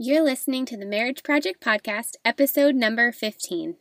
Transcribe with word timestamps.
You're 0.00 0.22
listening 0.22 0.64
to 0.66 0.76
the 0.76 0.86
Marriage 0.86 1.24
Project 1.24 1.60
Podcast, 1.60 2.14
episode 2.24 2.76
number 2.76 3.10
15. 3.10 3.74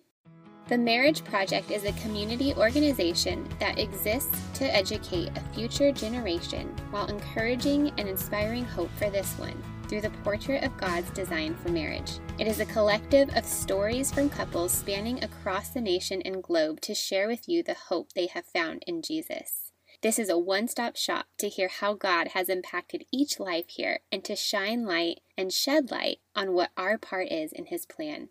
The 0.68 0.76
Marriage 0.76 1.24
Project 1.24 1.70
is 1.70 1.84
a 1.84 1.92
community 1.92 2.56
organization 2.56 3.48
that 3.60 3.78
exists 3.78 4.36
to 4.56 4.76
educate 4.76 5.30
a 5.38 5.54
future 5.54 5.92
generation 5.92 6.76
while 6.90 7.06
encouraging 7.06 7.92
and 8.00 8.10
inspiring 8.10 8.66
hope 8.66 8.90
for 8.98 9.12
this 9.12 9.32
one 9.38 9.62
through 9.88 10.02
the 10.02 10.10
portrait 10.24 10.64
of 10.64 10.76
God's 10.76 11.12
design 11.12 11.54
for 11.54 11.70
marriage. 11.70 12.14
It 12.40 12.48
is 12.48 12.60
a 12.60 12.66
collective 12.66 13.30
of 13.36 13.46
stories 13.46 14.12
from 14.12 14.28
couples 14.28 14.72
spanning 14.72 15.24
across 15.24 15.70
the 15.70 15.82
nation 15.82 16.24
and 16.26 16.42
globe 16.42 16.82
to 16.82 16.96
share 16.96 17.28
with 17.28 17.48
you 17.48 17.62
the 17.62 17.76
hope 17.90 18.14
they 18.14 18.26
have 18.26 18.46
found 18.46 18.84
in 18.88 19.04
Jesus. 19.04 19.67
This 20.04 20.20
is 20.20 20.30
a 20.30 20.38
one 20.38 20.68
stop 20.68 20.96
shop 20.96 21.26
to 21.40 21.50
hear 21.50 21.70
how 21.70 21.96
God 21.96 22.30
has 22.30 22.50
impacted 22.50 23.06
each 23.12 23.40
life 23.40 23.66
here 23.70 24.02
and 24.12 24.24
to 24.26 24.36
shine 24.36 24.86
light 24.86 25.22
and 25.36 25.52
shed 25.52 25.90
light 25.90 26.20
on 26.36 26.54
what 26.54 26.70
our 26.78 27.00
part 27.00 27.32
is 27.32 27.52
in 27.52 27.66
His 27.66 27.88
plan. 27.88 28.30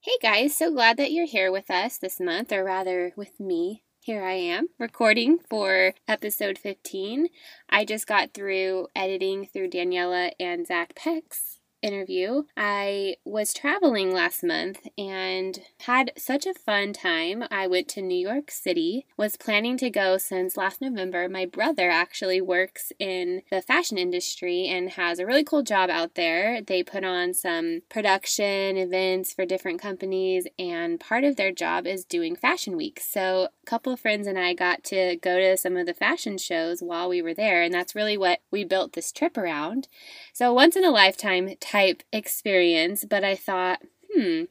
Hey 0.00 0.18
guys, 0.20 0.54
so 0.54 0.70
glad 0.70 0.98
that 0.98 1.12
you're 1.12 1.26
here 1.26 1.50
with 1.50 1.70
us 1.70 1.96
this 1.96 2.20
month, 2.20 2.52
or 2.52 2.62
rather 2.62 3.12
with 3.16 3.40
me. 3.40 3.84
Here 4.00 4.22
I 4.22 4.34
am 4.34 4.68
recording 4.78 5.38
for 5.38 5.94
episode 6.06 6.58
15. 6.58 7.28
I 7.70 7.86
just 7.86 8.06
got 8.06 8.34
through 8.34 8.88
editing 8.94 9.46
through 9.46 9.70
Daniella 9.70 10.32
and 10.38 10.66
Zack 10.66 10.94
Peck's 10.94 11.57
interview. 11.82 12.44
I 12.56 13.16
was 13.24 13.52
traveling 13.52 14.12
last 14.12 14.42
month 14.42 14.86
and 14.96 15.60
had 15.80 16.12
such 16.16 16.46
a 16.46 16.54
fun 16.54 16.92
time. 16.92 17.44
I 17.50 17.66
went 17.66 17.88
to 17.88 18.02
New 18.02 18.18
York 18.18 18.50
City, 18.50 19.06
was 19.16 19.36
planning 19.36 19.76
to 19.78 19.90
go 19.90 20.18
since 20.18 20.56
last 20.56 20.80
November. 20.80 21.28
My 21.28 21.46
brother 21.46 21.90
actually 21.90 22.40
works 22.40 22.92
in 22.98 23.42
the 23.50 23.62
fashion 23.62 23.98
industry 23.98 24.66
and 24.66 24.90
has 24.90 25.18
a 25.18 25.26
really 25.26 25.44
cool 25.44 25.62
job 25.62 25.90
out 25.90 26.14
there. 26.14 26.60
They 26.60 26.82
put 26.82 27.04
on 27.04 27.34
some 27.34 27.80
production 27.88 28.76
events 28.76 29.32
for 29.32 29.46
different 29.46 29.80
companies, 29.80 30.46
and 30.58 31.00
part 31.00 31.24
of 31.24 31.36
their 31.36 31.52
job 31.52 31.86
is 31.86 32.04
doing 32.04 32.36
fashion 32.36 32.76
week. 32.76 33.00
So, 33.00 33.48
a 33.62 33.66
couple 33.66 33.92
of 33.92 34.00
friends 34.00 34.26
and 34.26 34.38
I 34.38 34.54
got 34.54 34.84
to 34.84 35.16
go 35.16 35.38
to 35.38 35.56
some 35.56 35.76
of 35.76 35.86
the 35.86 35.94
fashion 35.94 36.38
shows 36.38 36.80
while 36.80 37.08
we 37.08 37.22
were 37.22 37.34
there, 37.34 37.62
and 37.62 37.72
that's 37.72 37.94
really 37.94 38.16
what 38.16 38.40
we 38.50 38.64
built 38.64 38.92
this 38.92 39.12
trip 39.12 39.36
around. 39.36 39.88
So, 40.32 40.52
once 40.52 40.76
in 40.76 40.84
a 40.84 40.90
lifetime 40.90 41.50
type 41.68 42.02
experience, 42.12 43.04
but 43.04 43.24
I 43.24 43.34
thought, 43.34 43.80
hmm, 44.12 44.44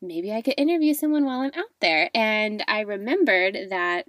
maybe 0.00 0.32
I 0.32 0.40
could 0.40 0.54
interview 0.56 0.94
someone 0.94 1.24
while 1.24 1.40
I'm 1.40 1.52
out 1.54 1.72
there. 1.80 2.10
And 2.14 2.64
I 2.66 2.80
remembered 2.80 3.56
that 3.70 4.06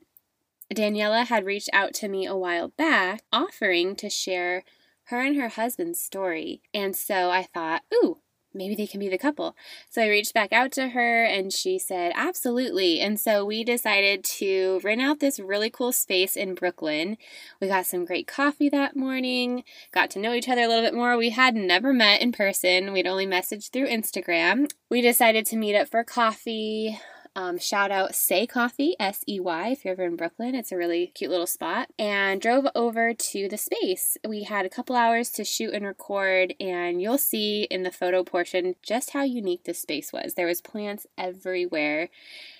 Daniella 0.73 1.25
had 1.25 1.45
reached 1.45 1.69
out 1.73 1.93
to 1.95 2.07
me 2.07 2.25
a 2.25 2.35
while 2.35 2.69
back 2.69 3.21
offering 3.31 3.95
to 3.97 4.09
share 4.09 4.63
her 5.05 5.21
and 5.21 5.37
her 5.37 5.49
husband's 5.49 6.01
story. 6.01 6.61
And 6.73 6.95
so 6.95 7.29
I 7.29 7.43
thought, 7.43 7.83
ooh, 7.93 8.17
maybe 8.57 8.75
they 8.75 8.87
can 8.87 8.99
be 8.99 9.09
the 9.09 9.17
couple. 9.17 9.55
So 9.89 10.01
I 10.01 10.09
reached 10.09 10.33
back 10.33 10.51
out 10.51 10.71
to 10.73 10.89
her 10.89 11.23
and 11.23 11.53
she 11.53 11.79
said, 11.79 12.11
absolutely. 12.15 12.99
And 12.99 13.19
so 13.19 13.45
we 13.45 13.63
decided 13.63 14.23
to 14.25 14.81
rent 14.83 15.01
out 15.01 15.19
this 15.19 15.39
really 15.39 15.69
cool 15.69 15.91
space 15.91 16.35
in 16.35 16.55
Brooklyn. 16.55 17.17
We 17.61 17.67
got 17.67 17.85
some 17.85 18.05
great 18.05 18.27
coffee 18.27 18.69
that 18.69 18.95
morning, 18.95 19.63
got 19.91 20.09
to 20.11 20.19
know 20.19 20.33
each 20.33 20.49
other 20.49 20.63
a 20.63 20.67
little 20.67 20.83
bit 20.83 20.93
more. 20.93 21.17
We 21.17 21.29
had 21.29 21.55
never 21.55 21.93
met 21.93 22.21
in 22.21 22.31
person, 22.31 22.91
we'd 22.93 23.07
only 23.07 23.27
messaged 23.27 23.71
through 23.71 23.87
Instagram. 23.87 24.69
We 24.89 25.01
decided 25.01 25.45
to 25.47 25.57
meet 25.57 25.75
up 25.75 25.89
for 25.89 26.03
coffee. 26.03 26.99
Um, 27.37 27.59
shout 27.59 27.91
out 27.91 28.15
Sey 28.15 28.47
Coffee, 28.47 28.95
S 28.99 29.23
E 29.29 29.39
Y, 29.39 29.69
if 29.69 29.85
you're 29.85 29.91
ever 29.91 30.05
in 30.05 30.15
Brooklyn. 30.15 30.55
It's 30.55 30.71
a 30.71 30.75
really 30.75 31.11
cute 31.13 31.29
little 31.29 31.45
spot. 31.45 31.87
And 31.99 32.41
drove 32.41 32.65
over 32.73 33.13
to 33.13 33.47
the 33.47 33.57
space. 33.59 34.17
We 34.27 34.41
had 34.41 34.65
a 34.65 34.69
couple 34.69 34.95
hours 34.95 35.29
to 35.33 35.43
shoot 35.43 35.75
and 35.75 35.85
record, 35.85 36.55
and 36.59 36.99
you'll 36.99 37.19
see 37.19 37.67
in 37.69 37.83
the 37.83 37.91
photo 37.91 38.23
portion 38.23 38.73
just 38.81 39.11
how 39.11 39.21
unique 39.21 39.65
this 39.65 39.79
space 39.79 40.11
was. 40.11 40.33
There 40.33 40.47
was 40.47 40.61
plants 40.61 41.05
everywhere 41.15 42.09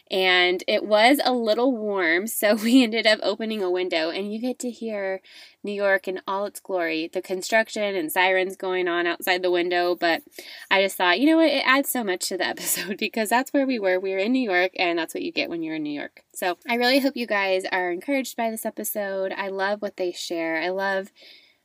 and 0.10 0.64
it 0.68 0.86
was 0.86 1.20
a 1.24 1.32
little 1.32 1.76
warm, 1.76 2.28
so 2.28 2.56
we 2.64 2.84
ended 2.84 3.08
up 3.08 3.20
opening 3.24 3.62
a 3.62 3.72
window, 3.72 4.10
and 4.10 4.34
you 4.34 4.40
get 4.40 4.60
to 4.60 4.72
hear 4.72 5.22
New 5.64 5.72
York 5.72 6.08
in 6.08 6.22
all 6.28 6.46
its 6.46 6.60
glory 6.60 7.10
the 7.12 7.22
construction 7.22 7.96
and 7.96 8.12
sirens 8.12 8.56
going 8.56 8.88
on 8.88 9.08
outside 9.08 9.42
the 9.42 9.52
window. 9.52 9.96
But 9.96 10.24
I 10.72 10.82
just 10.82 10.98
thought, 10.98 11.20
you 11.20 11.30
know 11.30 11.38
what, 11.38 11.50
it 11.50 11.64
adds 11.66 11.90
so 11.90 12.04
much 12.04 12.30
to 12.30 12.38
the 12.38 12.46
episode 12.48 12.98
because 12.98 13.30
that's 13.30 13.54
where 13.54 13.68
we 13.68 13.80
were. 13.80 14.00
We 14.00 14.12
were 14.12 14.18
in 14.18 14.32
New 14.32 14.50
York, 14.50 14.72
and 14.78 14.98
that's 14.98 15.14
what 15.14 15.24
you 15.24 15.32
get 15.32 15.50
when 15.50 15.64
you're 15.64 15.76
in 15.76 15.84
New 15.84 15.98
York. 15.98 16.24
So 16.34 16.58
I 16.68 16.76
really 16.76 17.00
hope 17.00 17.16
you 17.18 17.28
guys 17.28 17.64
are 17.72 17.92
encouraged 17.92 18.38
by 18.38 18.52
this 18.52 18.66
episode. 18.66 19.34
I 19.36 19.50
love 19.50 19.82
what 19.82 19.98
they 19.98 20.12
share. 20.12 20.62
I 20.62 20.70
love 20.70 21.12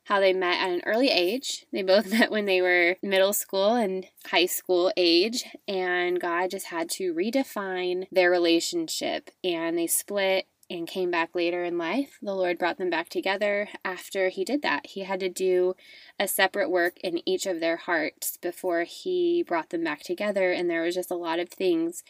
how 0.05 0.19
they 0.19 0.33
met 0.33 0.59
at 0.59 0.71
an 0.71 0.81
early 0.85 1.09
age. 1.09 1.65
They 1.71 1.83
both 1.83 2.11
met 2.11 2.31
when 2.31 2.45
they 2.45 2.61
were 2.61 2.97
middle 3.01 3.33
school 3.33 3.75
and 3.75 4.05
high 4.27 4.45
school 4.45 4.91
age, 4.97 5.45
and 5.67 6.19
God 6.19 6.51
just 6.51 6.67
had 6.67 6.89
to 6.91 7.13
redefine 7.13 8.07
their 8.11 8.29
relationship, 8.29 9.29
and 9.43 9.77
they 9.77 9.87
split 9.87 10.45
and 10.69 10.87
came 10.87 11.11
back 11.11 11.35
later 11.35 11.63
in 11.63 11.77
life. 11.77 12.17
The 12.21 12.33
Lord 12.33 12.57
brought 12.57 12.77
them 12.77 12.89
back 12.89 13.09
together 13.09 13.69
after 13.83 14.29
He 14.29 14.43
did 14.43 14.61
that. 14.61 14.87
He 14.87 15.01
had 15.01 15.19
to 15.19 15.29
do 15.29 15.75
a 16.19 16.27
separate 16.27 16.71
work 16.71 16.97
in 17.01 17.27
each 17.27 17.45
of 17.45 17.59
their 17.59 17.77
hearts 17.77 18.37
before 18.41 18.83
He 18.83 19.43
brought 19.45 19.69
them 19.69 19.83
back 19.83 20.01
together, 20.01 20.51
and 20.51 20.69
there 20.69 20.81
was 20.81 20.95
just 20.95 21.11
a 21.11 21.15
lot 21.15 21.39
of 21.39 21.49
things 21.49 22.03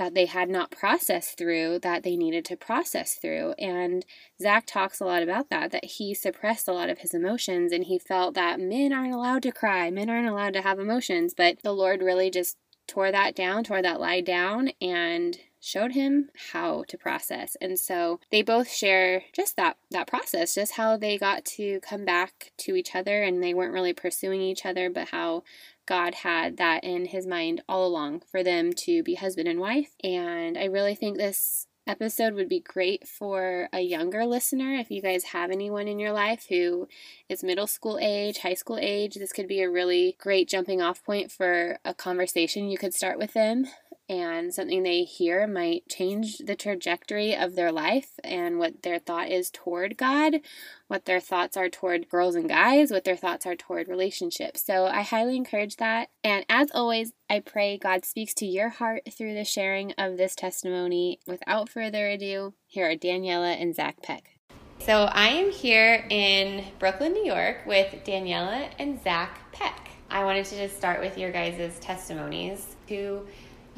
that 0.00 0.14
they 0.14 0.24
had 0.24 0.48
not 0.48 0.70
processed 0.70 1.36
through 1.36 1.78
that 1.78 2.02
they 2.02 2.16
needed 2.16 2.42
to 2.42 2.56
process 2.56 3.16
through. 3.16 3.52
And 3.58 4.02
Zack 4.40 4.64
talks 4.64 4.98
a 4.98 5.04
lot 5.04 5.22
about 5.22 5.50
that, 5.50 5.72
that 5.72 5.84
he 5.84 6.14
suppressed 6.14 6.66
a 6.66 6.72
lot 6.72 6.88
of 6.88 7.00
his 7.00 7.12
emotions 7.12 7.70
and 7.70 7.84
he 7.84 7.98
felt 7.98 8.32
that 8.32 8.58
men 8.58 8.94
aren't 8.94 9.12
allowed 9.12 9.42
to 9.42 9.52
cry, 9.52 9.90
men 9.90 10.08
aren't 10.08 10.26
allowed 10.26 10.54
to 10.54 10.62
have 10.62 10.78
emotions. 10.78 11.34
But 11.36 11.62
the 11.62 11.74
Lord 11.74 12.00
really 12.00 12.30
just 12.30 12.56
tore 12.88 13.12
that 13.12 13.34
down, 13.34 13.62
tore 13.62 13.82
that 13.82 14.00
lie 14.00 14.22
down, 14.22 14.70
and 14.80 15.36
showed 15.60 15.92
him 15.92 16.30
how 16.52 16.84
to 16.88 16.96
process. 16.96 17.54
And 17.60 17.78
so 17.78 18.20
they 18.30 18.40
both 18.40 18.70
share 18.70 19.24
just 19.34 19.56
that 19.56 19.76
that 19.90 20.06
process, 20.06 20.54
just 20.54 20.72
how 20.72 20.96
they 20.96 21.18
got 21.18 21.44
to 21.56 21.78
come 21.80 22.06
back 22.06 22.52
to 22.58 22.74
each 22.74 22.94
other 22.94 23.22
and 23.22 23.42
they 23.42 23.52
weren't 23.52 23.74
really 23.74 23.92
pursuing 23.92 24.40
each 24.40 24.64
other, 24.64 24.88
but 24.88 25.08
how 25.08 25.42
God 25.86 26.16
had 26.16 26.56
that 26.58 26.84
in 26.84 27.06
his 27.06 27.26
mind 27.26 27.62
all 27.68 27.86
along 27.86 28.22
for 28.30 28.42
them 28.42 28.72
to 28.74 29.02
be 29.02 29.14
husband 29.14 29.48
and 29.48 29.60
wife. 29.60 29.96
And 30.04 30.56
I 30.56 30.64
really 30.64 30.94
think 30.94 31.16
this 31.16 31.66
episode 31.86 32.34
would 32.34 32.48
be 32.48 32.60
great 32.60 33.08
for 33.08 33.68
a 33.72 33.80
younger 33.80 34.24
listener. 34.24 34.74
If 34.74 34.90
you 34.90 35.02
guys 35.02 35.24
have 35.24 35.50
anyone 35.50 35.88
in 35.88 35.98
your 35.98 36.12
life 36.12 36.46
who 36.48 36.88
is 37.28 37.42
middle 37.42 37.66
school 37.66 37.98
age, 38.00 38.38
high 38.38 38.54
school 38.54 38.78
age, 38.80 39.16
this 39.16 39.32
could 39.32 39.48
be 39.48 39.60
a 39.60 39.70
really 39.70 40.16
great 40.20 40.48
jumping 40.48 40.80
off 40.80 41.02
point 41.02 41.32
for 41.32 41.78
a 41.84 41.94
conversation 41.94 42.68
you 42.68 42.78
could 42.78 42.94
start 42.94 43.18
with 43.18 43.32
them 43.32 43.66
and 44.10 44.52
something 44.52 44.82
they 44.82 45.04
hear 45.04 45.46
might 45.46 45.88
change 45.88 46.38
the 46.38 46.56
trajectory 46.56 47.36
of 47.36 47.54
their 47.54 47.70
life 47.70 48.18
and 48.24 48.58
what 48.58 48.82
their 48.82 48.98
thought 48.98 49.30
is 49.30 49.50
toward 49.50 49.96
God, 49.96 50.40
what 50.88 51.04
their 51.04 51.20
thoughts 51.20 51.56
are 51.56 51.68
toward 51.68 52.08
girls 52.08 52.34
and 52.34 52.48
guys, 52.48 52.90
what 52.90 53.04
their 53.04 53.14
thoughts 53.14 53.46
are 53.46 53.54
toward 53.54 53.86
relationships. 53.86 54.66
So 54.66 54.86
I 54.86 55.02
highly 55.02 55.36
encourage 55.36 55.76
that. 55.76 56.08
And 56.24 56.44
as 56.48 56.72
always, 56.74 57.12
I 57.30 57.38
pray 57.38 57.78
God 57.78 58.04
speaks 58.04 58.34
to 58.34 58.46
your 58.46 58.70
heart 58.70 59.02
through 59.16 59.34
the 59.34 59.44
sharing 59.44 59.92
of 59.92 60.16
this 60.16 60.34
testimony. 60.34 61.20
Without 61.28 61.68
further 61.68 62.08
ado, 62.08 62.54
here 62.66 62.90
are 62.90 62.96
Daniella 62.96 63.52
and 63.52 63.76
Zack 63.76 64.02
Peck. 64.02 64.36
So 64.80 65.04
I 65.04 65.28
am 65.28 65.52
here 65.52 66.04
in 66.10 66.64
Brooklyn, 66.80 67.12
New 67.12 67.24
York 67.24 67.58
with 67.64 68.02
Daniella 68.02 68.70
and 68.80 69.00
Zack 69.04 69.52
Peck. 69.52 69.90
I 70.10 70.24
wanted 70.24 70.46
to 70.46 70.56
just 70.56 70.76
start 70.76 70.98
with 70.98 71.16
your 71.16 71.30
guys' 71.30 71.78
testimonies 71.78 72.74
to 72.88 73.24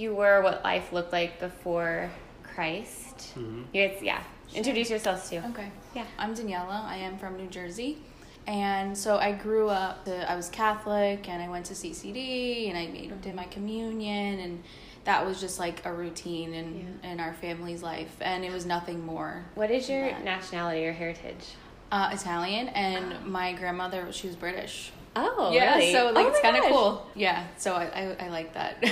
you 0.02 0.14
were, 0.14 0.42
what 0.42 0.62
life 0.64 0.92
looked 0.92 1.12
like 1.12 1.38
before 1.38 2.10
Christ. 2.42 3.32
Mm-hmm. 3.38 3.62
It's, 3.72 4.02
yeah. 4.02 4.22
Sure. 4.48 4.58
Introduce 4.58 4.90
yourselves 4.90 5.30
too. 5.30 5.38
Okay. 5.50 5.70
Yeah. 5.94 6.04
I'm 6.18 6.34
Daniella. 6.34 6.84
I 6.86 6.96
am 6.96 7.16
from 7.16 7.36
New 7.36 7.46
Jersey. 7.46 7.98
And 8.46 8.98
so 8.98 9.18
I 9.18 9.30
grew 9.32 9.68
up, 9.68 10.06
I 10.08 10.34
was 10.34 10.48
Catholic 10.48 11.28
and 11.28 11.40
I 11.40 11.48
went 11.48 11.66
to 11.66 11.74
CCD 11.74 12.68
and 12.68 12.76
I 12.76 12.88
made, 12.88 13.20
did 13.22 13.36
my 13.36 13.44
communion 13.44 14.40
and 14.40 14.62
that 15.04 15.24
was 15.24 15.40
just 15.40 15.60
like 15.60 15.86
a 15.86 15.92
routine 15.92 16.52
in, 16.52 16.98
yeah. 17.02 17.12
in 17.12 17.20
our 17.20 17.32
family's 17.34 17.82
life 17.82 18.16
and 18.20 18.44
it 18.44 18.52
was 18.52 18.66
nothing 18.66 19.06
more. 19.06 19.44
What 19.54 19.70
is 19.70 19.88
your 19.88 20.10
that. 20.10 20.24
nationality 20.24 20.84
or 20.84 20.92
heritage? 20.92 21.54
Uh, 21.92 22.10
Italian 22.12 22.68
and 22.68 23.24
my 23.24 23.52
grandmother, 23.52 24.10
she 24.10 24.26
was 24.26 24.34
British. 24.34 24.90
Oh, 25.14 25.50
yeah. 25.52 25.76
Really? 25.76 25.92
So 25.92 26.10
like 26.10 26.26
oh 26.26 26.30
it's 26.30 26.40
kind 26.40 26.56
of 26.56 26.64
cool. 26.64 27.06
Yeah. 27.14 27.46
So 27.56 27.74
I, 27.74 27.84
I, 27.84 28.26
I 28.26 28.28
like 28.28 28.54
that. 28.54 28.82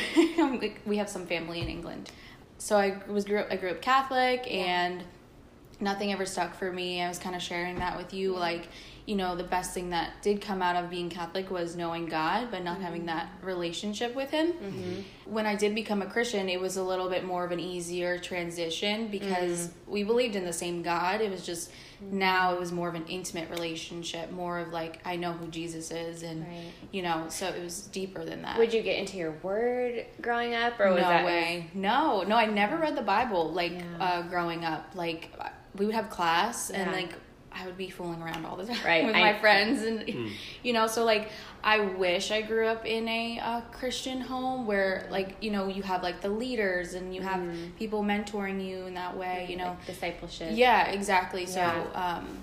we 0.86 0.96
have 0.98 1.08
some 1.08 1.26
family 1.26 1.60
in 1.60 1.68
England. 1.68 2.10
So 2.58 2.76
I 2.76 2.98
was 3.08 3.24
grew 3.24 3.38
up, 3.38 3.48
I 3.50 3.56
grew 3.56 3.70
up 3.70 3.80
Catholic 3.80 4.44
yeah. 4.46 4.52
and 4.52 5.04
nothing 5.80 6.12
ever 6.12 6.26
stuck 6.26 6.54
for 6.54 6.70
me. 6.70 7.02
I 7.02 7.08
was 7.08 7.18
kind 7.18 7.34
of 7.34 7.42
sharing 7.42 7.76
that 7.76 7.96
with 7.96 8.12
you. 8.12 8.36
Like 8.36 8.68
you 9.10 9.16
know, 9.16 9.34
the 9.34 9.42
best 9.42 9.74
thing 9.74 9.90
that 9.90 10.22
did 10.22 10.40
come 10.40 10.62
out 10.62 10.76
of 10.76 10.88
being 10.88 11.10
Catholic 11.10 11.50
was 11.50 11.74
knowing 11.74 12.06
God, 12.06 12.46
but 12.52 12.62
not 12.62 12.74
mm-hmm. 12.74 12.84
having 12.84 13.06
that 13.06 13.28
relationship 13.42 14.14
with 14.14 14.30
Him. 14.30 14.52
Mm-hmm. 14.52 14.66
Mm-hmm. 14.66 15.32
When 15.32 15.46
I 15.46 15.56
did 15.56 15.74
become 15.74 16.00
a 16.00 16.06
Christian, 16.06 16.48
it 16.48 16.60
was 16.60 16.76
a 16.76 16.82
little 16.84 17.08
bit 17.08 17.24
more 17.24 17.44
of 17.44 17.50
an 17.50 17.58
easier 17.58 18.20
transition 18.20 19.08
because 19.08 19.66
mm. 19.66 19.72
we 19.88 20.04
believed 20.04 20.36
in 20.36 20.44
the 20.44 20.52
same 20.52 20.82
God. 20.82 21.20
It 21.20 21.28
was 21.28 21.44
just 21.44 21.72
now 22.00 22.54
it 22.54 22.60
was 22.60 22.70
more 22.70 22.88
of 22.88 22.94
an 22.94 23.04
intimate 23.08 23.50
relationship, 23.50 24.30
more 24.30 24.60
of 24.60 24.72
like, 24.72 25.00
I 25.04 25.16
know 25.16 25.32
who 25.32 25.48
Jesus 25.48 25.90
is, 25.90 26.22
and, 26.22 26.46
Right. 26.46 26.70
you 26.92 27.02
know, 27.02 27.26
so 27.30 27.48
it 27.48 27.60
was 27.60 27.88
deeper 27.88 28.24
than 28.24 28.42
that. 28.42 28.58
Would 28.58 28.72
you 28.72 28.80
get 28.80 28.96
into 29.00 29.16
your 29.16 29.32
word 29.42 30.06
growing 30.20 30.54
up, 30.54 30.78
or 30.78 30.92
was 30.92 31.02
no 31.02 31.08
that 31.08 31.24
way. 31.24 31.68
No, 31.74 32.22
no, 32.22 32.36
I 32.36 32.46
never 32.46 32.76
read 32.76 32.96
the 32.96 33.02
Bible 33.02 33.50
like 33.50 33.72
Yeah. 33.72 33.82
uh, 34.00 34.22
growing 34.22 34.64
up. 34.64 34.92
Like 34.94 35.30
we 35.74 35.84
would 35.84 35.96
have 35.96 36.10
class 36.10 36.70
and 36.70 36.92
Yeah. 36.92 36.96
like 36.96 37.10
I 37.52 37.66
would 37.66 37.76
be 37.76 37.90
fooling 37.90 38.22
around 38.22 38.46
all 38.46 38.56
the 38.56 38.66
time 38.66 38.78
Right, 38.84 39.04
with 39.06 39.16
I- 39.16 39.20
my 39.32 39.38
friends 39.38 39.82
and 39.82 40.08
you 40.62 40.72
know 40.72 40.86
so 40.86 41.04
like 41.04 41.30
I 41.62 41.80
wish 41.80 42.30
I 42.30 42.40
grew 42.42 42.66
up 42.66 42.86
in 42.86 43.06
a 43.08 43.38
uh, 43.38 43.60
Christian 43.72 44.20
home 44.20 44.66
where 44.66 45.06
like 45.10 45.36
you 45.40 45.50
know 45.50 45.66
you 45.68 45.82
have 45.82 46.02
like 46.02 46.20
the 46.20 46.28
leaders 46.30 46.94
and 46.94 47.14
you 47.14 47.20
have 47.22 47.42
people 47.78 48.02
mentoring 48.02 48.64
you 48.64 48.86
in 48.86 48.94
that 48.94 49.16
way 49.16 49.46
you 49.50 49.56
know 49.56 49.70
like 49.70 49.86
discipleship? 49.86 50.50
yeah, 50.52 50.86
exactly. 50.90 51.46
So 51.46 51.60
um, 51.94 52.38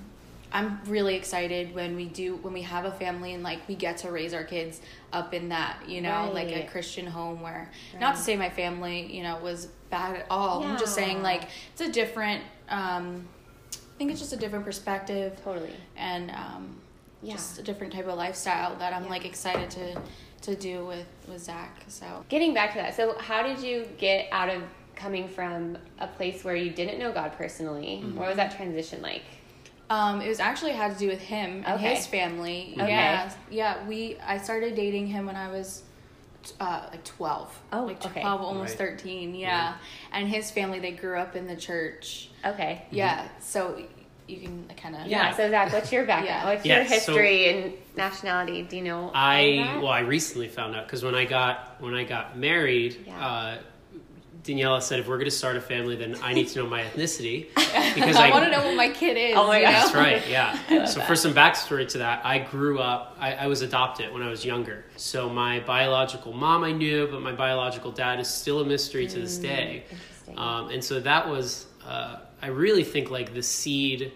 I'm 0.51 0.79
really 0.85 1.15
excited 1.15 1.73
when 1.75 1.95
we 1.95 2.05
do 2.05 2.35
when 2.37 2.53
we 2.53 2.61
have 2.61 2.85
a 2.85 2.91
family 2.91 3.33
and 3.33 3.43
like 3.43 3.67
we 3.67 3.75
get 3.75 3.97
to 3.99 4.11
raise 4.11 4.33
our 4.33 4.43
kids 4.45 4.79
up 5.11 5.33
in 5.33 5.49
that 5.49 5.83
you 5.87 6.01
know 6.01 6.29
like 6.33 6.47
a 6.47 6.67
Christian 6.67 7.07
home 7.07 7.41
where 7.41 7.71
not 7.99 8.15
to 8.15 8.21
say 8.21 8.35
my 8.35 8.49
family 8.49 9.13
you 9.15 9.23
know 9.23 9.37
was 9.39 9.67
bad 9.89 10.15
at 10.17 10.25
all. 10.29 10.61
I'm 10.63 10.77
just 10.77 10.93
saying 10.95 11.23
like 11.23 11.49
it's 11.71 11.81
a 11.81 11.91
different. 11.91 12.43
Um, 12.69 13.27
I 13.33 13.36
think 13.97 14.11
it's 14.11 14.19
just 14.19 14.33
a 14.33 14.37
different 14.37 14.65
perspective 14.65 15.39
Totally. 15.43 15.73
and 15.95 16.31
um, 16.31 16.75
Yeah. 17.21 17.33
just 17.33 17.59
a 17.59 17.63
different 17.63 17.93
type 17.93 18.07
of 18.07 18.15
lifestyle 18.17 18.75
that 18.77 18.93
I'm 18.93 19.03
Yeah. 19.05 19.09
like 19.09 19.25
excited 19.25 19.69
to 19.71 20.01
to 20.43 20.55
do 20.55 20.85
with 20.85 21.07
with 21.27 21.41
Zack. 21.41 21.83
So 21.87 22.23
Getting 22.29 22.53
back 22.53 22.73
to 22.73 22.77
that, 22.77 22.95
so 22.95 23.17
how 23.17 23.41
did 23.41 23.59
you 23.59 23.87
get 23.97 24.27
out 24.31 24.49
of 24.49 24.61
coming 24.95 25.27
from 25.27 25.77
a 25.99 26.07
place 26.07 26.43
where 26.43 26.55
you 26.55 26.69
didn't 26.71 26.99
know 26.99 27.11
God 27.11 27.33
personally? 27.37 28.01
What 28.15 28.27
was 28.27 28.35
that 28.37 28.55
transition 28.55 29.01
like? 29.01 29.23
Um, 29.89 30.21
it 30.21 30.27
was 30.27 30.39
actually 30.39 30.73
had 30.73 30.91
to 30.93 30.99
do 30.99 31.07
with 31.07 31.21
him 31.21 31.63
and 31.65 31.75
Okay. 31.79 31.95
his 31.95 32.05
family. 32.05 32.73
Okay. 32.77 32.87
Yeah, 32.89 33.31
yeah. 33.49 33.87
We 33.87 34.17
I 34.25 34.37
started 34.37 34.75
dating 34.75 35.07
him 35.07 35.25
when 35.25 35.35
I 35.35 35.49
was 35.49 35.83
uh, 36.59 36.87
like 36.91 37.03
twelve. 37.03 37.53
Oh, 37.71 37.85
like 37.85 38.05
okay. 38.05 38.21
twelve, 38.21 38.41
almost 38.41 38.71
Right. 38.71 38.77
thirteen. 38.89 39.35
Yeah. 39.35 39.75
and 40.11 40.27
his 40.27 40.51
family 40.51 40.79
they 40.79 40.91
grew 40.91 41.17
up 41.17 41.35
in 41.35 41.47
the 41.47 41.55
church. 41.55 42.29
Okay. 42.45 42.83
Yeah, 42.91 43.27
so 43.39 43.81
you 44.27 44.37
can 44.41 44.69
kind 44.75 44.95
of 44.95 45.07
Yeah. 45.07 45.35
So 45.35 45.49
Zack, 45.49 45.71
what's 45.71 45.91
your 45.91 46.05
background? 46.05 46.25
Yeah. 46.27 46.53
What's 46.53 46.65
your 46.65 46.77
Yeah, 46.77 46.83
so- 46.85 46.93
history 46.95 47.49
and 47.49 47.73
nationality? 47.95 48.61
Do 48.63 48.75
you 48.77 48.83
know? 48.83 49.11
I 49.13 49.77
well, 49.81 49.87
I 49.87 49.99
recently 50.01 50.47
found 50.49 50.75
out 50.75 50.85
because 50.85 51.03
when 51.03 51.15
I 51.15 51.25
got 51.25 51.77
when 51.79 51.93
I 51.95 52.03
got 52.03 52.37
married, 52.37 53.05
Yeah. 53.07 53.25
uh, 53.25 53.57
Daniella 54.47 54.81
said 54.81 54.99
if 54.99 55.07
we're 55.07 55.17
going 55.17 55.25
to 55.25 55.35
start 55.35 55.57
a 55.57 55.61
family, 55.61 55.97
then 55.97 56.15
I 56.23 56.33
need 56.33 56.47
to 56.47 56.59
know 56.59 56.69
my 56.69 56.81
ethnicity 56.81 57.47
because 57.93 58.15
I, 58.15 58.29
I, 58.29 58.31
want 58.31 58.45
to 58.45 58.51
know 58.51 58.65
what 58.65 58.77
my 58.77 58.87
kid 58.87 59.17
is. 59.17 59.35
Oh 59.35 59.45
my 59.45 59.59
gosh. 59.59 59.73
That's 59.73 59.93
right. 59.93 60.27
Yeah. 60.27 60.85
So 60.87 61.01
for 61.01 61.15
some 61.15 61.33
backstory 61.33 61.85
to 61.89 61.97
that, 61.97 62.25
I 62.25 62.39
grew 62.39 62.79
up. 62.79 63.17
I, 63.19 63.33
I 63.33 63.47
was 63.47 63.61
adopted 63.61 64.13
when 64.13 64.21
I 64.21 64.29
was 64.29 64.45
younger. 64.45 64.85
So 64.95 65.27
my 65.29 65.59
biological 65.59 66.31
mom 66.31 66.63
I 66.63 66.71
knew, 66.71 67.07
but 67.07 67.21
my 67.21 67.33
biological 67.33 67.91
dad 67.91 68.21
is 68.21 68.29
still 68.29 68.61
a 68.61 68.65
mystery 68.65 69.05
to 69.07 69.19
this 69.19 69.37
day. 69.37 69.83
Um, 70.37 70.69
and 70.69 70.81
so 70.81 71.01
that 71.01 71.27
was, 71.27 71.65
uh, 71.85 72.19
I 72.41 72.47
really 72.47 72.85
think 72.85 73.11
like 73.11 73.33
the 73.33 73.43
seed 73.43 74.13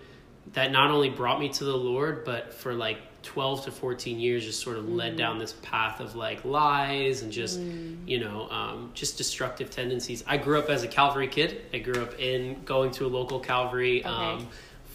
that 0.53 0.71
not 0.71 0.91
only 0.91 1.09
brought 1.09 1.41
me 1.41 1.49
to 1.49 1.65
the 1.65 1.75
Lord, 1.75 2.23
but 2.23 2.53
for 2.53 2.73
like 2.73 2.99
12 3.23 3.65
to 3.65 3.71
14 3.71 4.19
years 4.19 4.45
just 4.45 4.61
sort 4.61 4.77
of 4.77 4.89
led 4.89 5.15
down 5.15 5.37
this 5.37 5.53
path 5.61 5.99
of 5.99 6.15
like 6.15 6.43
lies 6.43 7.21
and 7.21 7.31
just, 7.31 7.59
you 7.59 8.19
know, 8.19 8.49
um, 8.49 8.91
just 8.93 9.17
destructive 9.17 9.69
tendencies. 9.69 10.23
I 10.27 10.37
grew 10.37 10.57
up 10.57 10.69
as 10.69 10.83
a 10.83 10.87
Calvary 10.87 11.27
kid. 11.27 11.61
I 11.73 11.79
grew 11.79 12.01
up 12.01 12.19
in 12.19 12.63
going 12.63 12.91
to 12.91 13.05
a 13.05 13.09
local 13.09 13.39
Calvary. 13.39 14.03
Um, 14.03 14.47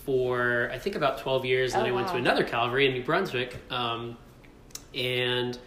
for 0.05 0.71
I 0.73 0.79
think 0.79 0.95
about 0.95 1.19
12 1.19 1.45
years, 1.45 1.75
and 1.75 1.83
Oh, 1.83 1.85
then 1.85 1.93
I 1.93 1.97
went 1.97 2.09
to 2.09 2.15
another 2.15 2.45
Calvary 2.45 2.87
in 2.87 2.93
New 2.93 3.03
Brunswick. 3.03 3.57
Um, 3.71 4.17
and 4.95 5.59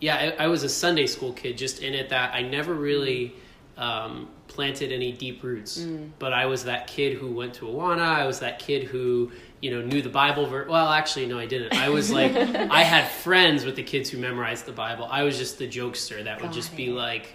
yeah, 0.00 0.32
I, 0.38 0.44
I 0.44 0.46
was 0.48 0.62
a 0.62 0.68
Sunday 0.68 1.06
school 1.06 1.32
kid, 1.32 1.58
just 1.58 1.82
in 1.82 1.94
it 1.94 2.08
that 2.08 2.34
I 2.34 2.42
never 2.42 2.72
really 2.72 3.34
um, 3.76 4.28
planted 4.48 4.92
any 4.92 5.12
deep 5.12 5.42
roots. 5.42 5.78
Mm. 5.78 6.10
But 6.18 6.32
I 6.32 6.46
was 6.46 6.64
that 6.64 6.86
kid 6.86 7.18
who 7.18 7.30
went 7.32 7.54
to 7.54 7.66
Awana. 7.66 8.00
I 8.00 8.26
was 8.26 8.40
that 8.40 8.58
kid 8.58 8.84
who 8.84 9.30
you 9.66 9.72
know 9.72 9.82
knew 9.82 10.00
the 10.00 10.08
Bible. 10.08 10.46
Ver- 10.46 10.68
well, 10.68 10.90
actually, 10.90 11.26
no, 11.26 11.40
I 11.40 11.46
didn't. 11.46 11.74
I 11.74 11.88
was 11.88 12.08
like, 12.12 12.36
I 12.36 12.84
had 12.84 13.08
friends 13.24 13.64
with 13.64 13.74
the 13.74 13.82
kids 13.82 14.08
who 14.08 14.16
memorized 14.16 14.64
the 14.64 14.70
Bible. 14.72 15.08
I 15.10 15.24
was 15.24 15.36
just 15.36 15.58
the 15.58 15.66
jokester 15.66 16.22
that 16.22 16.40
would 16.40 16.50
Got 16.50 16.54
just 16.54 16.76
be 16.76 16.90
like. 16.90 17.26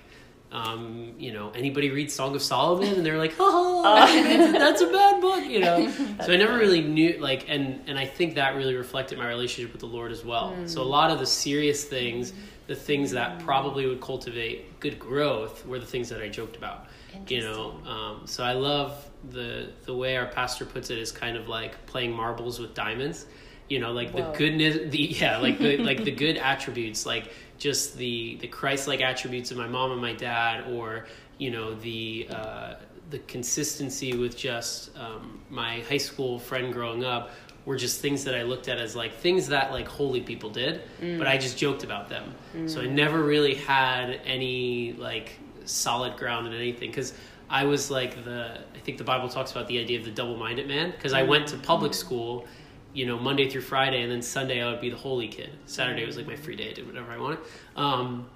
Um, 0.54 1.14
you 1.18 1.32
know, 1.32 1.50
anybody 1.52 1.92
read 1.92 2.12
Song 2.12 2.36
of 2.36 2.42
Solomon, 2.42 2.94
and 2.96 3.06
they're 3.06 3.18
like, 3.18 3.34
"Oh, 3.40 3.84
that's, 3.84 4.52
that's 4.52 4.82
a 4.82 4.88
bad 4.88 5.22
book," 5.22 5.46
you 5.46 5.60
know. 5.62 5.90
so 6.26 6.34
I 6.34 6.36
never 6.36 6.58
really 6.58 6.82
knew, 6.82 7.18
like, 7.22 7.46
and 7.48 7.82
and 7.88 7.98
I 7.98 8.06
think 8.06 8.36
that 8.36 8.56
really 8.56 8.76
reflected 8.76 9.18
my 9.18 9.30
relationship 9.30 9.72
with 9.72 9.80
the 9.80 9.88
Lord 9.88 10.12
as 10.12 10.26
well. 10.26 10.54
So 10.66 10.82
a 10.82 10.92
lot 10.98 11.10
of 11.10 11.20
the 11.20 11.26
serious 11.26 11.86
things, 11.86 12.34
the 12.68 12.76
things 12.76 13.12
that 13.12 13.40
probably 13.40 13.86
would 13.88 14.02
cultivate 14.02 14.78
good 14.82 15.00
growth, 15.00 15.66
were 15.66 15.80
the 15.80 15.86
things 15.86 16.10
that 16.10 16.22
I 16.22 16.28
joked 16.28 16.58
about. 16.58 16.88
You 17.28 17.42
know, 17.42 17.80
um, 17.86 18.22
so 18.26 18.44
I 18.44 18.54
love 18.54 19.10
the 19.30 19.70
the 19.84 19.96
way 19.96 20.18
our 20.18 20.26
pastor 20.26 20.66
puts 20.66 20.90
it 20.90 20.98
is 20.98 21.12
kind 21.12 21.38
of 21.38 21.48
like 21.48 21.86
playing 21.86 22.12
marbles 22.12 22.60
with 22.60 22.74
diamonds. 22.74 23.26
You 23.70 23.80
know, 23.80 23.92
like 23.92 24.12
Whoa. 24.12 24.32
the 24.32 24.38
goodness, 24.38 24.92
the 24.92 24.98
yeah, 25.20 25.38
like 25.38 25.58
the 25.58 25.78
like 25.90 26.04
the 26.04 26.12
good 26.12 26.38
attributes, 26.38 27.06
like 27.06 27.32
just 27.58 27.98
the 27.98 28.38
the 28.42 28.48
Christ-like 28.48 29.02
attributes 29.02 29.52
of 29.52 29.58
my 29.58 29.68
mom 29.68 29.92
and 29.92 30.02
my 30.02 30.14
dad, 30.14 30.70
or 30.72 31.06
you 31.38 31.52
know 31.52 31.74
the 31.76 32.28
uh, 32.30 32.74
the 33.10 33.20
consistency 33.20 34.16
with 34.16 34.36
just 34.36 34.96
um, 34.98 35.42
my 35.50 35.82
high 35.82 35.98
school 35.98 36.40
friend 36.40 36.74
growing 36.74 37.04
up 37.04 37.32
were 37.66 37.78
just 37.78 38.02
things 38.02 38.24
that 38.24 38.34
I 38.34 38.42
looked 38.42 38.68
at 38.68 38.80
as 38.80 38.96
like 38.96 39.14
things 39.14 39.48
that 39.50 39.72
like 39.72 39.88
holy 39.88 40.22
people 40.22 40.50
did, 40.50 40.82
but 41.00 41.28
I 41.28 41.38
just 41.38 41.58
joked 41.58 41.84
about 41.84 42.10
them. 42.10 42.34
So 42.68 42.82
I 42.82 42.88
never 42.88 43.22
really 43.22 43.54
had 43.54 44.20
any 44.26 44.94
like 44.94 45.38
solid 45.66 46.18
ground 46.18 46.48
in 46.48 46.54
anything 46.54 46.90
because 46.90 47.14
I 47.50 47.66
was 47.66 47.92
like 47.92 48.24
the 48.24 48.60
I 48.76 48.80
think 48.80 48.98
the 48.98 49.04
Bible 49.04 49.30
talks 49.30 49.52
about 49.52 49.68
the 49.68 49.80
idea 49.80 50.00
of 50.00 50.06
the 50.06 50.12
double-minded 50.12 50.68
man 50.68 50.92
because 50.92 51.14
I 51.14 51.24
went 51.24 51.48
to 51.50 51.58
public 51.58 51.94
school 51.94 52.48
you 52.94 53.06
know, 53.06 53.18
Monday 53.18 53.50
through 53.50 53.62
Friday, 53.62 54.02
and 54.02 54.12
then 54.12 54.22
Sunday 54.22 54.62
I 54.62 54.70
would 54.70 54.82
be 54.82 54.90
the 54.90 54.98
holy 54.98 55.30
kid. 55.30 55.50
Saturday 55.66 56.06
was 56.06 56.18
like 56.18 56.28
my 56.28 56.36
free 56.36 56.58
day. 56.58 56.72
I 56.72 56.74
did 56.74 56.86
whatever 56.86 57.10
I 57.12 57.18
wanted. 57.18 57.40
Um, 57.78 58.28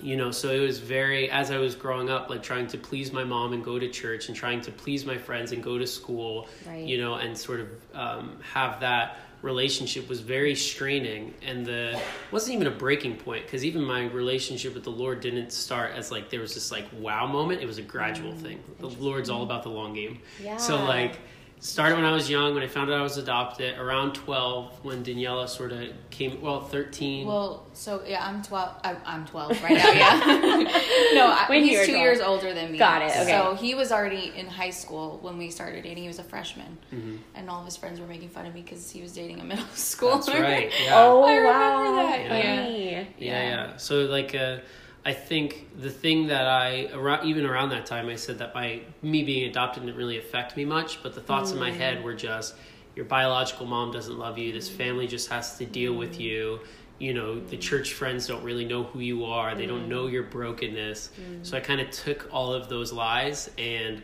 you 0.00 0.16
know, 0.16 0.30
so 0.30 0.50
it 0.50 0.60
was 0.60 0.78
very, 0.78 1.30
as 1.30 1.50
I 1.50 1.58
was 1.58 1.74
growing 1.74 2.08
up, 2.08 2.30
like 2.30 2.42
trying 2.42 2.66
to 2.68 2.78
please 2.78 3.12
my 3.12 3.22
mom 3.24 3.52
and 3.52 3.62
go 3.62 3.78
to 3.78 3.90
church 3.90 4.28
and 4.28 4.36
trying 4.36 4.62
to 4.62 4.72
please 4.72 5.04
my 5.04 5.18
friends 5.18 5.52
and 5.52 5.62
go 5.62 5.76
to 5.76 5.86
school, 5.86 6.48
Right. 6.66 6.86
you 6.86 6.98
know, 6.98 7.16
and 7.16 7.36
sort 7.36 7.60
of 7.60 7.68
um, 7.94 8.38
have 8.54 8.80
that 8.80 9.18
relationship 9.42 10.08
was 10.08 10.20
very 10.20 10.54
straining 10.54 11.34
and 11.44 11.66
the 11.66 12.00
wasn't 12.30 12.54
even 12.54 12.68
a 12.68 12.70
breaking 12.70 13.16
point 13.16 13.44
because 13.44 13.64
even 13.64 13.82
my 13.82 14.06
relationship 14.06 14.72
with 14.72 14.84
the 14.84 14.90
lord 14.90 15.20
didn't 15.20 15.52
start 15.52 15.92
as 15.94 16.10
like 16.12 16.30
there 16.30 16.40
was 16.40 16.54
this 16.54 16.70
like 16.70 16.84
wow 16.98 17.26
moment. 17.26 17.60
It 17.60 17.66
was 17.66 17.78
a 17.78 17.82
gradual 17.82 18.32
mm. 18.32 18.40
thing. 18.40 18.60
The 18.78 18.88
lord's 18.88 19.30
all 19.30 19.42
about 19.42 19.62
the 19.62 19.68
long 19.68 19.94
game. 19.94 20.20
So 20.58 20.76
like 20.84 21.18
started 21.64 21.94
when 21.94 22.04
I 22.04 22.12
was 22.12 22.28
young. 22.28 22.54
When 22.54 22.62
I 22.62 22.66
found 22.66 22.90
out 22.90 22.98
I 22.98 23.02
was 23.02 23.16
adopted, 23.16 23.78
around 23.78 24.12
twelve, 24.14 24.72
when 24.84 25.02
Daniella 25.02 25.46
sort 25.48 25.72
of 25.72 25.88
came. 26.10 26.40
Well, 26.40 26.60
thirteen. 26.60 27.26
Well, 27.26 27.64
so 27.72 28.02
yeah, 28.06 28.26
I'm 28.26 28.42
twelve. 28.42 28.74
I, 28.84 28.96
I'm 29.06 29.24
twelve 29.24 29.50
right 29.62 29.72
now. 29.72 29.90
Yeah. 29.92 30.64
no, 31.14 31.26
I, 31.28 31.46
When 31.48 31.62
he's 31.62 31.80
two 31.86 31.92
12. 31.92 32.02
years 32.02 32.20
older 32.20 32.52
than 32.52 32.72
me. 32.72 32.78
Got 32.78 33.02
it, 33.02 33.10
okay. 33.12 33.28
So 33.30 33.54
he 33.54 33.74
was 33.74 33.92
already 33.92 34.32
in 34.36 34.46
high 34.46 34.70
school 34.70 35.18
when 35.22 35.38
we 35.38 35.50
started 35.50 35.82
dating. 35.84 36.02
He 36.02 36.08
was 36.08 36.18
a 36.18 36.24
freshman, 36.24 36.76
Mm-hmm. 36.92 37.16
and 37.36 37.48
all 37.48 37.60
of 37.60 37.64
his 37.64 37.76
friends 37.76 38.00
were 38.00 38.06
making 38.06 38.28
fun 38.30 38.44
of 38.46 38.54
me 38.54 38.60
because 38.62 38.90
he 38.90 39.00
was 39.00 39.12
dating 39.12 39.40
a 39.40 39.44
middle 39.44 39.64
schooler. 39.74 40.26
That's 40.26 40.28
right. 40.40 40.72
Yeah. 40.84 40.90
Oh 41.00 41.22
I 41.22 41.36
remember 41.36 41.48
wow! 41.58 42.06
that, 42.08 42.20
yeah. 42.24 42.56
Funny. 42.64 42.90
yeah, 42.92 43.04
Yeah. 43.18 43.42
yeah. 43.68 43.76
So 43.76 44.00
like, 44.06 44.34
uh, 44.34 44.58
I 45.04 45.12
think 45.12 45.68
the 45.80 45.90
thing 45.90 46.28
that 46.28 46.46
I 46.46 46.88
around 46.92 47.26
even 47.26 47.44
around 47.44 47.70
that 47.70 47.86
time, 47.86 48.08
I 48.08 48.16
said 48.16 48.38
that 48.38 48.54
my 48.54 48.80
me 49.02 49.24
being 49.24 49.48
adopted 49.50 49.84
didn't 49.84 49.96
really 49.96 50.18
affect 50.18 50.56
me 50.56 50.64
much, 50.64 51.02
but 51.02 51.14
the 51.14 51.20
thoughts 51.20 51.50
in 51.50 51.58
my 51.58 51.70
mm. 51.70 51.76
head 51.76 52.04
were 52.04 52.14
just 52.14 52.54
your 52.94 53.04
biological 53.06 53.66
mom 53.66 53.90
doesn't 53.90 54.18
love 54.18 54.38
you. 54.38 54.52
This 54.52 54.68
family 54.68 55.06
just 55.06 55.28
has 55.30 55.58
to 55.58 55.66
deal 55.66 55.94
with 55.94 56.16
mm. 56.16 56.20
you. 56.20 56.60
You 56.98 57.14
know, 57.14 57.40
the 57.40 57.56
church 57.56 57.94
friends 57.94 58.28
don't 58.28 58.44
really 58.44 58.64
know 58.64 58.84
who 58.84 59.00
you 59.00 59.24
are. 59.24 59.56
They 59.56 59.66
don't 59.66 59.88
know 59.88 60.04
mm. 60.04 60.12
your 60.12 60.22
brokenness. 60.24 61.10
So 61.42 61.56
I 61.56 61.60
kind 61.60 61.80
of 61.80 61.90
took 61.90 62.28
all 62.32 62.52
of 62.52 62.68
those 62.68 62.92
lies 62.92 63.50
and 63.58 64.02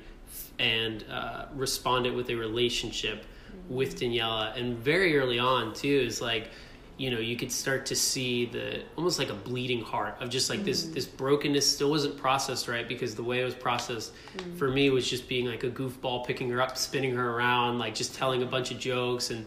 and 0.58 1.04
uh, 1.10 1.46
responded 1.54 2.12
with 2.14 2.28
a 2.30 2.34
relationship 2.34 3.24
with 3.68 4.00
Daniella. 4.00 4.52
And 4.56 4.76
very 4.76 5.16
early 5.16 5.38
on 5.38 5.74
too 5.74 6.02
is 6.06 6.20
like, 6.20 6.50
you 6.98 7.12
know, 7.12 7.20
you 7.20 7.36
could 7.36 7.52
start 7.52 7.86
to 7.86 7.96
see 7.96 8.46
the 8.46 8.82
almost 8.96 9.18
like 9.18 9.30
a 9.30 9.34
bleeding 9.34 9.80
heart 9.80 10.16
of 10.20 10.28
just 10.28 10.50
like 10.50 10.64
this 10.64 10.84
mm. 10.84 10.94
this 10.94 11.06
brokenness 11.06 11.66
still 11.66 11.90
wasn't 11.90 12.16
processed 12.18 12.66
right 12.66 12.88
because 12.88 13.14
the 13.14 13.22
way 13.22 13.40
it 13.40 13.44
was 13.44 13.54
processed 13.54 14.12
mm. 14.36 14.58
for 14.58 14.68
me 14.68 14.90
was 14.90 15.08
just 15.08 15.28
being 15.28 15.46
like 15.46 15.62
a 15.62 15.70
goofball, 15.70 16.26
picking 16.26 16.50
her 16.50 16.60
up, 16.60 16.76
spinning 16.76 17.14
her 17.14 17.36
around, 17.36 17.78
like 17.78 17.94
just 17.94 18.14
telling 18.16 18.42
a 18.42 18.46
bunch 18.46 18.72
of 18.72 18.78
jokes 18.78 19.30
and 19.30 19.46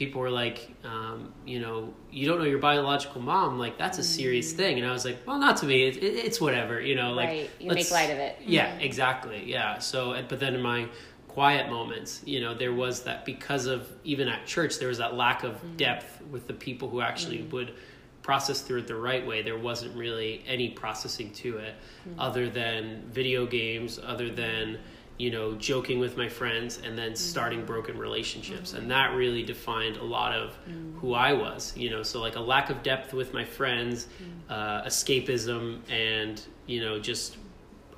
people 0.00 0.20
were 0.20 0.30
like, 0.30 0.74
um, 0.82 1.30
you 1.44 1.60
know, 1.60 1.92
you 2.10 2.26
don't 2.26 2.38
know 2.38 2.46
your 2.46 2.58
biological 2.58 3.20
mom, 3.20 3.58
like 3.58 3.76
that's 3.76 3.98
a 3.98 4.02
serious 4.02 4.52
mm. 4.52 4.56
thing. 4.56 4.78
And 4.78 4.86
I 4.86 4.92
was 4.92 5.04
like, 5.04 5.18
well, 5.26 5.38
not 5.38 5.58
to 5.58 5.66
me. 5.66 5.88
It, 5.88 5.98
it, 5.98 6.24
it's 6.24 6.40
whatever, 6.40 6.80
you 6.80 6.94
know. 6.94 7.12
Like 7.12 7.28
Right. 7.28 7.50
You 7.60 7.70
make 7.70 7.90
light 7.90 8.10
of 8.10 8.18
it. 8.18 8.38
Yeah, 8.44 8.74
exactly. 8.76 9.42
Yeah. 9.44 9.78
So, 9.78 10.22
but 10.28 10.40
then 10.40 10.54
in 10.54 10.62
my 10.62 10.88
quiet 11.30 11.70
moments, 11.70 12.22
you 12.24 12.40
know, 12.40 12.54
there 12.54 12.74
was 12.74 13.04
that 13.04 13.24
because 13.24 13.66
of 13.66 13.88
even 14.02 14.26
at 14.26 14.46
church, 14.46 14.80
there 14.80 14.88
was 14.88 14.98
that 14.98 15.14
lack 15.14 15.44
of 15.44 15.54
mm-hmm. 15.54 15.76
depth 15.76 16.20
with 16.30 16.48
the 16.48 16.52
people 16.52 16.88
who 16.88 17.00
actually 17.00 17.38
mm-hmm. 17.38 17.52
would 17.52 17.74
process 18.22 18.62
through 18.62 18.80
it 18.80 18.88
the 18.88 18.96
right 18.96 19.24
way. 19.24 19.40
There 19.40 19.56
wasn't 19.56 19.96
really 19.96 20.42
any 20.46 20.70
processing 20.70 21.30
to 21.34 21.58
it, 21.58 21.74
mm-hmm. 21.74 22.18
other 22.18 22.50
than 22.50 23.04
video 23.12 23.46
games, 23.46 24.00
other 24.02 24.28
than 24.28 24.78
you 25.18 25.30
know 25.30 25.54
joking 25.54 26.00
with 26.00 26.16
my 26.16 26.28
friends 26.28 26.80
and 26.82 26.98
then 26.98 27.14
starting 27.14 27.64
broken 27.64 27.96
relationships. 27.96 28.72
And 28.72 28.90
that 28.90 29.14
really 29.14 29.44
defined 29.44 29.98
a 29.98 30.04
lot 30.04 30.32
of 30.32 30.56
who 30.96 31.14
i 31.14 31.32
was 31.32 31.76
you 31.76 31.90
know. 31.90 32.02
So 32.02 32.20
like 32.20 32.34
a 32.34 32.40
lack 32.40 32.70
of 32.70 32.82
depth 32.82 33.12
with 33.12 33.32
my 33.32 33.44
friends 33.44 34.08
uh, 34.48 34.82
escapism 34.82 35.78
and 35.88 36.42
you 36.66 36.80
know 36.80 36.98
just 36.98 37.36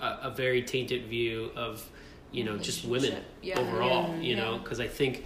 a, 0.00 0.28
a 0.28 0.30
very 0.30 0.62
tainted 0.62 1.06
view 1.06 1.50
of 1.56 1.88
you 2.32 2.44
know 2.44 2.56
just 2.58 2.84
women 2.84 3.22
Yeah. 3.42 3.60
overall 3.60 4.08
Yeah. 4.16 4.20
you 4.20 4.36
know 4.36 4.52
Yeah. 4.52 4.58
because 4.58 4.80
i 4.80 4.88
think 4.88 5.24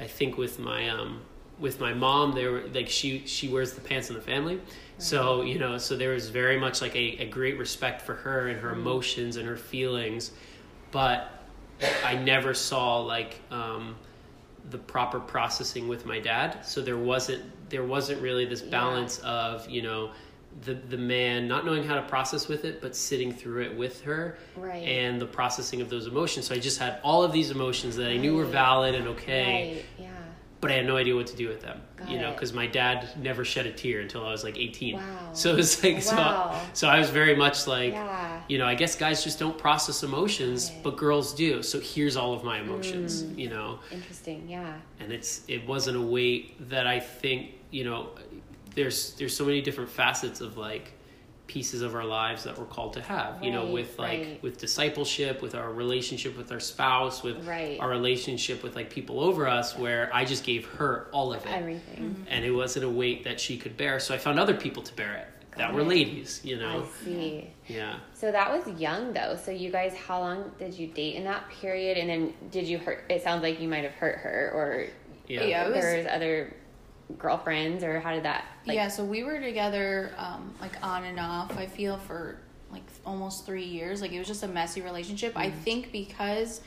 i 0.00 0.06
think 0.06 0.36
with 0.38 0.58
my 0.58 0.88
um 0.88 1.20
with 1.58 1.80
my 1.80 1.94
mom 1.94 2.32
there 2.34 2.50
were 2.52 2.64
like 2.74 2.88
she 2.88 3.22
she 3.26 3.48
wears 3.48 3.72
the 3.72 3.80
pants 3.80 4.08
in 4.10 4.14
the 4.16 4.22
family 4.22 4.60
so 4.98 5.42
you 5.42 5.58
know 5.58 5.78
so 5.78 5.96
there 5.96 6.12
was 6.12 6.28
very 6.30 6.58
much 6.58 6.80
like 6.82 6.94
a, 6.96 7.18
a 7.18 7.26
great 7.26 7.58
respect 7.58 8.02
for 8.02 8.14
her 8.14 8.48
and 8.48 8.60
her 8.60 8.70
emotions 8.72 9.36
and 9.36 9.46
her 9.46 9.56
feelings 9.56 10.32
but 10.90 11.30
i 12.04 12.14
never 12.14 12.52
saw 12.54 12.98
like 13.00 13.40
um 13.50 13.94
the 14.70 14.78
proper 14.78 15.20
processing 15.20 15.86
with 15.88 16.04
my 16.06 16.18
dad 16.18 16.64
so 16.64 16.80
there 16.80 16.96
wasn't 16.98 17.42
there 17.70 17.84
wasn't 17.84 18.20
really 18.20 18.44
this 18.46 18.62
Yeah. 18.62 18.70
balance 18.70 19.18
of 19.20 19.68
you 19.70 19.82
know 19.82 20.10
the 20.62 20.74
the 20.74 20.96
man 20.96 21.46
not 21.46 21.64
knowing 21.66 21.84
how 21.84 21.94
to 21.94 22.02
process 22.02 22.48
with 22.48 22.64
it 22.64 22.80
but 22.80 22.96
sitting 22.96 23.32
through 23.32 23.62
it 23.62 23.76
with 23.76 24.00
her 24.02 24.38
Right. 24.56 24.82
and 24.86 25.20
the 25.20 25.26
processing 25.26 25.80
of 25.82 25.90
those 25.90 26.06
emotions 26.06 26.46
so 26.46 26.54
i 26.54 26.58
just 26.58 26.78
had 26.78 26.98
all 27.02 27.22
of 27.22 27.32
these 27.32 27.50
emotions 27.50 27.96
that 27.96 28.10
i 28.10 28.16
knew 28.16 28.34
were 28.36 28.44
valid 28.46 28.94
and 28.94 29.06
okay 29.08 29.74
Right. 29.76 29.84
Yeah. 30.06 30.10
but 30.60 30.70
I 30.70 30.74
had 30.74 30.86
no 30.86 30.96
idea 30.96 31.14
what 31.14 31.26
to 31.28 31.36
do 31.36 31.48
with 31.48 31.60
them. 31.60 31.80
Got 31.96 32.10
you 32.10 32.18
know, 32.18 32.32
because 32.32 32.52
my 32.54 32.66
dad 32.66 33.08
never 33.18 33.44
shed 33.44 33.66
a 33.66 33.72
tear 33.72 34.00
until 34.00 34.24
I 34.26 34.30
was 34.32 34.42
like 34.42 34.56
18. 34.58 34.96
Wow. 34.96 35.02
So 35.34 35.52
it 35.52 35.56
was 35.56 35.82
like 35.84 35.96
Wow. 35.96 36.00
so. 36.02 36.68
So 36.72 36.88
I 36.88 36.98
was 36.98 37.10
very 37.10 37.36
much 37.36 37.66
like, 37.66 37.92
Yeah. 37.92 38.40
you 38.48 38.56
know, 38.58 38.66
I 38.66 38.74
guess 38.74 38.96
guys 38.96 39.22
just 39.22 39.38
don't 39.38 39.56
process 39.58 40.02
emotions, 40.02 40.72
but 40.82 40.96
girls 40.96 41.34
do. 41.34 41.62
So 41.62 41.78
here's 41.78 42.16
all 42.16 42.32
of 42.32 42.42
my 42.42 42.58
emotions. 42.60 43.22
Mm. 43.22 43.38
You 43.38 43.48
know, 43.50 43.78
Interesting. 43.92 44.48
Yeah. 44.48 44.74
and 45.00 45.12
it's 45.12 45.42
it 45.46 45.66
wasn't 45.66 45.98
a 45.98 46.00
weight 46.16 46.68
that 46.70 46.86
I 46.86 47.00
think 47.00 47.40
you 47.70 47.84
know. 47.84 48.08
There's 48.76 49.14
there's 49.14 49.34
so 49.36 49.44
many 49.44 49.60
different 49.62 49.90
facets 49.90 50.40
of 50.40 50.56
like 50.56 50.92
pieces 51.48 51.80
of 51.82 51.94
our 51.94 52.04
lives 52.04 52.42
that 52.44 52.58
we're 52.58 52.64
called 52.64 52.92
to 52.92 53.00
have 53.00 53.40
you 53.42 53.52
know 53.52 53.66
with 53.66 53.96
like 54.00 54.18
right. 54.20 54.42
with 54.42 54.58
discipleship 54.58 55.40
with 55.42 55.54
our 55.54 55.72
relationship 55.72 56.36
with 56.36 56.50
our 56.50 56.58
spouse 56.58 57.22
with 57.22 57.46
Right. 57.46 57.78
our 57.78 57.88
relationship 57.88 58.64
with 58.64 58.74
like 58.74 58.90
people 58.90 59.20
over 59.20 59.46
us 59.46 59.78
where 59.78 60.10
i 60.12 60.24
just 60.24 60.42
gave 60.42 60.66
her 60.66 61.06
all 61.12 61.32
of 61.32 61.46
it 61.46 61.52
Everything. 61.52 62.02
Mm-hmm. 62.16 62.22
and 62.26 62.44
it 62.44 62.50
wasn't 62.50 62.84
a 62.84 62.90
weight 62.90 63.22
that 63.22 63.38
she 63.38 63.56
could 63.58 63.76
bear 63.76 64.00
so 64.00 64.12
i 64.12 64.18
found 64.18 64.40
other 64.40 64.54
people 64.54 64.82
to 64.82 64.92
bear 64.96 65.14
it 65.18 65.56
that 65.56 65.72
were 65.72 65.84
ladies 65.84 66.40
you 66.42 66.58
know 66.58 66.84
I 66.84 67.04
see. 67.04 67.50
yeah 67.68 68.00
So 68.12 68.32
that 68.32 68.50
was 68.52 68.66
young 68.80 69.12
though. 69.12 69.36
So 69.36 69.52
you 69.52 69.70
guys, 69.70 69.94
how 69.94 70.18
long 70.18 70.50
did 70.58 70.74
you 70.74 70.88
date 70.88 71.14
in 71.14 71.22
that 71.24 71.48
period? 71.48 71.96
And 71.96 72.10
then 72.10 72.34
did 72.50 72.66
you 72.68 72.76
hurt? 72.78 73.04
It 73.08 73.22
sounds 73.22 73.42
like 73.42 73.58
you 73.60 73.66
might 73.68 73.84
have 73.84 73.94
hurt 73.94 74.18
her, 74.18 74.50
or 74.52 74.86
yeah 75.28 75.44
Yeah. 75.44 75.62
it 75.64 75.72
was- 75.72 75.82
there 75.84 75.96
was 75.98 76.06
other 76.08 76.54
girlfriends, 77.18 77.84
or 77.84 78.00
how 78.00 78.12
did 78.12 78.24
that? 78.24 78.44
Like, 78.66 78.76
yeah, 78.76 78.88
so 78.88 79.04
we 79.04 79.22
were 79.22 79.40
together 79.40 80.12
um, 80.16 80.54
like 80.60 80.72
on 80.84 81.04
and 81.04 81.18
off. 81.20 81.56
I 81.56 81.66
feel 81.66 81.98
for 81.98 82.38
like 82.70 82.82
almost 83.04 83.46
three 83.46 83.64
years. 83.64 84.00
Like 84.00 84.12
it 84.12 84.18
was 84.18 84.28
just 84.28 84.42
a 84.42 84.48
messy 84.48 84.80
relationship. 84.80 85.32
I 85.36 85.50
think 85.50 85.92
because 85.92 86.60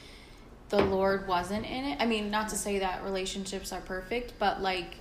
the 0.69 0.84
Lord 0.84 1.27
wasn't 1.27 1.65
in 1.65 1.86
it. 1.86 1.98
I 2.00 2.05
mean, 2.05 2.31
not 2.31 2.50
to 2.50 2.55
say 2.55 2.79
that 2.79 3.03
relationships 3.03 3.74
are 3.74 3.81
perfect, 3.81 4.34
but 4.39 4.62
like 4.62 4.96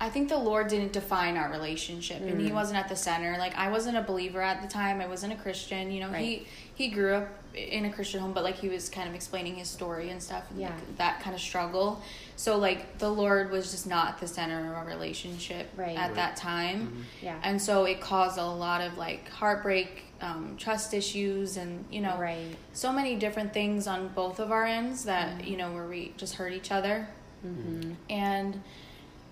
I 0.00 0.10
think 0.10 0.28
the 0.28 0.38
Lord 0.38 0.68
didn't 0.68 0.92
define 0.92 1.36
our 1.36 1.50
relationship, 1.50 2.20
and 2.20 2.40
He 2.40 2.52
wasn't 2.52 2.78
at 2.78 2.88
the 2.88 2.96
center. 2.96 3.36
Like 3.38 3.56
I 3.56 3.70
wasn't 3.70 3.96
a 3.96 4.02
believer 4.02 4.40
at 4.40 4.60
the 4.62 4.68
time. 4.68 5.00
I 5.00 5.06
wasn't 5.06 5.32
a 5.32 5.36
Christian. 5.36 5.90
You 5.90 6.00
know, 6.00 6.10
Right. 6.10 6.22
he 6.24 6.46
he 6.74 6.88
grew 6.88 7.14
up 7.14 7.28
in 7.54 7.84
a 7.84 7.92
Christian 7.92 8.20
home, 8.20 8.32
but 8.32 8.42
like 8.44 8.56
he 8.56 8.68
was 8.68 8.88
kind 8.88 9.08
of 9.08 9.14
explaining 9.14 9.54
his 9.56 9.68
story 9.68 10.10
and 10.10 10.22
stuff. 10.22 10.44
And 10.50 10.60
Yeah. 10.60 10.68
like, 10.70 10.98
that 10.98 11.20
kind 11.20 11.34
of 11.34 11.40
struggle. 11.40 12.02
So 12.36 12.56
like 12.58 12.98
the 12.98 13.08
Lord 13.10 13.50
was 13.50 13.70
just 13.70 13.86
not 13.86 14.18
the 14.20 14.26
center 14.26 14.70
of 14.70 14.76
our 14.76 14.84
relationship 14.84 15.68
Right. 15.76 15.96
at 15.96 16.14
that 16.16 16.36
time. 16.36 17.06
Yeah. 17.22 17.38
And 17.42 17.60
so 17.60 17.84
it 17.84 18.00
caused 18.00 18.38
a 18.38 18.44
lot 18.44 18.80
of 18.80 18.98
like 18.98 19.28
heartbreak, 19.28 20.02
um, 20.20 20.56
trust 20.58 20.94
issues, 20.94 21.56
and 21.56 21.84
you 21.90 22.00
know, 22.00 22.16
Right. 22.18 22.56
so 22.72 22.92
many 22.92 23.14
different 23.16 23.52
things 23.52 23.86
on 23.86 24.08
both 24.08 24.38
of 24.40 24.50
our 24.50 24.64
ends 24.64 25.04
that 25.04 25.46
you 25.46 25.56
know 25.56 25.72
where 25.72 25.86
we 25.86 26.12
just 26.16 26.34
hurt 26.34 26.52
each 26.52 26.70
other. 26.72 27.08
Mm-hmm. 27.46 27.92
And 28.10 28.62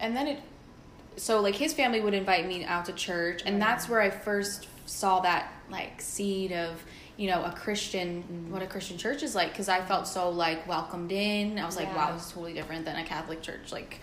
and 0.00 0.16
then 0.16 0.26
it, 0.28 0.40
so 1.16 1.40
like 1.40 1.56
his 1.56 1.72
family 1.74 2.00
would 2.00 2.14
invite 2.14 2.46
me 2.46 2.64
out 2.64 2.84
to 2.86 2.92
church, 2.92 3.42
and 3.44 3.60
that's 3.60 3.88
where 3.88 4.00
I 4.00 4.10
first 4.10 4.68
saw 4.86 5.20
that 5.20 5.52
like 5.72 6.00
seed 6.00 6.52
of 6.52 6.80
you 7.16 7.28
know 7.28 7.42
a 7.44 7.50
Christian 7.50 8.22
Mm-hmm. 8.22 8.52
what 8.52 8.62
a 8.62 8.66
Christian 8.66 8.96
church 8.98 9.22
is 9.24 9.34
like 9.34 9.48
because 9.50 9.68
I 9.68 9.80
felt 9.82 10.06
so 10.06 10.30
like 10.30 10.68
welcomed 10.68 11.10
in. 11.10 11.58
I 11.58 11.66
was 11.66 11.76
like, 11.76 11.88
Yeah. 11.88 11.96
wow, 11.96 12.12
this 12.12 12.26
is 12.26 12.32
totally 12.32 12.52
different 12.52 12.84
than 12.84 12.96
a 12.96 13.04
Catholic 13.04 13.42
church. 13.42 13.72
Like, 13.72 13.98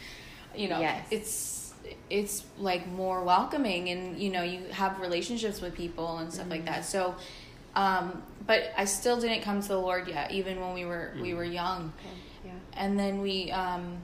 you 0.56 0.68
know, 0.68 0.80
Yes. 0.82 1.08
it's 1.12 1.74
it's 2.10 2.44
like 2.58 2.88
more 2.88 3.24
welcoming 3.24 3.90
and 3.90 4.20
you 4.20 4.30
know 4.30 4.44
you 4.44 4.60
have 4.72 5.00
relationships 5.00 5.62
with 5.62 5.74
people 5.76 6.18
and 6.18 6.32
stuff 6.34 6.50
like 6.50 6.66
Mm-hmm. 6.66 6.74
that 6.74 6.86
so 6.86 7.16
um 7.76 8.22
but 8.46 8.72
i 8.78 8.86
still 8.86 9.20
didn't 9.20 9.42
come 9.42 9.62
to 9.62 9.68
the 9.68 9.78
lord 9.78 10.08
yet 10.08 10.32
even 10.32 10.60
when 10.60 10.74
we 10.74 10.86
were 10.86 11.14
we 11.22 11.34
were 11.34 11.44
young 11.44 11.94
okay. 12.00 12.16
Yeah. 12.46 12.52
and 12.84 13.00
then 13.00 13.22
we 13.22 13.50
um 13.52 13.98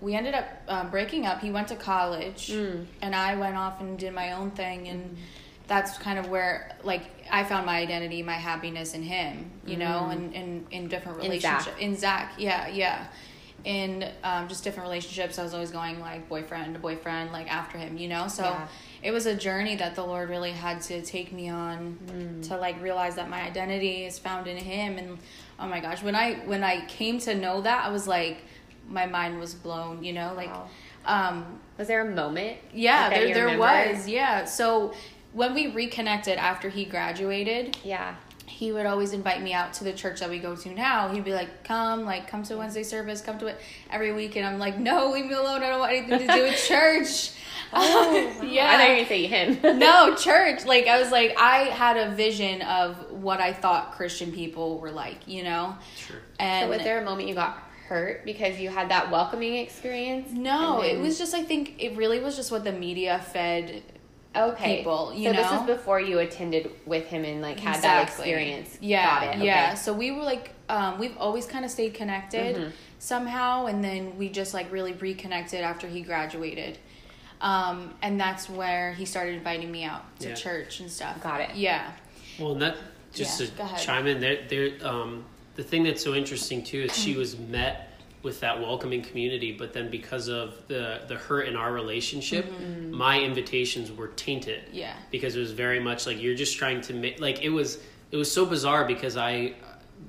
we 0.00 0.14
ended 0.14 0.34
up 0.34 0.46
um, 0.68 0.90
breaking 0.90 1.26
up 1.26 1.40
he 1.40 1.50
went 1.50 1.68
to 1.68 1.76
college 1.76 2.48
Mm. 2.50 2.86
and 3.02 3.14
i 3.14 3.34
went 3.36 3.56
off 3.56 3.80
and 3.80 3.98
did 3.98 4.12
my 4.14 4.32
own 4.32 4.50
thing 4.52 4.88
and 4.88 5.16
that's 5.68 5.96
kind 5.98 6.18
of 6.18 6.28
where 6.28 6.72
like 6.82 7.02
i 7.30 7.44
found 7.44 7.64
my 7.66 7.78
identity 7.78 8.22
my 8.22 8.32
happiness 8.34 8.94
in 8.94 9.02
him 9.02 9.50
you 9.66 9.76
know 9.76 10.08
and 10.10 10.34
in 10.34 10.66
in 10.70 10.88
different 10.88 11.22
In 11.22 11.38
Zack. 11.40 11.60
relationships 11.66 11.76
in 11.80 11.96
zack 11.96 12.32
yeah 12.38 12.66
yeah 12.68 13.06
in 13.64 14.08
um, 14.22 14.48
just 14.48 14.62
different 14.64 14.86
relationships 14.88 15.38
i 15.38 15.42
was 15.42 15.52
always 15.52 15.70
going 15.70 16.00
like 16.00 16.28
boyfriend 16.28 16.74
to 16.74 16.80
boyfriend 16.80 17.32
like 17.32 17.52
after 17.52 17.76
him 17.76 17.98
you 17.98 18.08
know 18.08 18.28
so 18.28 18.44
Yeah. 18.44 18.68
it 19.02 19.10
was 19.10 19.26
a 19.26 19.34
journey 19.34 19.74
that 19.76 19.94
the 19.94 20.02
lord 20.04 20.30
really 20.30 20.52
had 20.52 20.80
to 20.82 21.02
take 21.02 21.32
me 21.32 21.48
on 21.48 21.98
Mm. 22.06 22.48
to 22.48 22.56
like 22.56 22.80
realize 22.80 23.16
that 23.16 23.28
my 23.28 23.42
identity 23.42 24.04
is 24.04 24.18
found 24.18 24.46
in 24.46 24.56
him 24.56 24.96
and 24.96 25.18
oh 25.58 25.66
my 25.66 25.80
gosh 25.80 26.02
when 26.02 26.14
i 26.14 26.34
when 26.46 26.62
i 26.64 26.84
came 26.86 27.18
to 27.20 27.34
know 27.34 27.60
that 27.60 27.84
i 27.84 27.90
was 27.90 28.06
like 28.06 28.38
my 28.88 29.06
mind 29.06 29.38
was 29.38 29.54
blown 29.54 30.02
you 30.04 30.12
know 30.12 30.32
like 30.36 30.48
Wow. 30.50 30.68
um 31.04 31.60
Was 31.76 31.88
there 31.88 32.00
a 32.08 32.10
moment? 32.10 32.56
yeah 32.72 33.10
there, 33.10 33.34
there 33.34 33.44
remember? 33.46 33.92
was 33.94 34.08
yeah 34.08 34.44
so 34.44 34.94
when 35.32 35.54
we 35.54 35.66
reconnected 35.68 36.38
after 36.38 36.68
he 36.68 36.84
graduated 36.84 37.76
Yeah. 37.84 38.14
he 38.46 38.72
would 38.72 38.86
always 38.86 39.12
invite 39.12 39.40
me 39.42 39.52
out 39.52 39.72
to 39.74 39.84
the 39.84 39.92
church 39.92 40.20
that 40.20 40.28
we 40.30 40.38
go 40.38 40.56
to 40.56 40.70
now. 40.70 41.08
He'd 41.10 41.22
be 41.24 41.32
like, 41.34 41.62
"Come, 41.64 42.04
like, 42.04 42.26
come 42.28 42.42
to 42.44 42.56
Wednesday 42.56 42.82
service, 42.82 43.20
come 43.20 43.38
to 43.38 43.46
it 43.46 43.60
every 43.90 44.12
week." 44.12 44.34
And 44.36 44.44
I'm 44.46 44.58
like, 44.58 44.78
"No, 44.78 45.10
leave 45.10 45.26
me 45.26 45.34
alone. 45.34 45.62
I 45.62 45.68
don't 45.68 45.78
want 45.78 45.92
anything 45.92 46.26
to 46.26 46.34
do 46.34 46.42
with 46.44 46.56
church." 46.66 47.30
Oh, 47.72 48.34
wow. 48.38 48.42
yeah. 48.42 48.70
I 48.72 48.76
thought 48.78 48.84
you 48.84 48.90
were 48.90 48.96
gonna 48.96 49.08
say 49.08 49.26
him. 49.26 49.78
no, 49.78 50.14
church. 50.16 50.64
Like, 50.64 50.86
I 50.88 50.98
was 51.00 51.12
like, 51.12 51.34
I 51.38 51.64
had 51.64 51.96
a 51.98 52.14
vision 52.16 52.62
of 52.62 53.10
what 53.12 53.40
I 53.40 53.52
thought 53.52 53.92
Christian 53.92 54.32
people 54.32 54.78
were 54.80 54.90
like, 54.90 55.28
you 55.28 55.42
know. 55.44 55.76
sure 55.96 56.16
And 56.40 56.64
so 56.64 56.70
was 56.70 56.82
there 56.82 57.00
a 57.00 57.04
moment 57.04 57.28
you 57.28 57.34
got 57.34 57.62
hurt 57.88 58.24
because 58.24 58.58
you 58.58 58.70
had 58.70 58.88
that 58.90 59.10
welcoming 59.10 59.56
experience? 59.56 60.32
no, 60.32 60.80
And 60.80 60.98
it 60.98 61.00
was 61.00 61.18
just. 61.18 61.34
I 61.34 61.42
think 61.44 61.74
it 61.78 61.96
really 61.96 62.18
was 62.20 62.34
just 62.34 62.50
what 62.50 62.64
the 62.64 62.72
media 62.72 63.20
fed. 63.32 63.82
Okay. 64.36 64.78
people, 64.78 65.12
you 65.14 65.24
so 65.30 65.32
this 65.32 65.50
know? 65.50 65.58
was 65.58 65.66
before 65.66 66.00
you 66.00 66.18
attended 66.18 66.70
with 66.86 67.06
him 67.06 67.24
and 67.24 67.40
like 67.42 67.58
had 67.60 67.82
that 67.82 68.02
experience. 68.08 68.78
Yeah, 68.80 69.24
Got 69.24 69.36
it. 69.36 69.44
yeah. 69.44 69.66
Okay. 69.68 69.76
So 69.76 69.92
we 69.92 70.10
were 70.10 70.22
like, 70.22 70.52
um, 70.68 70.98
we've 70.98 71.16
always 71.18 71.46
kind 71.46 71.64
of 71.64 71.70
stayed 71.70 71.94
connected 71.94 72.56
Mm-hmm. 72.56 72.70
somehow, 72.98 73.66
and 73.66 73.82
then 73.82 74.16
we 74.18 74.28
just 74.28 74.54
like 74.54 74.70
really 74.72 74.92
reconnected 74.92 75.60
after 75.60 75.86
he 75.86 76.00
graduated. 76.02 76.78
Um, 77.40 77.94
and 78.02 78.20
that's 78.20 78.50
where 78.50 78.92
he 78.94 79.04
started 79.04 79.34
inviting 79.34 79.70
me 79.70 79.84
out 79.84 80.04
to 80.20 80.30
Yeah. 80.30 80.34
church 80.34 80.80
and 80.80 80.90
stuff. 80.90 81.22
Got 81.22 81.40
it. 81.40 81.50
Yeah. 81.54 81.90
Well, 82.38 82.52
and 82.52 82.62
that 82.62 82.76
just 83.14 83.40
Yeah, 83.40 83.66
to 83.68 83.76
chime 83.84 84.06
in 84.06 84.20
there, 84.20 84.38
there. 84.48 84.70
Um, 84.82 85.24
the 85.54 85.62
thing 85.62 85.84
that's 85.84 86.02
so 86.02 86.14
interesting 86.14 86.62
too 86.62 86.82
is 86.82 86.96
she 86.96 87.16
was 87.16 87.38
met 87.38 87.87
with 88.22 88.40
that 88.40 88.60
welcoming 88.60 89.02
community, 89.02 89.52
but 89.52 89.72
then 89.72 89.90
because 89.90 90.28
of 90.28 90.66
the 90.66 91.02
the 91.08 91.14
hurt 91.16 91.46
in 91.48 91.56
our 91.56 91.72
relationship, 91.72 92.46
my 92.90 93.20
invitations 93.20 93.92
were 93.92 94.08
tainted. 94.08 94.64
Yeah. 94.72 94.94
because 95.10 95.36
it 95.36 95.40
was 95.40 95.52
very 95.52 95.80
much 95.80 96.06
like 96.06 96.20
you're 96.20 96.34
just 96.34 96.56
trying 96.58 96.80
to 96.82 96.94
make 96.94 97.20
like 97.20 97.42
it 97.42 97.50
was 97.50 97.78
it 98.10 98.16
was 98.16 98.30
so 98.30 98.44
bizarre 98.46 98.84
because 98.86 99.16
I 99.16 99.54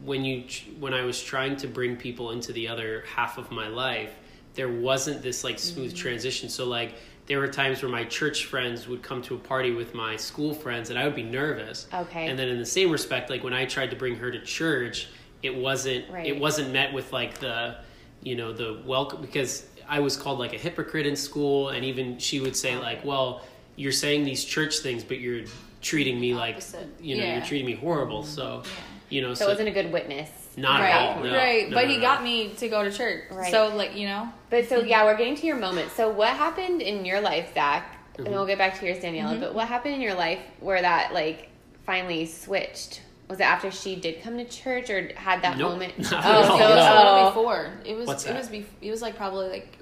when 0.03 0.23
you 0.25 0.45
when 0.79 0.93
I 0.93 1.03
was 1.03 1.21
trying 1.21 1.55
to 1.57 1.67
bring 1.67 1.95
people 1.97 2.31
into 2.31 2.53
the 2.53 2.67
other 2.67 3.03
half 3.15 3.37
of 3.37 3.51
my 3.51 3.67
life 3.67 4.13
there 4.55 4.69
wasn't 4.71 5.21
this 5.21 5.43
like 5.43 5.59
smooth 5.59 5.89
Mm-hmm. 5.91 5.97
transition. 5.97 6.49
So 6.49 6.65
like 6.65 6.93
there 7.27 7.39
were 7.39 7.47
times 7.47 7.83
where 7.83 7.91
my 7.91 8.03
church 8.05 8.45
friends 8.45 8.87
would 8.87 9.03
come 9.03 9.21
to 9.21 9.35
a 9.35 9.37
party 9.37 9.71
with 9.71 9.93
my 9.93 10.15
school 10.15 10.53
friends 10.53 10.89
and 10.89 10.97
I 10.97 11.05
would 11.05 11.15
be 11.15 11.21
nervous. 11.23 11.85
Okay. 11.93 12.27
And 12.27 12.37
then 12.39 12.47
in 12.49 12.57
the 12.57 12.65
same 12.65 12.89
respect, 12.91 13.29
like 13.29 13.43
when 13.43 13.53
I 13.53 13.65
tried 13.65 13.91
to 13.91 13.95
bring 13.95 14.15
her 14.15 14.31
to 14.31 14.41
church, 14.41 15.07
it 15.43 15.55
wasn't 15.55 16.09
Right. 16.09 16.25
it 16.25 16.39
wasn't 16.39 16.73
met 16.73 16.91
with 16.91 17.13
like 17.13 17.37
the 17.37 17.77
you 18.21 18.35
know 18.35 18.51
the 18.53 18.81
welcome 18.85 19.21
because 19.21 19.65
I 19.87 19.99
was 19.99 20.15
called 20.17 20.39
like 20.39 20.53
a 20.53 20.57
hypocrite 20.57 21.05
in 21.07 21.15
school 21.15 21.69
and 21.69 21.83
even 21.85 22.17
she 22.19 22.39
would 22.39 22.55
say 22.55 22.77
like, 22.77 23.03
well, 23.03 23.41
you're 23.75 23.91
saying 23.91 24.23
these 24.23 24.43
church 24.45 24.79
things, 24.79 25.03
but 25.03 25.19
you're 25.19 25.45
treating 25.81 26.19
me 26.19 26.33
like 26.35 26.61
you 26.99 27.17
know 27.17 27.23
Yeah. 27.23 27.37
you're 27.37 27.45
treating 27.45 27.65
me 27.65 27.73
horrible. 27.75 28.23
So 28.23 28.63
you 29.09 29.21
know 29.21 29.33
So 29.33 29.45
it 29.45 29.49
wasn't 29.49 29.69
a 29.69 29.71
good 29.71 29.91
witness. 29.91 30.29
not 30.57 30.81
right, 30.81 30.89
at 30.91 31.17
all. 31.17 31.23
No, 31.23 31.35
right. 31.35 31.69
no, 31.69 31.75
but 31.75 31.83
no, 31.85 31.89
he 31.91 31.95
no. 31.97 32.01
got 32.01 32.21
me 32.23 32.49
to 32.55 32.67
go 32.69 32.83
to 32.83 32.91
church. 32.91 33.23
Right. 33.31 33.51
So 33.51 33.75
like 33.75 33.95
you 33.95 34.07
know, 34.07 34.29
But 34.49 34.67
so 34.69 34.79
yeah, 34.81 35.03
we're 35.05 35.17
getting 35.17 35.35
to 35.35 35.45
your 35.47 35.57
moment. 35.57 35.91
So 35.91 36.09
what 36.09 36.29
happened 36.29 36.81
in 36.81 37.05
your 37.05 37.21
life, 37.21 37.53
Zack? 37.53 37.95
And 38.17 38.25
Mm-hmm. 38.27 38.33
we'll 38.35 38.45
get 38.45 38.57
back 38.57 38.77
to 38.79 38.85
yours, 38.85 38.99
Daniella. 38.99 39.37
But 39.39 39.55
what 39.55 39.69
happened 39.69 39.95
in 39.95 40.01
your 40.01 40.13
life 40.13 40.39
where 40.59 40.81
that 40.81 41.13
like 41.13 41.49
finally 41.85 42.25
switched? 42.25 43.01
Was 43.29 43.39
it 43.39 43.43
after 43.43 43.69
she 43.69 43.95
did 43.95 44.23
come 44.23 44.37
to 44.37 44.45
church, 44.45 44.89
or 44.89 45.13
had 45.15 45.43
that 45.43 45.57
Nope. 45.57 45.71
moment? 45.73 45.97
Not 46.11 46.25
oh, 46.25 46.43
so 46.43 46.51
all, 46.51 46.57
it 46.57 46.61
was 46.61 46.75
no. 46.75 46.83
a 46.83 47.21
oh. 47.21 47.29
before. 47.29 47.71
It 47.85 47.95
was. 47.95 48.07
What's 48.07 48.25
it 48.25 48.29
that? 48.29 48.39
was. 48.39 48.49
Bef- 48.49 48.65
it 48.81 48.89
was 48.89 49.01
like 49.03 49.15
probably 49.15 49.49
like 49.49 49.77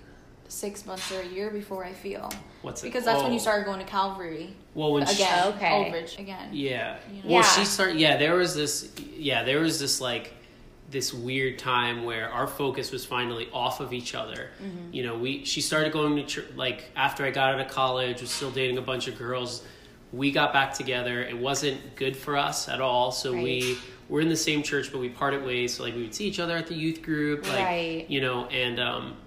six 0.49 0.85
months 0.85 1.11
or 1.11 1.21
a 1.21 1.25
year 1.25 1.49
before 1.49 1.83
I 1.85 1.93
feel. 1.93 2.29
What's 2.61 2.83
it? 2.83 2.87
Because 2.87 3.05
that's 3.05 3.21
when 3.21 3.31
Oh. 3.31 3.33
you 3.33 3.39
started 3.39 3.65
going 3.65 3.79
to 3.79 3.85
Calvary 3.85 4.53
Well, 4.75 4.93
when 4.93 5.05
she- 5.05 5.15
again. 5.23 5.47
Okay. 5.53 5.91
Overage 5.91 6.19
again. 6.19 6.49
Yeah. 6.51 6.97
You 7.09 7.23
know? 7.23 7.29
Well, 7.29 7.35
Yeah. 7.35 7.41
she 7.43 7.65
started. 7.65 7.99
Yeah, 7.99 8.17
there 8.17 8.35
was 8.35 8.53
this. 8.53 8.91
Yeah, 9.15 9.43
there 9.43 9.59
was 9.61 9.79
this 9.79 10.01
like 10.01 10.33
this 10.89 11.13
weird 11.13 11.59
time 11.59 12.03
where 12.05 12.29
our 12.29 12.47
focus 12.47 12.91
was 12.91 13.05
finally 13.05 13.49
off 13.53 13.79
of 13.79 13.93
each 13.93 14.15
other. 14.15 14.49
Mm-hmm. 14.61 14.93
You 14.93 15.03
know, 15.03 15.17
we 15.17 15.45
she 15.45 15.61
started 15.61 15.93
going 15.93 16.15
to 16.17 16.23
church 16.25 16.47
like 16.55 16.85
after 16.95 17.25
I 17.25 17.31
got 17.31 17.53
out 17.53 17.61
of 17.61 17.67
college, 17.69 18.21
was 18.21 18.29
still 18.29 18.51
dating 18.51 18.77
a 18.77 18.81
bunch 18.81 19.07
of 19.07 19.17
girls. 19.17 19.63
We 20.13 20.31
got 20.31 20.53
back 20.53 20.73
together. 20.73 21.21
It 21.21 21.37
wasn't 21.37 21.95
good 21.95 22.15
for 22.15 22.37
us 22.37 22.69
at 22.69 22.79
all. 22.81 23.11
So 23.11 23.33
we 23.33 23.77
were 24.09 24.21
in 24.21 24.29
the 24.29 24.37
same 24.37 24.63
church, 24.63 24.91
but 24.91 24.99
we 24.99 25.09
parted 25.09 25.43
ways. 25.45 25.75
So 25.75 25.83
like 25.83 25.95
we 25.95 26.03
would 26.03 26.15
see 26.15 26.25
each 26.27 26.39
other 26.39 26.55
at 26.55 26.67
the 26.67 26.75
youth 26.75 27.01
group, 27.01 27.45
like 27.47 27.59
Right. 27.65 28.05
you 28.09 28.21
know, 28.21 28.45
and 28.45 28.79
um, 28.79 29.17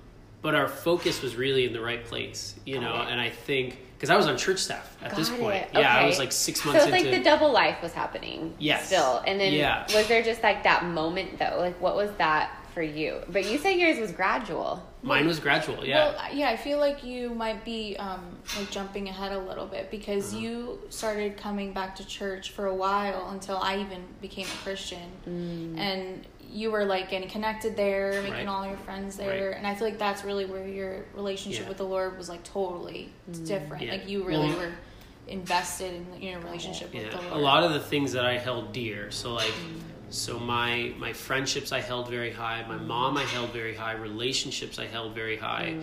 but 0.43 0.55
our 0.55 0.69
focus 0.69 1.21
was 1.21 1.37
really 1.37 1.67
in 1.67 1.73
the 1.75 1.81
right 1.83 2.03
place, 2.05 2.55
you 2.65 2.81
Got 2.81 2.83
know. 2.83 3.03
it. 3.03 3.09
And 3.13 3.21
I 3.21 3.29
think 3.29 3.79
because 3.97 4.09
I 4.09 4.17
was 4.17 4.27
on 4.27 4.39
church 4.39 4.59
staff 4.61 4.97
at 5.03 5.15
this 5.15 5.29
point, 5.29 5.67
yeah, 5.75 5.95
I 5.99 6.07
was 6.07 6.19
like 6.19 6.33
six 6.33 6.63
So 6.63 6.71
months 6.71 6.85
it's 6.87 6.93
like 6.93 7.11
the 7.11 7.23
double 7.23 7.53
life 7.53 7.83
was 7.83 7.93
happening. 7.93 8.55
Yes. 8.59 8.87
Still, 8.87 9.23
and 9.27 9.39
then 9.39 9.53
Yeah. 9.53 9.85
was 9.95 10.09
there 10.09 10.23
just 10.23 10.43
like 10.43 10.63
that 10.63 10.87
moment 10.87 11.39
though? 11.39 11.57
Like 11.59 11.79
what 11.79 11.95
was 11.95 12.11
that 12.17 12.57
for 12.73 12.81
you? 12.83 13.19
But 13.29 13.45
you 13.51 13.59
said 13.59 13.73
yours 13.73 13.99
was 13.99 14.13
gradual. 14.13 14.83
Mine 15.03 15.27
was 15.27 15.41
gradual, 15.41 15.85
yeah. 15.85 16.11
Well, 16.13 16.35
yeah, 16.35 16.51
I 16.51 16.57
feel 16.57 16.79
like 16.79 17.03
you 17.03 17.31
might 17.31 17.65
be 17.65 17.97
um, 17.99 18.37
like 18.59 18.71
jumping 18.71 19.09
ahead 19.09 19.33
a 19.33 19.39
little 19.39 19.67
bit 19.67 19.91
because 19.91 20.33
Uh-huh. 20.35 20.43
you 20.43 20.79
started 20.91 21.37
coming 21.39 21.73
back 21.73 21.97
to 21.97 22.07
church 22.07 22.51
for 22.51 22.67
a 22.67 22.75
while 22.75 23.31
until 23.31 23.57
I 23.57 23.79
even 23.79 24.03
became 24.21 24.47
a 24.47 24.63
Christian, 24.63 25.75
and 25.79 26.27
you 26.53 26.71
were 26.71 26.85
like 26.85 27.09
getting 27.09 27.29
connected 27.31 27.77
there, 27.77 28.13
making 28.23 28.33
Right. 28.33 28.47
all 28.49 28.67
your 28.67 28.77
friends 28.79 29.17
there, 29.17 29.51
Right. 29.51 29.57
and 29.57 29.67
I 29.67 29.75
feel 29.75 29.87
like 29.89 29.99
that's 29.99 30.23
really 30.25 30.45
where 30.45 30.67
your 30.67 31.05
relationship 31.15 31.63
Yeah. 31.63 31.69
with 31.69 31.79
the 31.79 31.85
Lord 31.87 32.19
was 32.19 32.29
like 32.29 32.43
totally 32.45 33.11
different. 33.47 33.85
Yeah. 33.85 33.93
Like 33.93 34.09
you 34.09 34.25
really 34.25 34.49
Well- 34.51 34.59
were 34.59 34.73
invested 35.29 35.95
in 35.95 36.21
your 36.23 36.41
relationship 36.41 36.93
with 36.93 37.11
the 37.11 37.17
Lord. 37.19 37.33
A 37.33 37.39
lot 37.39 37.63
of 37.63 37.73
the 37.73 37.79
things 37.81 38.13
that 38.13 38.27
I 38.27 38.37
held 38.37 38.73
dear. 38.73 39.11
So 39.13 39.33
like 39.33 39.53
so 40.11 40.39
my 40.39 40.93
my 40.99 41.13
friendships 41.13 41.73
I 41.73 41.81
held 41.81 42.09
very 42.09 42.33
high, 42.33 42.65
my 42.69 42.77
mom 42.77 43.17
I 43.17 43.25
held 43.25 43.51
very 43.51 43.75
high, 43.75 43.93
relationships 43.93 44.79
I 44.79 44.87
held 44.87 45.15
very 45.15 45.37
high. 45.37 45.77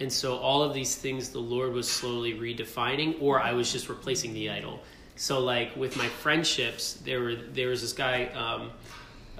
And 0.00 0.12
so 0.12 0.36
all 0.36 0.62
of 0.62 0.74
these 0.74 0.94
things 0.96 1.30
the 1.30 1.40
Lord 1.40 1.72
was 1.72 1.90
slowly 1.90 2.34
redefining 2.34 3.20
or 3.20 3.40
I 3.40 3.52
was 3.52 3.72
just 3.72 3.88
replacing 3.88 4.34
the 4.34 4.50
idol. 4.50 4.80
So 5.16 5.40
like 5.40 5.74
with 5.76 5.96
my 5.96 6.08
friendships, 6.08 6.94
there 7.04 7.20
were 7.20 7.34
there 7.34 7.68
was 7.68 7.80
this 7.80 7.92
guy 7.92 8.26
um 8.26 8.70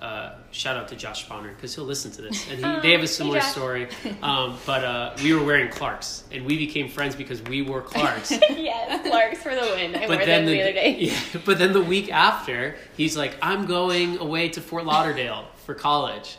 uh, 0.01 0.35
shout 0.51 0.77
out 0.77 0.89
to 0.89 0.97
Josh 0.97 1.27
Spawner 1.27 1.55
because 1.55 1.75
he'll 1.75 1.85
listen 1.85 2.11
to 2.13 2.23
this, 2.23 2.49
and 2.51 2.59
he, 2.59 2.81
they 2.81 2.93
have 2.93 3.03
a 3.03 3.07
similar 3.07 3.41
story. 3.41 3.89
Um, 4.23 4.59
but 4.67 4.85
uh, 4.85 5.15
we 5.23 5.33
were 5.33 5.45
wearing 5.45 5.71
Clarks, 5.71 6.25
and 6.33 6.45
we 6.45 6.57
became 6.57 6.89
friends 6.89 7.15
because 7.15 7.43
we 7.43 7.63
wore 7.63 7.81
Clarks. 7.95 8.31
yes, 8.31 9.07
Clark's 9.09 9.43
for 9.43 9.55
the 9.55 9.61
win. 9.61 9.95
I 9.95 10.07
wore 10.07 10.17
them 10.17 10.47
the, 10.47 10.61
other 10.61 10.73
day. 10.73 10.97
yeah, 10.99 11.41
but 11.45 11.59
then 11.59 11.73
the 11.73 11.81
week 11.81 12.11
after, 12.11 12.77
he's 12.97 13.17
like, 13.17 13.37
"I'm 13.41 13.67
going 13.67 14.19
away 14.19 14.49
to 14.51 14.61
Fort 14.61 14.85
Lauderdale 14.85 15.47
for 15.65 15.75
college." 15.75 16.39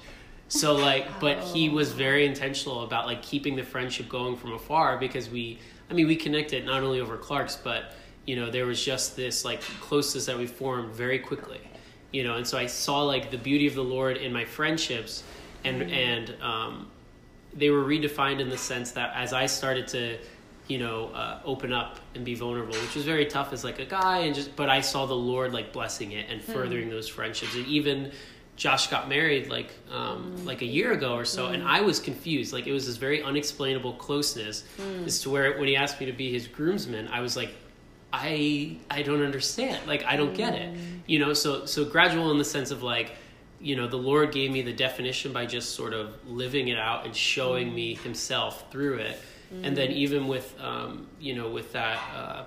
So 0.49 0.75
like, 0.75 1.19
but 1.19 1.39
he 1.39 1.69
was 1.69 1.93
very 1.93 2.25
intentional 2.25 2.83
about 2.83 3.05
like 3.05 3.21
keeping 3.21 3.55
the 3.55 3.63
friendship 3.63 4.09
going 4.09 4.35
from 4.35 4.53
afar 4.53 4.97
because 4.97 5.29
we, 5.29 5.59
I 5.89 5.93
mean, 5.93 6.07
we 6.07 6.15
connected 6.15 6.65
not 6.65 6.83
only 6.83 6.99
over 6.99 7.17
Clark's, 7.17 7.55
but 7.55 7.93
you 8.25 8.35
know, 8.35 8.49
there 8.49 8.65
was 8.65 8.83
just 8.83 9.15
this 9.15 9.45
like 9.45 9.61
closeness 9.79 10.25
that 10.25 10.37
we 10.37 10.47
formed 10.47 10.93
very 10.93 11.19
quickly, 11.19 11.61
you 12.11 12.23
know, 12.23 12.35
and 12.35 12.47
so 12.47 12.57
I 12.57 12.65
saw 12.65 13.03
like 13.03 13.31
the 13.31 13.37
beauty 13.37 13.67
of 13.67 13.75
the 13.75 13.83
Lord 13.83 14.17
in 14.17 14.33
my 14.33 14.45
friendships, 14.45 15.23
and 15.63 15.83
and 15.83 16.35
um, 16.41 16.87
they 17.53 17.69
were 17.69 17.83
redefined 17.83 18.39
in 18.39 18.49
the 18.49 18.57
sense 18.57 18.91
that 18.91 19.11
as 19.15 19.33
I 19.33 19.45
started 19.45 19.87
to, 19.89 20.17
you 20.67 20.77
know, 20.79 21.07
uh, 21.07 21.41
open 21.45 21.71
up 21.73 21.99
and 22.15 22.23
be 22.25 22.35
vulnerable, 22.35 22.73
which 22.73 22.95
was 22.95 23.05
very 23.05 23.25
tough 23.25 23.53
as 23.53 23.63
like 23.63 23.79
a 23.79 23.85
guy, 23.85 24.19
and 24.19 24.35
just 24.35 24.55
but 24.55 24.69
I 24.69 24.81
saw 24.81 25.05
the 25.05 25.15
Lord 25.15 25.53
like 25.53 25.71
blessing 25.73 26.11
it 26.13 26.29
and 26.29 26.41
furthering 26.41 26.89
those 26.89 27.07
friendships, 27.07 27.55
and 27.55 27.65
even 27.67 28.11
Josh 28.55 28.87
got 28.87 29.07
married 29.07 29.47
like 29.47 29.71
um, 29.91 30.45
like 30.45 30.61
a 30.61 30.65
year 30.65 30.91
ago 30.91 31.13
or 31.13 31.25
so, 31.25 31.47
and 31.47 31.63
I 31.63 31.81
was 31.81 31.99
confused. 31.99 32.53
Like 32.53 32.67
it 32.67 32.73
was 32.73 32.87
this 32.87 32.97
very 32.97 33.21
unexplainable 33.23 33.93
closeness 33.93 34.63
as 35.05 35.21
to 35.21 35.29
where 35.29 35.57
when 35.59 35.67
he 35.67 35.75
asked 35.75 35.99
me 35.99 36.05
to 36.07 36.13
be 36.13 36.31
his 36.31 36.47
groomsman, 36.47 37.07
I 37.09 37.19
was 37.21 37.35
like. 37.37 37.53
I 38.11 38.77
I 38.89 39.01
don't 39.03 39.21
understand. 39.23 39.87
Like 39.87 40.03
I 40.05 40.15
don't 40.15 40.33
get 40.33 40.55
it. 40.55 40.77
You 41.05 41.19
know, 41.19 41.33
so 41.33 41.65
so 41.65 41.85
gradual 41.85 42.31
in 42.31 42.37
the 42.37 42.45
sense 42.45 42.71
of 42.71 42.81
like, 42.83 43.13
you 43.59 43.75
know, 43.75 43.87
the 43.87 43.97
Lord 43.97 44.31
gave 44.31 44.51
me 44.51 44.61
the 44.61 44.73
definition 44.73 45.33
by 45.33 45.45
just 45.45 45.75
sort 45.75 45.93
of 45.93 46.13
living 46.27 46.67
it 46.69 46.77
out 46.77 47.05
and 47.05 47.15
showing 47.15 47.73
me 47.73 47.95
Himself 47.95 48.71
through 48.71 48.95
it, 48.95 49.19
and 49.63 49.75
then 49.77 49.91
even 49.91 50.27
with 50.27 50.53
um, 50.59 51.07
you 51.19 51.35
know 51.35 51.49
with 51.49 51.71
that 51.73 51.97
uh, 52.15 52.43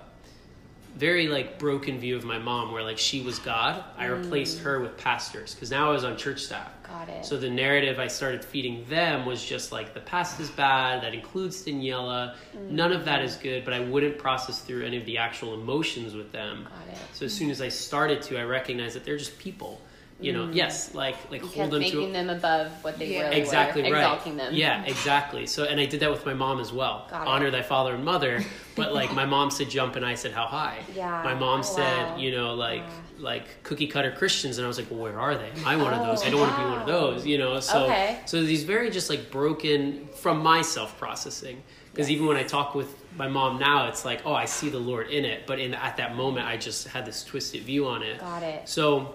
very 0.95 1.27
like 1.27 1.57
broken 1.57 1.99
view 1.99 2.15
of 2.15 2.23
my 2.23 2.37
mom, 2.37 2.71
where 2.71 2.83
like 2.83 2.97
she 2.97 3.21
was 3.21 3.39
God, 3.39 3.83
I 3.97 4.05
mm. 4.05 4.21
replaced 4.21 4.59
her 4.59 4.79
with 4.79 4.97
pastors 4.97 5.53
because 5.53 5.71
now 5.71 5.89
I 5.89 5.93
was 5.93 6.03
on 6.03 6.17
church 6.17 6.41
staff. 6.41 6.71
Got 6.83 7.09
it. 7.09 7.25
So 7.25 7.37
the 7.37 7.49
narrative 7.49 7.99
I 7.99 8.07
started 8.07 8.45
feeding 8.45 8.85
them 8.85 9.25
was 9.25 9.43
just 9.43 9.71
like 9.71 9.93
the 9.93 10.01
past 10.01 10.39
is 10.39 10.51
bad. 10.51 11.01
That 11.03 11.13
includes 11.13 11.63
Daniella. 11.63 12.35
Mm. 12.55 12.71
None 12.71 12.91
of 12.91 13.05
that 13.05 13.23
is 13.23 13.35
good, 13.35 13.65
but 13.65 13.73
I 13.73 13.79
wouldn't 13.79 14.17
process 14.17 14.61
through 14.61 14.85
any 14.85 14.97
of 14.97 15.05
the 15.05 15.17
actual 15.17 15.55
emotions 15.55 16.13
with 16.13 16.31
them. 16.31 16.63
Got 16.63 16.93
it. 16.93 16.99
So 17.13 17.25
as 17.25 17.33
soon 17.33 17.49
as 17.49 17.61
I 17.61 17.69
started 17.69 18.21
to, 18.23 18.39
I 18.39 18.43
recognized 18.43 18.95
that 18.95 19.03
they're 19.03 19.17
just 19.17 19.37
people. 19.39 19.81
You 20.23 20.31
know, 20.33 20.45
mm. 20.47 20.55
yes, 20.55 20.93
like 20.95 21.15
like 21.29 21.41
You 21.41 21.47
hold 21.47 21.53
kept 21.55 21.71
them 21.71 21.79
making 21.81 22.07
to 22.07 22.13
them 22.13 22.29
above 22.29 22.71
what 22.83 22.97
they 22.97 23.13
Yeah. 23.13 23.23
really 23.23 23.41
exactly 23.41 23.81
were, 23.83 23.91
right. 23.91 23.99
exalting 23.99 24.37
them. 24.37 24.53
Yeah, 24.53 24.83
exactly. 24.85 25.45
So 25.47 25.65
and 25.65 25.79
I 25.79 25.85
did 25.85 25.99
that 25.99 26.09
with 26.11 26.25
my 26.25 26.33
mom 26.33 26.59
as 26.59 26.71
well. 26.71 27.07
Got 27.11 27.23
it. 27.23 27.27
Honor 27.27 27.51
thy 27.51 27.61
father 27.61 27.93
and 27.95 28.03
mother. 28.05 28.41
But 28.75 28.91
like 28.91 29.13
my 29.13 29.25
mom 29.25 29.51
said 29.51 29.69
jump 29.69 29.95
and 29.97 30.03
I 30.03 30.15
said 30.15 30.31
how 30.31 30.47
high. 30.47 30.79
Yeah. 30.95 31.21
My 31.23 31.35
mom 31.35 31.59
Oh, 31.59 31.61
said, 31.61 32.03
wow. 32.07 32.17
you 32.17 32.31
know, 32.31 32.55
like 32.55 32.81
Yeah. 32.81 32.93
like 33.31 33.61
cookie 33.63 33.85
cutter 33.85 34.11
Christians 34.11 34.57
and 34.57 34.65
I 34.65 34.67
was 34.67 34.79
like, 34.79 34.89
Well 34.89 34.99
where 35.01 35.19
are 35.19 35.35
they? 35.35 35.51
Am 35.51 35.65
I 35.67 35.75
one 35.75 35.93
of 35.93 36.01
Oh, 36.01 36.05
those? 36.07 36.25
I 36.25 36.29
don't 36.31 36.39
want 36.39 36.55
to 36.55 36.59
be 36.63 36.67
one 36.69 36.79
of 36.79 36.87
those, 36.87 37.23
you 37.27 37.37
know. 37.37 37.59
So 37.59 37.83
Okay. 37.85 38.19
so 38.25 38.41
these 38.41 38.63
very 38.63 38.89
just 38.89 39.09
like 39.11 39.29
broken 39.29 40.07
from 40.23 40.41
my 40.41 40.61
self 40.63 40.97
processing. 40.97 41.61
Because 41.91 42.09
even 42.09 42.25
when 42.25 42.37
I 42.37 42.43
talk 42.43 42.73
with 42.73 42.89
my 43.15 43.27
mom 43.27 43.59
now, 43.59 43.87
it's 43.89 44.03
like, 44.03 44.21
oh, 44.25 44.33
I 44.33 44.45
see 44.45 44.69
the 44.69 44.79
Lord 44.79 45.11
in 45.11 45.25
it. 45.25 45.45
But 45.45 45.59
in 45.59 45.75
at 45.75 45.97
that 45.97 46.15
moment, 46.15 46.47
I 46.47 46.57
just 46.57 46.87
had 46.87 47.05
this 47.05 47.23
twisted 47.23 47.61
view 47.61 47.85
on 47.87 48.01
it. 48.01 48.19
Got 48.19 48.41
it. 48.41 48.67
So, 48.67 49.13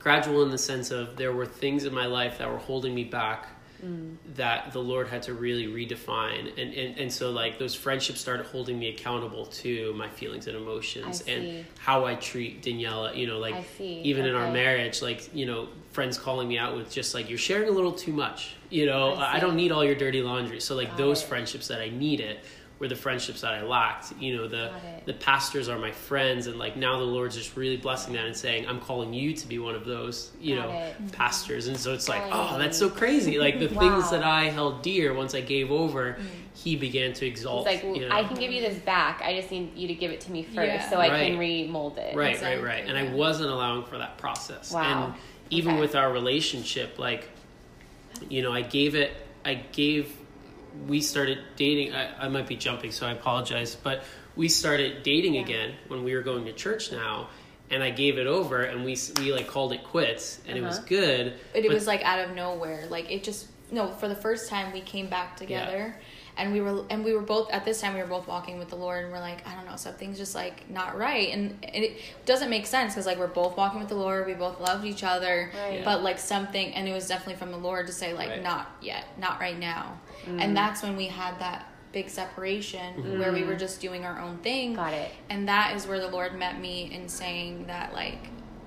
gradual 0.00 0.42
in 0.42 0.50
the 0.50 0.58
sense 0.58 0.90
of 0.90 1.16
there 1.16 1.32
were 1.32 1.46
things 1.46 1.84
in 1.84 1.94
my 1.94 2.06
life 2.06 2.38
that 2.38 2.50
were 2.50 2.58
holding 2.58 2.94
me 2.94 3.04
back 3.04 3.46
Mm. 3.82 4.16
that 4.34 4.74
the 4.74 4.78
Lord 4.78 5.08
had 5.08 5.22
to 5.22 5.32
really 5.32 5.66
redefine. 5.66 6.50
And, 6.60 6.74
and, 6.74 6.98
and 6.98 7.10
so, 7.10 7.30
like, 7.30 7.58
those 7.58 7.74
friendships 7.74 8.20
started 8.20 8.44
holding 8.44 8.78
me 8.78 8.90
accountable 8.90 9.46
to 9.46 9.94
my 9.94 10.06
feelings 10.06 10.46
and 10.48 10.54
emotions 10.54 11.22
and 11.26 11.64
how 11.78 12.04
I 12.04 12.16
treat 12.16 12.60
Daniella. 12.60 13.14
You 13.14 13.26
know, 13.26 13.38
like, 13.38 13.54
even 13.80 14.26
in 14.26 14.34
our 14.34 14.52
marriage, 14.52 15.00
like, 15.00 15.34
you 15.34 15.46
know, 15.46 15.68
friends 15.92 16.18
calling 16.18 16.46
me 16.46 16.58
out 16.58 16.76
with 16.76 16.92
just 16.92 17.14
like, 17.14 17.30
you're 17.30 17.38
sharing 17.38 17.70
a 17.70 17.72
little 17.72 17.92
too 17.92 18.12
much. 18.12 18.54
You 18.68 18.84
know, 18.84 19.14
I 19.14 19.36
I, 19.36 19.40
don't 19.40 19.56
need 19.56 19.72
all 19.72 19.82
your 19.82 19.94
dirty 19.94 20.20
laundry. 20.20 20.60
So, 20.60 20.76
like, 20.76 20.88
Got 20.88 20.98
those 20.98 21.22
it. 21.22 21.28
friendships 21.28 21.68
that 21.68 21.80
I 21.80 21.88
needed 21.88 22.40
were 22.80 22.88
the 22.88 22.96
friendships 22.96 23.42
that 23.42 23.52
I 23.52 23.62
lacked. 23.62 24.14
You 24.18 24.36
know, 24.38 24.48
the 24.48 24.72
the 25.04 25.12
pastors 25.12 25.68
are 25.68 25.78
my 25.78 25.92
friends, 25.92 26.46
and 26.46 26.58
like 26.58 26.76
now 26.76 26.98
the 26.98 27.04
Lord's 27.04 27.36
just 27.36 27.54
really 27.54 27.76
blessing 27.76 28.14
that 28.14 28.24
and 28.24 28.34
saying, 28.34 28.66
I'm 28.66 28.80
calling 28.80 29.12
you 29.12 29.34
to 29.34 29.46
be 29.46 29.58
one 29.58 29.74
of 29.74 29.84
those, 29.84 30.30
you 30.40 30.56
Got 30.56 30.68
know, 30.68 30.74
it. 30.74 30.94
Mm-hmm. 30.94 31.08
pastors. 31.08 31.68
And 31.68 31.76
so 31.76 31.92
it's 31.92 32.08
like, 32.08 32.22
Right. 32.22 32.30
oh, 32.32 32.58
that's 32.58 32.78
so 32.78 32.88
crazy. 32.88 33.38
Like 33.38 33.58
the 33.60 33.68
Wow. 33.74 33.80
things 33.80 34.10
that 34.10 34.22
I 34.24 34.44
held 34.46 34.82
dear 34.82 35.12
once 35.14 35.34
I 35.34 35.42
gave 35.42 35.70
over, 35.70 36.14
mm. 36.14 36.24
he 36.54 36.74
began 36.74 37.12
to 37.12 37.26
It's 37.26 37.40
exalt. 37.40 37.66
like 37.66 37.82
you 37.84 38.08
know. 38.08 38.14
I 38.14 38.24
can 38.24 38.36
give 38.38 38.50
you 38.50 38.62
this 38.62 38.78
back. 38.78 39.20
I 39.22 39.36
just 39.38 39.50
need 39.50 39.76
you 39.76 39.86
to 39.88 39.94
give 39.94 40.10
it 40.10 40.20
to 40.22 40.32
me 40.32 40.42
first, 40.42 40.56
Yeah. 40.56 40.88
so 40.90 40.96
I 40.96 41.08
Right. 41.10 41.26
can 41.28 41.38
remold 41.38 41.98
it. 41.98 42.16
right, 42.16 42.34
Exactly, 42.34 42.64
right, 42.64 42.80
right. 42.80 42.88
And 42.88 42.96
I 42.96 43.12
wasn't 43.14 43.50
allowing 43.50 43.84
for 43.84 43.98
that 43.98 44.16
process. 44.16 44.72
Wow. 44.72 45.04
And 45.06 45.14
even 45.50 45.72
Okay. 45.72 45.80
with 45.80 45.94
our 45.96 46.10
relationship, 46.10 46.98
like, 46.98 47.28
you 48.30 48.40
know, 48.40 48.52
I 48.52 48.62
gave 48.62 48.94
it, 48.94 49.12
I 49.44 49.54
gave 49.54 50.14
we 50.86 51.00
started 51.00 51.38
dating. 51.56 51.94
I, 51.94 52.26
I 52.26 52.28
might 52.28 52.46
be 52.46 52.56
jumping, 52.56 52.92
so 52.92 53.06
I 53.06 53.12
apologize. 53.12 53.74
But 53.74 54.02
we 54.36 54.48
started 54.48 55.02
dating 55.02 55.36
again 55.38 55.74
when 55.88 56.04
we 56.04 56.14
were 56.14 56.22
going 56.22 56.44
to 56.46 56.52
church 56.52 56.92
now, 56.92 57.28
and 57.70 57.82
I 57.82 57.90
gave 57.90 58.18
it 58.18 58.26
over, 58.26 58.62
and 58.62 58.84
we 58.84 58.96
we 59.18 59.32
like 59.32 59.48
called 59.48 59.72
it 59.72 59.84
quits, 59.84 60.40
and 60.46 60.56
it 60.58 60.62
was 60.62 60.78
Uh-huh. 60.78 60.86
good. 60.88 61.34
But 61.52 61.64
it 61.64 61.68
but- 61.68 61.74
was 61.74 61.86
like 61.86 62.02
out 62.02 62.18
of 62.28 62.34
nowhere. 62.34 62.86
Like 62.88 63.10
it 63.10 63.22
just 63.24 63.46
no. 63.70 63.90
For 63.92 64.08
the 64.08 64.14
first 64.16 64.48
time, 64.48 64.72
we 64.72 64.80
came 64.80 65.08
back 65.08 65.36
together, 65.36 65.96
and 66.40 66.52
we 66.52 66.60
were 66.60 66.84
and 66.90 67.04
we 67.04 67.12
were 67.14 67.20
both 67.22 67.50
at 67.52 67.64
this 67.64 67.80
time 67.80 67.94
we 67.94 68.00
were 68.00 68.06
both 68.06 68.26
walking 68.26 68.58
with 68.58 68.68
the 68.70 68.76
Lord, 68.76 69.04
and 69.04 69.12
we're 69.12 69.20
like, 69.20 69.46
I 69.46 69.54
don't 69.54 69.66
know, 69.66 69.76
something's 69.76 70.18
just 70.18 70.34
like 70.34 70.68
not 70.70 70.96
right, 70.96 71.28
and, 71.32 71.56
and 71.62 71.84
it 71.84 71.98
doesn't 72.26 72.50
make 72.50 72.66
sense 72.66 72.94
because 72.94 73.06
like 73.06 73.18
we're 73.18 73.26
both 73.28 73.56
walking 73.56 73.78
with 73.80 73.88
the 73.88 73.94
Lord, 73.94 74.26
we 74.26 74.34
both 74.34 74.60
loved 74.60 74.84
each 74.84 75.04
other, 75.04 75.50
Right. 75.54 75.84
but 75.84 76.02
like 76.02 76.18
something, 76.18 76.72
and 76.74 76.88
it 76.88 76.92
was 76.92 77.06
definitely 77.06 77.36
from 77.36 77.50
the 77.52 77.58
Lord 77.58 77.86
to 77.86 77.92
say 77.92 78.12
like 78.14 78.30
Right. 78.30 78.42
not 78.42 78.70
yet, 78.80 79.04
not 79.18 79.38
right 79.40 79.58
now, 79.58 79.98
Mm. 80.26 80.40
and 80.42 80.56
that's 80.56 80.82
when 80.82 80.96
we 80.96 81.06
had 81.06 81.38
that 81.40 81.66
big 81.92 82.08
separation 82.08 83.18
where 83.18 83.32
we 83.32 83.42
were 83.42 83.56
just 83.56 83.80
doing 83.80 84.04
our 84.04 84.20
own 84.20 84.36
thing 84.38 84.74
Got 84.74 84.92
it. 84.94 85.10
and 85.28 85.48
that 85.48 85.74
is 85.74 85.86
where 85.88 85.98
the 85.98 86.06
Lord 86.08 86.38
met 86.38 86.60
me 86.60 86.90
in 86.92 87.08
saying 87.08 87.66
that, 87.66 87.92
like, 87.92 88.18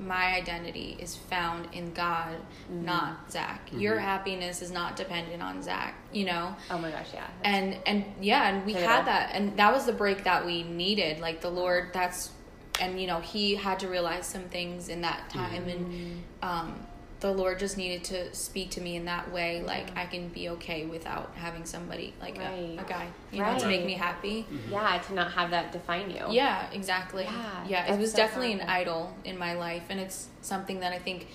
my 0.06 0.36
identity 0.36 0.98
is 1.00 1.16
found 1.16 1.68
in 1.74 1.94
God, 1.94 2.36
mm. 2.72 2.84
not 2.84 3.32
Zack. 3.32 3.68
Mm-hmm. 3.68 3.80
Your 3.80 4.00
happiness 4.00 4.62
is 4.62 4.72
not 4.72 4.96
dependent 4.96 5.42
on 5.42 5.62
Zack, 5.62 5.96
you 6.12 6.26
know? 6.26 6.56
Oh 6.70 6.78
my 6.78 6.92
gosh, 6.92 7.08
yeah. 7.14 7.28
And, 7.44 7.78
and 7.86 8.06
yeah, 8.22 8.50
and 8.50 8.66
we 8.66 8.74
Pivotal. 8.74 8.96
had 8.96 9.08
that. 9.08 9.32
And 9.34 9.58
that 9.58 9.74
was 9.74 9.86
the 9.86 9.94
break 9.94 10.24
that 10.26 10.46
we 10.46 10.64
needed. 10.64 11.20
Like, 11.20 11.42
the 11.42 11.50
Lord, 11.50 11.92
that's, 11.94 12.32
and, 12.80 13.00
you 13.00 13.08
know, 13.08 13.20
he 13.20 13.56
had 13.56 13.80
to 13.80 13.88
realize 13.88 14.26
some 14.26 14.44
things 14.44 14.90
in 14.90 15.02
that 15.02 15.30
time. 15.30 15.68
And, 15.68 15.88
mm. 15.88 16.18
um, 16.42 16.88
the 17.24 17.32
Lord 17.32 17.58
just 17.58 17.78
needed 17.78 18.04
to 18.04 18.36
speak 18.36 18.70
to 18.72 18.82
me 18.82 18.98
in 18.98 19.06
that 19.06 19.32
way, 19.32 19.64
like 19.66 19.96
I 19.98 20.06
can 20.06 20.28
be 20.28 20.50
okay 20.50 20.86
without 20.86 21.32
having 21.36 21.64
somebody 21.66 22.14
like 22.22 22.38
Right. 22.38 22.78
a, 22.78 22.82
a 22.82 22.84
guy, 22.84 23.08
you 23.32 23.42
know, 23.42 23.58
to 23.58 23.66
make 23.66 23.86
me 23.86 23.94
happy. 23.94 24.46
yeah, 24.70 25.00
to 25.08 25.14
not 25.14 25.32
have 25.32 25.50
that 25.52 25.72
define 25.72 26.12
you. 26.12 26.26
Yeah, 26.30 26.70
exactly. 26.74 27.24
Yeah, 27.24 27.66
Yeah, 27.66 27.94
it 27.94 27.98
was 27.98 28.12
so 28.12 28.18
definitely 28.18 28.52
an 28.54 28.62
idol 28.62 29.16
in 29.24 29.38
my 29.38 29.54
life, 29.54 29.84
and 29.90 30.02
it's 30.02 30.28
something 30.42 30.82
that 30.82 30.92
I 30.92 31.00
think 31.00 31.28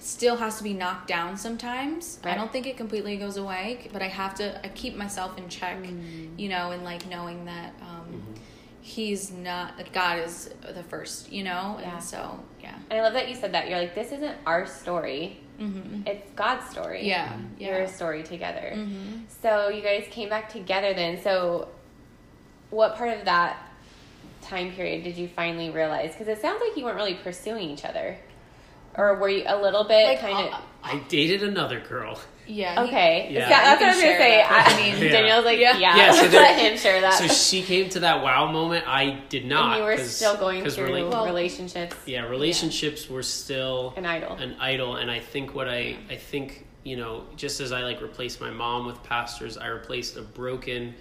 still 0.00 0.36
has 0.36 0.58
to 0.58 0.64
be 0.64 0.74
knocked 0.74 1.06
down 1.06 1.36
sometimes. 1.36 2.18
I 2.24 2.34
don't 2.34 2.50
think 2.52 2.66
it 2.66 2.76
completely 2.76 3.16
goes 3.16 3.36
away, 3.36 3.88
but 3.92 4.02
I 4.02 4.08
have 4.08 4.34
to. 4.36 4.46
I 4.66 4.68
keep 4.68 4.96
myself 4.96 5.38
in 5.38 5.48
check, 5.48 5.78
Mm. 5.78 6.36
you 6.38 6.48
know, 6.48 6.72
and 6.72 6.82
like 6.82 7.06
knowing 7.08 7.44
that 7.44 7.72
um, 7.80 8.22
He's 8.86 9.32
not 9.32 9.72
God 9.92 10.20
is 10.20 10.48
the 10.74 10.84
first, 10.84 11.32
you 11.32 11.42
know, 11.42 11.76
Yeah. 11.80 11.94
and 11.94 12.02
so 12.04 12.38
yeah, 12.62 12.74
And 12.88 13.00
I 13.00 13.02
love 13.02 13.14
that 13.14 13.28
you 13.28 13.34
said 13.34 13.52
that. 13.52 13.68
You're 13.68 13.80
like, 13.80 13.96
this 13.96 14.12
isn't 14.12 14.36
our 14.46 14.64
story. 14.64 15.40
mm-hmm. 15.60 16.06
It's 16.06 16.30
God's 16.36 16.70
story. 16.70 17.04
yeah, 17.08 17.36
Your 17.58 17.88
story 17.88 18.22
together. 18.22 18.74
Mm-hmm. 18.76 19.22
So 19.42 19.70
you 19.70 19.82
guys 19.82 20.06
came 20.10 20.28
back 20.28 20.52
together 20.52 20.94
then. 20.94 21.20
So 21.20 21.66
what 22.70 22.94
part 22.94 23.18
of 23.18 23.24
that 23.24 23.56
time 24.42 24.70
period 24.70 25.02
did 25.02 25.16
you 25.16 25.26
finally 25.26 25.70
realize? 25.70 26.12
Because 26.12 26.28
it 26.28 26.40
sounds 26.40 26.60
like 26.60 26.76
you 26.76 26.84
weren't 26.84 26.96
really 26.96 27.14
pursuing 27.14 27.68
each 27.70 27.84
other. 27.84 28.16
Or 28.96 29.16
were 29.16 29.28
you 29.28 29.42
a 29.48 29.60
little 29.60 29.82
bit 29.82 30.06
Like, 30.06 30.20
kind 30.20 30.54
of. 30.54 30.60
I 30.84 31.00
dated 31.08 31.42
another 31.42 31.80
girl. 31.80 32.20
yeah. 32.46 32.82
Okay. 32.84 33.28
Yeah. 33.30 33.48
Yeah, 33.48 33.48
that's 33.48 33.80
what 33.80 33.88
I 33.88 33.92
was 33.94 34.00
going 34.02 34.12
to 34.14 34.18
say. 34.18 34.36
that. 34.38 34.66
I 34.68 34.72
I 34.72 34.76
mean, 34.94 35.02
Yeah. 35.04 35.12
Danielle's 35.12 35.44
like, 35.44 35.58
yeah, 35.58 35.76
Yeah. 35.78 35.96
Yeah, 35.96 36.12
so 36.12 36.22
let 36.22 36.30
there- 36.30 36.70
him 36.70 36.78
share 36.78 37.00
that. 37.00 37.14
So 37.14 37.26
she 37.26 37.62
came 37.62 37.88
to 37.90 38.00
that 38.00 38.22
wow 38.22 38.50
moment. 38.50 38.86
I 38.88 39.20
did 39.28 39.46
not. 39.46 39.72
and 39.72 39.78
you 39.80 39.84
were 39.84 39.96
'cause- 39.96 40.16
still 40.16 40.36
going 40.36 40.62
'cause 40.62 40.76
through 40.76 40.88
rela- 40.88 41.10
Well- 41.10 41.26
relationships. 41.26 41.96
yeah, 42.06 42.26
relationships 42.28 43.08
were 43.10 43.22
still 43.22 43.94
An 43.96 44.06
idol. 44.06 44.36
an 44.36 44.56
idol 44.60 44.96
and 44.96 45.10
i 45.10 45.18
think 45.18 45.54
what 45.54 45.68
i 45.68 45.96
i 46.10 46.16
think 46.16 46.66
you 46.84 46.96
know 46.96 47.24
just 47.36 47.60
as 47.60 47.72
i 47.72 47.82
like 47.82 48.00
replaced 48.00 48.40
my 48.40 48.50
mom 48.50 48.86
with 48.86 49.02
pastors 49.02 49.56
i 49.58 49.66
replaced 49.66 50.16
a 50.16 50.22
broken 50.22 50.94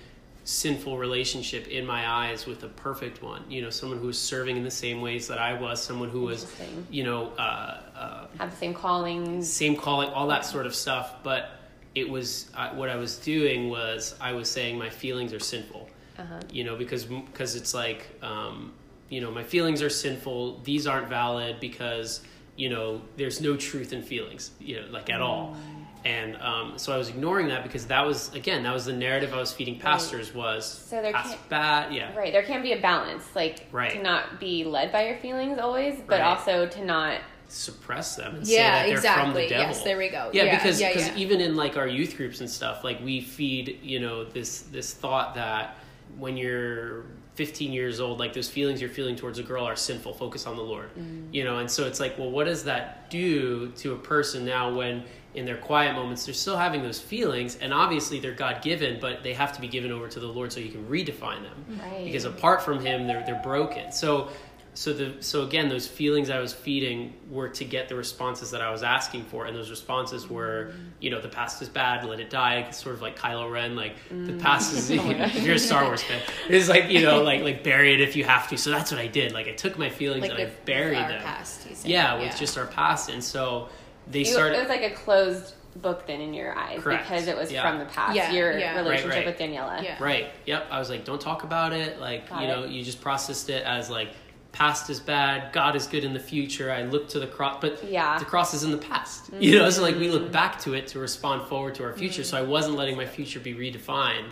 sinful 0.48 0.98
relationship 0.98 1.68
in 1.68 1.86
my 1.86 2.08
eyes 2.08 2.46
with 2.46 2.64
a 2.64 2.68
perfect 2.68 3.22
one 3.24 3.44
you 3.50 3.62
know 3.64 3.70
someone 3.72 3.98
who 3.98 4.06
was 4.08 4.18
serving 4.18 4.56
in 4.58 4.64
the 4.64 4.70
same 4.70 5.02
ways 5.02 5.28
that 5.28 5.40
i 5.40 5.60
was 5.60 5.82
someone 5.82 6.08
who 6.08 6.22
was 6.22 6.46
you 6.92 7.04
know 7.04 7.32
uh, 7.40 7.82
uh, 7.96 8.28
Have 8.38 8.52
the 8.52 8.58
same 8.58 8.74
calling. 8.76 9.42
same 9.44 9.76
calling 9.76 10.10
all 10.10 10.28
that 10.28 10.46
sort 10.46 10.68
of 10.68 10.76
stuff 10.76 11.16
but 11.24 11.50
it 11.96 12.08
was 12.08 12.52
uh, 12.56 12.70
what 12.76 12.90
i 12.90 12.96
was 12.96 13.18
doing 13.18 13.70
was 13.70 14.14
i 14.22 14.34
was 14.34 14.50
saying 14.50 14.78
my 14.78 14.90
feelings 14.90 15.34
are 15.34 15.40
sinful. 15.40 15.90
Uh-huh. 16.18 16.40
you 16.50 16.64
know 16.64 16.76
because 16.78 17.04
because 17.06 17.56
it's 17.56 17.74
like 17.74 18.08
um, 18.22 18.72
you 19.10 19.20
know 19.22 19.32
my 19.32 19.44
feelings 19.44 19.82
are 19.82 19.90
sinful. 19.90 20.62
These 20.64 20.88
aren't 20.88 21.10
valid 21.10 21.60
because 21.60 22.22
you 22.56 22.70
know 22.70 23.02
there's 23.18 23.42
no 23.42 23.58
truth 23.58 23.92
in 23.92 24.02
feelings 24.02 24.52
you 24.60 24.80
know 24.80 24.88
like 24.92 25.10
at 25.10 25.22
all 25.22 25.58
and 26.06 26.38
um, 26.38 26.78
so 26.78 26.94
i 26.94 26.98
was 26.98 27.10
ignoring 27.10 27.48
that 27.48 27.64
because 27.64 27.86
that 27.88 28.06
was 28.06 28.34
again 28.36 28.64
that 28.64 28.74
was 28.74 28.86
the 28.86 28.94
narrative 28.94 29.34
i 29.34 29.38
was 29.38 29.52
feeding 29.52 29.78
pastors 29.80 30.34
was 30.34 30.66
So 30.66 31.02
there 31.02 31.12
past 31.12 31.38
bad 31.50 31.92
yeah 31.94 32.16
Right. 32.16 32.32
There 32.32 32.44
can 32.44 32.62
be 32.62 32.72
a 32.74 32.80
balance, 32.80 33.24
like 33.36 33.66
Right. 33.72 33.92
to 33.92 34.02
not 34.02 34.40
be 34.40 34.64
led 34.64 34.92
by 34.92 35.08
your 35.08 35.18
feelings 35.18 35.58
always, 35.60 35.96
but 36.08 36.20
Right. 36.22 36.28
also 36.38 36.68
to 36.68 36.86
not. 36.86 37.20
suppress 37.48 38.16
them 38.16 38.36
and 38.38 38.48
Yeah, 38.48 38.84
say 38.84 38.94
that 38.96 39.02
they're 39.04 39.14
from 39.14 39.34
the 39.34 39.44
exactly. 39.44 39.48
devil. 39.50 39.76
Yes, 39.76 39.84
there 39.84 39.98
we 39.98 40.10
go. 40.10 40.30
Yeah, 40.34 40.44
Yeah, 40.44 40.56
because 40.58 40.82
yeah, 40.82 40.90
because 40.94 41.08
yeah. 41.10 41.18
even 41.18 41.42
in 41.42 41.56
like 41.56 41.78
our 41.78 41.88
youth 41.88 42.18
groups 42.18 42.40
and 42.42 42.50
stuff, 42.50 42.84
like 42.84 43.00
we 43.04 43.22
feed 43.22 43.80
you 43.84 44.00
know 44.00 44.24
this 44.24 44.62
this 44.72 44.94
thought 44.94 45.36
that 45.36 45.78
when 46.18 46.38
you're 46.38 47.04
15 47.36 47.72
years 47.74 48.00
old, 48.00 48.20
like 48.20 48.34
those 48.34 48.50
feelings 48.50 48.80
you're 48.82 48.90
feeling 48.90 49.16
towards 49.16 49.40
a 49.40 49.44
girl 49.44 49.64
are 49.66 49.76
sinful. 49.76 50.14
Focus 50.14 50.48
on 50.48 50.56
the 50.56 50.62
Lord, 50.64 50.90
Mm. 50.98 51.28
you 51.34 51.44
know. 51.44 51.60
And 51.60 51.70
so 51.70 51.86
it's 51.86 52.00
like, 52.00 52.18
well, 52.18 52.32
what 52.32 52.46
does 52.46 52.64
that 52.64 53.10
do 53.10 53.72
to 53.78 53.94
a 53.94 53.98
person 53.98 54.46
now 54.46 54.74
when 54.74 55.04
in 55.34 55.44
their 55.46 55.58
quiet 55.58 55.94
moments 55.96 56.24
they're 56.26 56.34
still 56.34 56.56
having 56.56 56.82
those 56.82 57.00
feelings, 57.02 57.58
and 57.60 57.74
obviously 57.74 58.22
they're 58.22 58.32
God 58.32 58.62
given, 58.62 59.00
but 59.02 59.22
they 59.22 59.34
have 59.34 59.52
to 59.52 59.60
be 59.60 59.68
given 59.68 59.92
over 59.92 60.08
to 60.08 60.20
the 60.22 60.28
Lord 60.28 60.54
so 60.54 60.62
He 60.62 60.70
can 60.70 60.86
redefine 60.88 61.42
them 61.44 61.80
Right. 61.82 62.06
because 62.06 62.24
apart 62.24 62.62
from 62.62 62.80
him 62.86 63.06
they're 63.06 63.22
they're 63.26 63.42
broken 63.44 63.92
so 63.92 64.30
so 64.76 64.92
the 64.92 65.16
so 65.22 65.44
again 65.44 65.70
those 65.70 65.88
feelings 65.88 66.30
i 66.30 66.38
was 66.38 66.54
feeding 66.54 67.14
were 67.32 67.48
to 67.48 67.64
get 67.64 67.88
the 67.88 67.96
responses 67.96 68.52
that 68.52 68.62
i 68.62 68.70
was 68.70 68.84
asking 68.84 69.24
for 69.24 69.46
and 69.46 69.56
those 69.56 69.70
responses 69.70 70.30
were 70.30 70.74
you 71.00 71.10
know 71.10 71.22
the 71.22 71.30
past 71.30 71.62
is 71.62 71.70
bad 71.70 72.04
let 72.04 72.20
it 72.20 72.30
die 72.30 72.60
It's 72.60 72.84
sort 72.84 72.94
of 72.94 73.02
like 73.02 73.18
kylo 73.18 73.50
ren 73.50 73.76
like 73.76 73.96
the 74.10 74.34
mm. 74.34 74.42
past 74.42 74.74
is 74.74 74.92
oh 75.00 75.10
if 75.10 75.44
you're 75.44 75.56
a 75.56 75.60
star 75.60 75.86
wars 75.86 76.04
fan 76.04 76.22
it's 76.50 76.68
like 76.68 76.90
you 76.90 77.02
know 77.02 77.24
like 77.24 77.42
like 77.42 77.64
bury 77.64 77.94
it 77.94 78.02
if 78.02 78.18
you 78.18 78.26
have 78.26 78.50
to 78.50 78.58
so 78.58 78.70
that's 78.70 78.92
what 78.92 79.00
i 79.00 79.08
did 79.08 79.32
like 79.32 79.48
i 79.48 79.54
took 79.54 79.78
my 79.80 79.90
feelings 79.90 80.22
like 80.22 80.32
and 80.32 80.42
i 80.42 80.52
buried 80.66 80.98
with 80.98 81.00
our 81.00 81.10
them 81.10 81.22
past. 81.22 81.64
he's 81.64 81.78
saying. 81.80 81.92
yeah 81.94 82.20
with 82.20 82.36
just 82.38 82.58
our 82.58 82.68
past 82.68 83.10
and 83.10 83.24
so 83.24 83.70
they 84.12 84.20
You, 84.20 84.26
started 84.26 84.58
it 84.58 84.60
was 84.60 84.70
like 84.70 84.84
a 84.84 84.94
closed 84.94 85.54
book 85.82 86.06
then 86.08 86.22
in 86.22 86.34
your 86.34 86.58
eyes 86.58 86.82
Correct. 86.82 87.04
because 87.04 87.28
it 87.28 87.36
was 87.36 87.52
Yeah. 87.52 87.70
from 87.70 87.80
the 87.80 87.86
past. 87.86 88.16
Yeah, 88.16 88.32
Your 88.32 88.58
yeah. 88.58 88.76
Right, 88.76 88.84
relationship 88.84 89.18
right. 89.18 89.26
with 89.26 89.38
Daniella. 89.38 89.82
Yeah. 89.84 89.98
Right. 90.00 90.28
Yep. 90.46 90.68
I 90.72 90.80
was 90.80 90.90
like, 90.90 91.04
don't 91.04 91.20
talk 91.20 91.44
about 91.44 91.74
it. 91.74 92.00
Like, 92.00 92.30
Got 92.30 92.42
you 92.42 92.48
know, 92.48 92.64
it. 92.64 92.72
you 92.72 92.84
just 92.84 93.02
processed 93.02 93.50
it 93.50 93.64
as 93.66 93.90
like 93.90 94.14
past 94.56 94.90
is 94.90 95.02
bad, 95.02 95.52
God 95.52 95.76
is 95.76 95.86
good 95.86 96.06
in 96.06 96.14
the 96.14 96.20
future. 96.20 96.72
I 96.72 96.84
look 96.84 97.10
to 97.10 97.20
the 97.20 97.28
cross, 97.28 97.58
but 97.60 97.84
Yeah. 97.84 98.18
the 98.18 98.24
cross 98.26 98.54
is 98.54 98.64
in 98.64 98.72
the 98.72 98.78
past. 98.78 99.30
You 99.38 99.60
know, 99.60 99.70
so 99.70 99.82
like 99.82 99.96
we 99.98 100.10
look 100.10 100.32
back 100.32 100.60
to 100.62 100.74
it 100.74 100.88
to 100.88 101.00
respond 101.00 101.48
forward 101.50 101.76
to 101.76 101.84
our 101.84 101.94
future. 101.94 102.24
So 102.24 102.38
I 102.38 102.42
wasn't 102.42 102.76
letting 102.78 102.96
my 102.96 103.06
future 103.06 103.42
be 103.42 103.54
redefined 103.54 104.30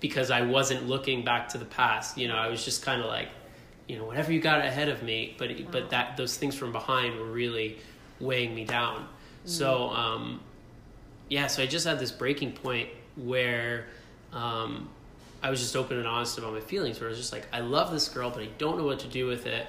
because 0.00 0.30
I 0.30 0.40
wasn't 0.40 0.88
looking 0.88 1.24
back 1.26 1.50
to 1.50 1.58
the 1.58 1.66
past. 1.66 2.16
You 2.16 2.28
know, 2.28 2.36
I 2.36 2.48
was 2.48 2.64
just 2.64 2.82
kind 2.82 3.02
of 3.02 3.06
like, 3.08 3.28
you 3.86 3.98
know, 3.98 4.04
whatever 4.04 4.32
you 4.32 4.40
got 4.40 4.60
ahead 4.60 4.88
of 4.88 5.02
me, 5.02 5.34
but 5.38 5.50
but 5.70 5.90
that 5.90 6.16
those 6.16 6.38
things 6.38 6.54
from 6.54 6.72
behind 6.72 7.18
were 7.18 7.30
really 7.30 7.78
weighing 8.18 8.54
me 8.54 8.64
down. 8.64 9.06
So 9.44 9.90
um, 9.90 10.40
yeah, 11.28 11.48
so 11.48 11.62
I 11.62 11.66
just 11.66 11.86
had 11.86 11.98
this 11.98 12.12
breaking 12.12 12.52
point 12.52 12.88
where 13.16 13.86
um, 14.32 14.88
I 15.42 15.48
was 15.50 15.60
just 15.60 15.74
open 15.74 15.96
and 15.96 16.06
honest 16.06 16.36
about 16.38 16.52
my 16.52 16.60
feelings. 16.60 17.00
Where 17.00 17.08
I 17.08 17.10
was 17.10 17.18
just 17.18 17.32
like, 17.32 17.46
I 17.52 17.60
love 17.60 17.90
this 17.92 18.08
girl, 18.08 18.30
but 18.30 18.42
I 18.42 18.48
don't 18.58 18.76
know 18.78 18.84
what 18.84 18.98
to 19.00 19.08
do 19.08 19.26
with 19.26 19.46
it, 19.46 19.66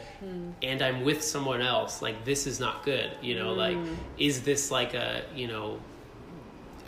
and 0.61 0.81
I'm 0.81 1.03
with 1.05 1.23
someone 1.23 1.61
else. 1.61 2.01
Like 2.01 2.25
this 2.25 2.45
is 2.47 2.59
not 2.59 2.83
good. 2.83 3.09
You 3.21 3.35
know, 3.39 3.53
like 3.53 3.77
is 4.17 4.41
this 4.41 4.69
like 4.71 4.93
a 4.93 5.23
you 5.35 5.47
know? 5.47 5.79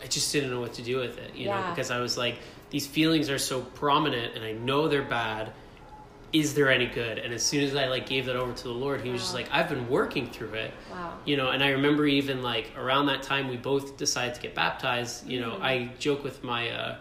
I 0.02 0.06
just 0.06 0.32
didn't 0.32 0.50
know 0.50 0.60
what 0.60 0.74
to 0.74 0.82
do 0.82 0.96
with 0.98 1.16
it. 1.18 1.34
You 1.34 1.46
know, 1.46 1.56
because 1.70 1.90
I 1.90 1.98
was 2.00 2.18
like, 2.18 2.36
these 2.70 2.86
feelings 2.86 3.30
are 3.30 3.38
so 3.38 3.60
prominent, 3.62 4.34
and 4.36 4.44
I 4.44 4.52
know 4.52 4.88
they're 4.88 5.02
bad. 5.02 5.52
Is 6.32 6.52
there 6.54 6.68
any 6.70 6.86
good? 6.86 7.18
And 7.18 7.32
as 7.32 7.44
soon 7.44 7.62
as 7.62 7.76
I 7.76 7.86
like 7.86 8.06
gave 8.08 8.26
that 8.26 8.34
over 8.36 8.52
to 8.52 8.64
the 8.64 8.70
Lord, 8.74 9.00
He 9.02 9.10
was 9.10 9.20
just 9.22 9.34
like, 9.34 9.48
I've 9.52 9.68
been 9.68 9.88
working 9.88 10.28
through 10.30 10.54
it 10.54 10.72
Wow. 10.90 11.14
you 11.24 11.36
know 11.36 11.50
and 11.50 11.62
i 11.62 11.70
remember 11.70 12.06
even 12.06 12.42
like 12.42 12.72
around 12.76 13.06
that 13.06 13.22
time 13.22 13.48
we 13.48 13.56
both 13.56 13.96
decided 13.96 14.34
to 14.34 14.40
get 14.40 14.54
baptized 14.54 15.26
you 15.28 15.40
know 15.40 15.52
Mm-hmm. 15.52 15.62
i 15.62 15.90
joke 15.98 16.22
with 16.24 16.42
my 16.44 16.70
uh 16.70 16.96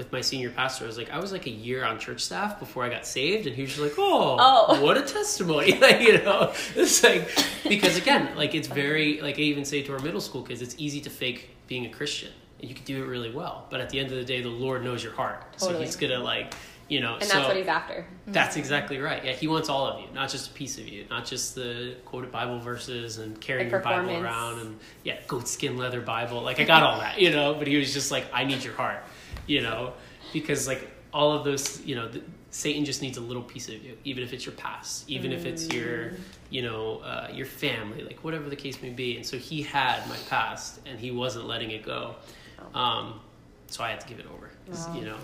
with 0.00 0.10
my 0.12 0.20
senior 0.22 0.48
pastor 0.50 0.84
i 0.84 0.86
was 0.86 0.96
like 0.96 1.10
i 1.10 1.18
was 1.18 1.30
like 1.30 1.46
a 1.46 1.50
year 1.50 1.84
on 1.84 1.98
church 1.98 2.20
staff 2.22 2.58
before 2.58 2.82
i 2.82 2.88
got 2.88 3.04
saved 3.06 3.46
and 3.46 3.54
he 3.54 3.60
was 3.62 3.70
just 3.72 3.82
like 3.82 3.92
oh, 3.98 4.36
Oh. 4.40 4.82
what 4.82 4.96
a 4.96 5.02
testimony 5.02 5.78
like 5.86 6.00
you 6.00 6.16
know 6.22 6.52
it's 6.74 7.02
like 7.04 7.28
because 7.68 7.98
again 7.98 8.34
like 8.36 8.54
it's 8.54 8.68
very 8.68 9.20
like 9.20 9.36
i 9.38 9.42
even 9.42 9.64
say 9.66 9.82
to 9.82 9.92
our 9.92 9.98
middle 9.98 10.20
school 10.22 10.42
kids 10.42 10.62
it's 10.62 10.74
easy 10.78 11.00
to 11.02 11.10
fake 11.10 11.50
being 11.66 11.84
a 11.84 11.90
christian 11.90 12.32
and 12.60 12.68
you 12.70 12.74
can 12.74 12.84
do 12.86 13.02
it 13.02 13.06
really 13.06 13.30
well 13.30 13.66
but 13.70 13.80
at 13.80 13.90
the 13.90 14.00
end 14.00 14.10
of 14.10 14.16
the 14.16 14.24
day 14.24 14.40
the 14.40 14.48
lord 14.48 14.82
knows 14.82 15.04
your 15.04 15.12
heart 15.12 15.44
so 15.58 15.78
he's 15.78 15.96
gonna 15.96 16.18
like 16.18 16.54
you 16.88 16.98
know 17.00 17.14
And 17.14 17.24
so 17.24 17.34
that's 17.36 17.46
what 17.48 17.56
he's 17.56 17.68
after. 17.68 18.04
that's 18.26 18.56
exactly 18.56 18.98
right. 18.98 19.24
Yeah, 19.24 19.30
he 19.30 19.46
wants 19.46 19.68
all 19.68 19.86
of 19.86 20.00
you, 20.00 20.08
not 20.12 20.28
just 20.28 20.50
a 20.50 20.52
piece 20.52 20.76
of 20.76 20.88
you, 20.88 21.04
not 21.08 21.24
just 21.24 21.54
the 21.54 21.94
quoted 22.04 22.32
Bible 22.32 22.58
verses 22.58 23.18
and 23.18 23.40
carrying 23.40 23.70
your 23.70 23.78
Bible 23.78 24.16
around 24.16 24.58
and 24.58 24.76
yeah, 25.04 25.18
goat 25.28 25.46
skin 25.46 25.76
leather 25.76 26.00
Bible. 26.00 26.42
Like 26.42 26.58
I 26.58 26.64
got 26.64 26.82
all 26.82 26.98
that, 26.98 27.20
you 27.20 27.30
know. 27.30 27.54
But 27.54 27.68
he 27.68 27.76
was 27.76 27.94
just 27.94 28.10
like, 28.10 28.24
I 28.32 28.42
need 28.42 28.64
your 28.64 28.74
heart, 28.74 29.04
you 29.50 29.62
know. 29.62 29.92
because 30.32 30.66
like 30.66 30.82
all 31.12 31.32
of 31.32 31.44
those, 31.44 31.80
you 31.88 31.94
know, 31.96 32.06
the, 32.08 32.22
Satan 32.52 32.84
just 32.84 33.00
needs 33.02 33.16
a 33.18 33.20
little 33.20 33.42
piece 33.42 33.68
of 33.68 33.74
you, 33.84 33.96
even 34.04 34.22
if 34.24 34.32
it's 34.32 34.44
your 34.46 34.54
past, 34.54 35.08
even 35.08 35.32
if 35.32 35.44
it's 35.44 35.68
your, 35.72 36.12
you 36.50 36.62
know, 36.62 36.98
uh, 36.98 37.28
your 37.32 37.46
family, 37.46 38.02
like 38.02 38.18
whatever 38.24 38.48
the 38.48 38.56
case 38.56 38.80
may 38.82 38.90
be. 38.90 39.16
And 39.16 39.24
so 39.24 39.36
he 39.38 39.62
had 39.62 40.06
my 40.08 40.16
past, 40.28 40.80
and 40.86 40.98
he 40.98 41.10
wasn't 41.12 41.46
letting 41.46 41.70
it 41.70 41.84
go. 41.84 42.16
Um, 42.74 43.20
so 43.68 43.84
I 43.84 43.90
had 43.90 44.00
to 44.00 44.08
give 44.08 44.18
it 44.18 44.26
over, 44.34 44.50
Wow. 44.68 44.94
you 44.96 45.04
know. 45.04 45.16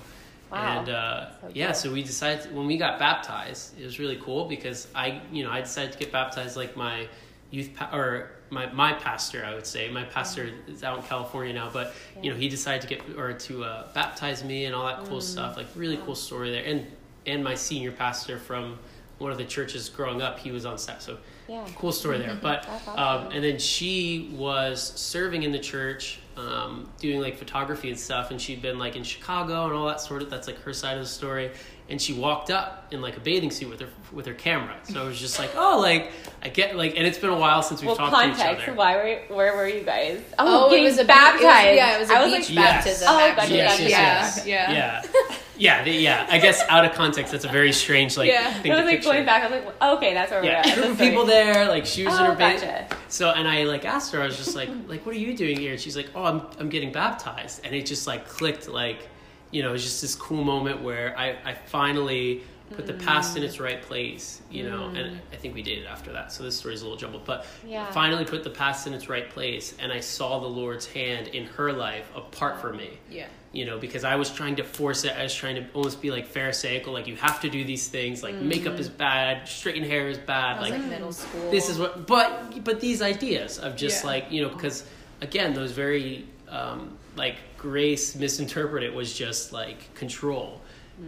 Wow. 0.52 0.78
And 0.78 0.88
uh, 0.88 1.30
So 1.40 1.50
yeah, 1.54 1.72
so 1.72 1.92
we 1.92 2.02
decided 2.04 2.54
when 2.54 2.66
we 2.66 2.76
got 2.78 2.98
baptized, 3.00 3.78
it 3.80 3.84
was 3.84 3.98
really 3.98 4.16
cool 4.22 4.44
because 4.46 4.86
I, 4.94 5.20
you 5.32 5.42
know, 5.44 5.50
I 5.50 5.60
decided 5.60 5.92
to 5.92 5.98
get 5.98 6.12
baptized 6.12 6.56
like 6.56 6.76
my 6.76 7.08
youth 7.50 7.70
pa- 7.74 7.90
or 7.92 8.30
my 8.50 8.66
my 8.72 8.92
pastor, 8.92 9.44
I 9.44 9.54
would 9.54 9.66
say. 9.66 9.90
My 9.90 10.04
pastor 10.04 10.50
is 10.68 10.82
out 10.84 10.98
in 10.98 11.04
California 11.04 11.52
now, 11.52 11.70
but 11.72 11.94
you 12.22 12.30
know, 12.30 12.36
he 12.36 12.48
decided 12.48 12.82
to 12.82 12.88
get 12.88 13.16
or 13.16 13.32
to 13.32 13.64
uh, 13.64 13.92
baptize 13.92 14.44
me 14.44 14.64
and 14.66 14.74
all 14.74 14.86
that 14.86 15.04
cool 15.04 15.20
stuff. 15.20 15.56
Like 15.56 15.66
really 15.74 15.96
cool 15.98 16.14
story 16.14 16.50
there. 16.50 16.64
And 16.64 16.86
and 17.26 17.42
my 17.42 17.54
senior 17.54 17.92
pastor 17.92 18.38
from 18.38 18.78
one 19.18 19.32
of 19.32 19.38
the 19.38 19.44
churches 19.44 19.88
growing 19.88 20.20
up, 20.22 20.38
he 20.38 20.50
was 20.52 20.66
on 20.66 20.78
staff. 20.78 21.00
So 21.00 21.18
Yeah. 21.48 21.66
cool 21.76 21.92
story 21.92 22.18
there. 22.18 22.36
But 22.42 22.62
That's 22.64 22.88
um, 22.88 23.32
and 23.32 23.42
then 23.42 23.58
she 23.58 24.30
was 24.32 24.92
serving 24.94 25.42
in 25.42 25.52
the 25.52 25.58
church, 25.58 26.20
um, 26.36 26.88
doing 26.98 27.20
like 27.20 27.36
photography 27.38 27.88
and 27.88 27.98
stuff, 27.98 28.30
and 28.30 28.40
she'd 28.40 28.60
been 28.62 28.78
like 28.78 28.94
in 28.94 29.02
Chicago 29.04 29.64
and 29.64 29.72
all 29.74 29.86
that 29.86 30.00
sort 30.00 30.22
of. 30.22 30.30
That's 30.30 30.46
like 30.46 30.60
her 30.62 30.72
side 30.72 30.96
of 30.98 31.02
the 31.02 31.08
story. 31.08 31.50
And 31.88 32.02
she 32.02 32.12
walked 32.14 32.50
up 32.50 32.88
in 32.90 33.00
like 33.00 33.16
a 33.16 33.20
bathing 33.20 33.52
suit 33.52 33.68
with 33.70 33.78
her 33.80 33.88
with 34.12 34.26
her 34.26 34.34
camera. 34.34 34.74
So 34.82 35.04
it 35.04 35.06
was 35.06 35.20
just 35.20 35.38
like, 35.38 35.50
oh, 35.54 35.78
like 35.80 36.10
I 36.42 36.48
get 36.48 36.74
like, 36.76 36.96
and 36.96 37.06
it's 37.06 37.18
been 37.18 37.30
a 37.30 37.38
while 37.38 37.62
since 37.62 37.80
we've 37.80 37.86
Well, 37.86 37.96
talked 37.96 38.10
to 38.12 38.28
each 38.30 38.36
context. 38.38 38.64
other. 38.68 38.76
Why 38.76 38.96
were 39.28 39.36
where 39.36 39.56
were 39.56 39.68
you 39.68 39.82
guys? 39.84 40.20
Oh, 40.36 40.68
oh 40.68 40.74
it 40.74 40.82
was 40.82 40.94
a 40.94 40.96
be- 40.96 41.02
it 41.02 41.06
was- 41.06 41.06
baptized. 41.06 41.76
yeah, 41.76 41.96
it 41.96 42.00
was 42.00 42.10
a 42.10 42.14
I 42.14 42.24
was 42.24 42.32
beach 42.32 42.48
like, 42.50 42.54
Yes. 42.56 42.74
baptism. 42.84 43.08
Oh, 43.08 43.18
gotcha, 43.18 43.40
actually. 43.40 43.56
Yes, 43.56 43.80
yes, 43.80 43.88
yeah, 43.88 44.72
yes. 44.72 45.08
yeah, 45.14 45.22
yeah, 45.22 45.36
yeah, 45.58 45.84
the- 45.84 45.90
yeah. 45.92 46.26
I 46.28 46.38
guess 46.38 46.60
out 46.68 46.84
of 46.84 46.92
context, 46.94 47.30
that's 47.30 47.44
a 47.44 47.48
very 47.48 47.72
strange 47.72 48.16
like 48.16 48.30
Yeah. 48.30 48.52
thing 48.54 48.72
I 48.72 48.74
to 48.76 48.80
was 48.82 48.86
like 48.90 48.96
picture. 48.98 49.12
going 49.12 49.24
back. 49.26 49.42
I 49.42 49.46
was 49.48 49.64
like, 49.64 49.80
well, 49.80 49.96
okay, 49.98 50.12
that's 50.12 50.32
where 50.32 50.44
yeah, 50.44 50.62
we're 50.66 50.70
at. 50.72 50.74
group 50.74 50.90
of 50.90 50.98
people 50.98 51.24
there, 51.24 51.68
like 51.68 51.86
she 51.86 52.04
was 52.04 52.14
in 52.18 52.20
Oh, 52.22 52.30
her 52.30 52.34
bathing. 52.34 52.68
gotcha. 52.68 52.96
So 53.06 53.30
and 53.30 53.46
I 53.46 53.62
like 53.62 53.84
asked 53.84 54.12
her, 54.12 54.20
I 54.20 54.26
was 54.26 54.36
just 54.36 54.56
like, 54.56 54.70
like, 54.88 55.06
what 55.06 55.14
are 55.14 55.18
you 55.18 55.36
doing 55.36 55.56
here? 55.56 55.70
And 55.72 55.80
she's 55.80 55.96
like, 55.96 56.10
oh, 56.16 56.24
I'm 56.24 56.42
I'm 56.58 56.68
getting 56.68 56.90
baptized, 56.90 57.60
and 57.64 57.72
it 57.76 57.86
just 57.86 58.08
like 58.08 58.26
clicked, 58.26 58.68
like, 58.68 59.08
you 59.56 59.62
know, 59.62 59.70
it 59.70 59.72
was 59.72 59.84
just 59.84 60.02
this 60.02 60.14
cool 60.14 60.44
moment 60.44 60.82
where 60.82 61.18
I 61.18 61.28
I 61.50 61.54
finally 61.54 62.42
put 62.74 62.84
the 62.86 62.92
past 62.92 63.36
in 63.36 63.42
mm. 63.42 63.46
its 63.46 63.58
right 63.58 63.80
place, 63.80 64.42
you 64.50 64.64
know, 64.68 64.90
mm. 64.90 64.98
and 64.98 65.20
I 65.32 65.36
think 65.36 65.54
we 65.54 65.62
dated 65.62 65.86
after 65.86 66.12
that. 66.12 66.32
So 66.32 66.42
this 66.42 66.56
story's 66.56 66.82
a 66.82 66.84
little 66.84 66.98
jumbled, 66.98 67.24
but 67.24 67.46
Yeah. 67.64 67.90
finally 67.92 68.24
put 68.24 68.42
the 68.44 68.50
past 68.50 68.86
in 68.86 68.92
its 68.92 69.08
right 69.08 69.30
place, 69.30 69.74
and 69.78 69.92
I 69.92 70.00
saw 70.00 70.40
the 70.40 70.48
Lord's 70.48 70.84
hand 70.84 71.28
in 71.28 71.46
her 71.56 71.72
life 71.72 72.10
apart 72.14 72.60
from 72.60 72.76
me 72.76 72.98
yeah. 73.08 73.28
you 73.52 73.64
know, 73.64 73.78
because 73.78 74.04
I 74.04 74.16
was 74.16 74.30
trying 74.30 74.56
to 74.56 74.64
force 74.64 75.04
it. 75.04 75.12
I 75.16 75.22
was 75.22 75.34
trying 75.34 75.54
to 75.54 75.64
almost 75.74 76.02
be 76.02 76.10
like 76.10 76.26
pharisaical, 76.26 76.92
like 76.92 77.06
you 77.06 77.16
have 77.16 77.40
to 77.42 77.48
do 77.48 77.64
these 77.64 77.86
things. 77.88 78.22
Like 78.22 78.34
makeup 78.34 78.72
mm-hmm. 78.72 78.80
is 78.80 78.88
bad, 78.90 79.48
straightened 79.48 79.86
hair 79.86 80.08
is 80.08 80.18
bad. 80.18 80.56
I 80.56 80.60
was 80.60 80.70
Like, 80.70 80.80
like 80.80 80.90
middle 80.90 81.12
school. 81.12 81.50
this 81.52 81.70
is 81.70 81.78
what. 81.78 82.06
But 82.06 82.64
but 82.64 82.80
these 82.80 83.00
ideas 83.00 83.58
of 83.58 83.76
just 83.76 84.02
Yeah. 84.02 84.10
like 84.10 84.32
you 84.32 84.42
know, 84.42 84.50
because 84.50 84.84
again, 85.22 85.54
those 85.54 85.70
very 85.70 86.26
um, 86.48 86.98
like 87.16 87.36
grace 87.68 88.14
misinterpret 88.14 88.84
it 88.84 88.94
was 88.94 89.12
just 89.12 89.52
like 89.52 89.92
control. 89.94 90.60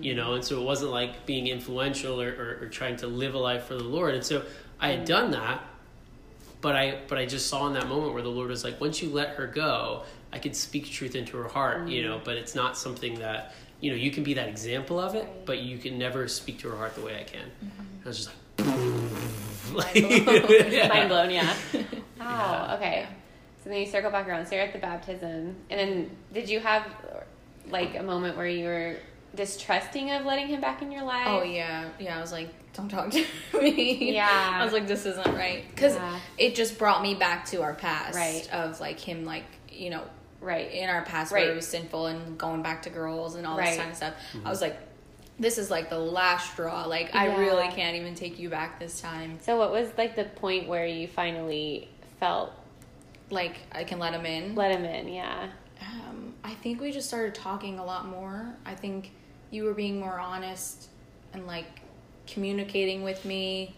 You 0.02 0.14
know, 0.14 0.34
and 0.34 0.44
so 0.44 0.60
it 0.60 0.64
wasn't 0.64 0.90
like 0.90 1.24
being 1.24 1.46
influential 1.46 2.20
or, 2.20 2.28
or, 2.28 2.58
or 2.64 2.68
trying 2.68 2.96
to 2.96 3.06
live 3.06 3.32
a 3.32 3.38
life 3.38 3.64
for 3.64 3.74
the 3.74 3.84
Lord. 3.84 4.14
And 4.14 4.22
so 4.22 4.42
I 4.78 4.88
had 4.88 4.98
mm-hmm. 4.98 5.06
done 5.06 5.30
that, 5.30 5.64
but 6.60 6.76
I 6.76 7.00
but 7.08 7.16
I 7.16 7.24
just 7.24 7.46
saw 7.46 7.66
in 7.68 7.72
that 7.72 7.88
moment 7.88 8.12
where 8.12 8.22
the 8.22 8.28
Lord 8.28 8.50
was 8.50 8.64
like, 8.64 8.78
once 8.82 9.00
you 9.00 9.08
let 9.08 9.30
her 9.36 9.46
go, 9.46 10.02
I 10.30 10.40
could 10.40 10.54
speak 10.54 10.90
truth 10.90 11.14
into 11.14 11.38
her 11.38 11.48
heart, 11.48 11.88
you 11.88 12.02
know, 12.02 12.16
mm-hmm. 12.16 12.24
but 12.24 12.36
it's 12.36 12.54
not 12.54 12.76
something 12.76 13.18
that 13.20 13.54
you 13.80 13.90
know, 13.90 13.96
you 13.96 14.10
can 14.10 14.24
be 14.24 14.34
that 14.34 14.48
example 14.48 15.00
of 15.00 15.14
it, 15.14 15.26
but 15.46 15.60
you 15.60 15.78
can 15.78 15.98
never 15.98 16.28
speak 16.28 16.58
to 16.58 16.68
her 16.68 16.76
heart 16.76 16.94
the 16.94 17.00
way 17.00 17.18
I 17.18 17.24
can. 17.24 17.46
Mm-hmm. 17.64 18.04
I 18.04 18.08
was 18.08 18.16
just 18.18 18.30
like, 18.58 18.66
Mind 18.66 20.24
blown. 20.24 20.42
like 20.42 20.70
yeah. 20.70 20.88
Mind 20.88 21.08
blown, 21.08 21.30
yeah. 21.30 21.54
Wow. 21.72 21.84
Oh, 22.20 22.24
yeah. 22.24 22.74
Okay. 22.74 23.06
So 23.68 23.72
then 23.74 23.82
you 23.82 23.86
circle 23.86 24.10
back 24.10 24.26
around. 24.26 24.46
So 24.46 24.54
you're 24.54 24.64
at 24.64 24.72
the 24.72 24.78
baptism, 24.78 25.54
and 25.68 25.78
then 25.78 26.16
did 26.32 26.48
you 26.48 26.58
have 26.58 26.86
like 27.68 27.96
a 27.96 28.02
moment 28.02 28.38
where 28.38 28.48
you 28.48 28.64
were 28.64 28.96
distrusting 29.34 30.10
of 30.10 30.24
letting 30.24 30.46
him 30.46 30.58
back 30.62 30.80
in 30.80 30.90
your 30.90 31.02
life? 31.02 31.26
Oh 31.26 31.42
yeah, 31.42 31.90
yeah. 31.98 32.16
I 32.16 32.20
was 32.22 32.32
like, 32.32 32.48
don't 32.72 32.88
talk 32.88 33.10
to 33.10 33.26
me. 33.60 34.14
Yeah. 34.14 34.52
I 34.54 34.64
was 34.64 34.72
like, 34.72 34.86
this 34.86 35.04
isn't 35.04 35.34
right 35.34 35.64
because 35.68 35.96
Yeah. 35.96 36.18
it 36.38 36.54
just 36.54 36.78
brought 36.78 37.02
me 37.02 37.14
back 37.14 37.44
to 37.48 37.60
our 37.60 37.74
past, 37.74 38.16
Right. 38.16 38.48
Of 38.50 38.80
like 38.80 38.98
him, 39.00 39.26
like 39.26 39.44
you 39.70 39.90
know, 39.90 40.04
Right. 40.40 40.72
in 40.72 40.88
our 40.88 41.02
past 41.02 41.30
where 41.30 41.42
Right. 41.42 41.50
it 41.50 41.54
was 41.54 41.68
sinful 41.68 42.06
and 42.06 42.38
going 42.38 42.62
back 42.62 42.84
to 42.84 42.90
girls 42.90 43.34
and 43.34 43.46
all 43.46 43.58
Right. 43.58 43.66
this 43.66 43.76
kind 43.76 43.90
of 43.90 43.96
stuff. 43.98 44.14
I 44.32 44.36
mm-hmm. 44.38 44.48
was 44.48 44.62
like, 44.62 44.78
this 45.38 45.58
is 45.58 45.70
like 45.70 45.90
the 45.90 45.98
last 45.98 46.52
straw. 46.52 46.86
Like 46.86 47.14
I 47.14 47.36
really 47.36 47.68
can't 47.68 47.96
even 47.96 48.14
take 48.14 48.38
you 48.38 48.48
back 48.48 48.78
this 48.78 48.98
time. 48.98 49.40
So 49.42 49.58
what 49.58 49.72
was 49.72 49.90
like 49.98 50.16
the 50.16 50.24
point 50.24 50.68
where 50.68 50.86
you 50.86 51.06
finally 51.06 51.90
felt 52.18 52.54
Like 53.30 53.56
I 53.72 53.84
can 53.84 53.98
let 53.98 54.14
him 54.14 54.24
in. 54.26 54.54
let 54.54 54.70
him 54.70 54.84
in? 54.84 55.08
Yeah. 55.08 55.48
Um, 55.80 56.34
I 56.42 56.54
think 56.54 56.80
we 56.80 56.90
just 56.92 57.08
started 57.08 57.34
talking 57.34 57.78
a 57.78 57.84
lot 57.84 58.06
more. 58.06 58.54
I 58.64 58.74
think 58.74 59.12
you 59.50 59.64
were 59.64 59.74
being 59.74 59.98
more 60.00 60.18
honest 60.18 60.88
and 61.32 61.46
like 61.46 61.80
communicating 62.26 63.02
with 63.02 63.24
me. 63.24 63.74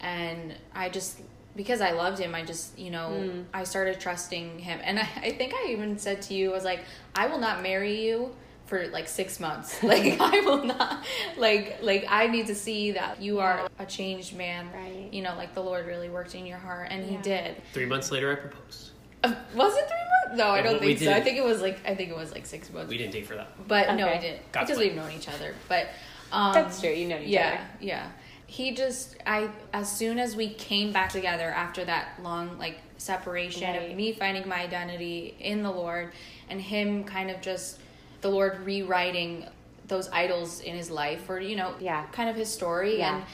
And 0.00 0.54
I 0.74 0.88
just, 0.88 1.20
because 1.54 1.80
I 1.80 1.92
loved 1.92 2.18
him, 2.18 2.34
I 2.34 2.42
just, 2.44 2.78
you 2.78 2.90
know, 2.90 3.10
Mm. 3.10 3.44
I 3.54 3.64
started 3.64 4.00
trusting 4.00 4.58
him. 4.58 4.80
And 4.82 4.98
I, 4.98 5.08
I 5.22 5.30
think 5.30 5.54
I 5.54 5.68
even 5.70 5.98
said 5.98 6.22
to 6.22 6.34
you, 6.34 6.50
I 6.50 6.54
was 6.54 6.64
like, 6.64 6.80
I 7.14 7.26
will 7.26 7.38
not 7.38 7.62
marry 7.62 8.04
you 8.04 8.34
for 8.72 8.88
like 8.88 9.06
six 9.06 9.38
months. 9.38 9.78
Like, 9.92 10.18
I 10.18 10.40
will 10.40 10.64
not, 10.64 11.04
like, 11.36 11.78
like, 11.82 12.06
I 12.08 12.26
need 12.28 12.46
to 12.46 12.54
see 12.54 12.92
that 12.92 13.20
you 13.20 13.40
are 13.40 13.68
a 13.78 13.84
changed 13.84 14.34
man. 14.34 14.70
Right. 14.72 15.12
You 15.12 15.20
know, 15.22 15.34
like 15.36 15.52
the 15.54 15.60
Lord 15.62 15.84
really 15.86 16.08
worked 16.08 16.34
in 16.34 16.46
your 16.46 16.56
heart, 16.56 16.88
and 16.90 17.04
He 17.04 17.18
did. 17.18 17.60
Three 17.74 17.84
months 17.84 18.10
later, 18.10 18.32
I 18.32 18.36
proposed. 18.36 18.92
Uh, 19.22 19.34
was 19.54 19.76
it 19.76 19.86
three 19.86 19.98
months? 20.30 20.38
No, 20.42 20.48
I 20.48 20.62
don't 20.62 20.80
we 20.80 20.94
think 20.96 21.00
so. 21.00 21.12
I 21.12 21.20
think 21.20 21.36
it 21.36 21.44
was 21.44 21.60
like 21.60 21.78
I 21.86 21.94
think 21.94 22.08
it 22.10 22.16
was 22.16 22.32
like 22.32 22.46
six 22.46 22.72
months. 22.72 22.88
We 22.90 22.96
didn't 22.96 23.12
date 23.12 23.26
for 23.26 23.34
that. 23.34 23.68
But 23.68 23.94
no, 23.94 24.06
Okay. 24.06 24.14
we 24.16 24.20
didn't 24.22 24.52
God's 24.52 24.66
because 24.70 24.78
plan. 24.78 24.88
we've 24.88 24.96
known 24.96 25.12
each 25.12 25.28
other. 25.28 25.54
But 25.68 25.88
um, 26.32 26.54
That's 26.54 26.80
true. 26.80 26.90
You 26.90 27.08
know 27.08 27.18
each 27.18 27.28
yeah, 27.28 27.48
other. 27.48 27.84
yeah. 27.84 28.10
He 28.46 28.74
just 28.74 29.16
I 29.26 29.50
as 29.74 29.94
soon 29.94 30.18
as 30.18 30.34
we 30.34 30.48
came 30.54 30.92
back 30.92 31.10
together 31.10 31.48
after 31.50 31.84
that 31.84 32.08
long 32.22 32.58
like 32.58 32.78
separation 32.96 33.68
Right. 33.74 33.90
of 33.90 33.96
me 33.96 34.12
finding 34.12 34.48
my 34.48 34.62
identity 34.62 35.36
in 35.38 35.62
the 35.62 35.70
Lord 35.70 36.12
and 36.48 36.58
him 36.60 37.04
kind 37.04 37.30
of 37.30 37.40
just 37.42 37.78
the 38.22 38.30
Lord 38.30 38.60
rewriting 38.64 39.46
those 39.88 40.08
idols 40.10 40.60
in 40.60 40.74
his 40.74 40.90
life 40.90 41.28
or 41.28 41.38
you 41.40 41.56
know 41.56 41.74
Yeah. 41.78 42.06
kind 42.12 42.30
of 42.30 42.36
his 42.36 42.48
story 42.50 42.98
Yeah. 42.98 43.16
and 43.16 43.24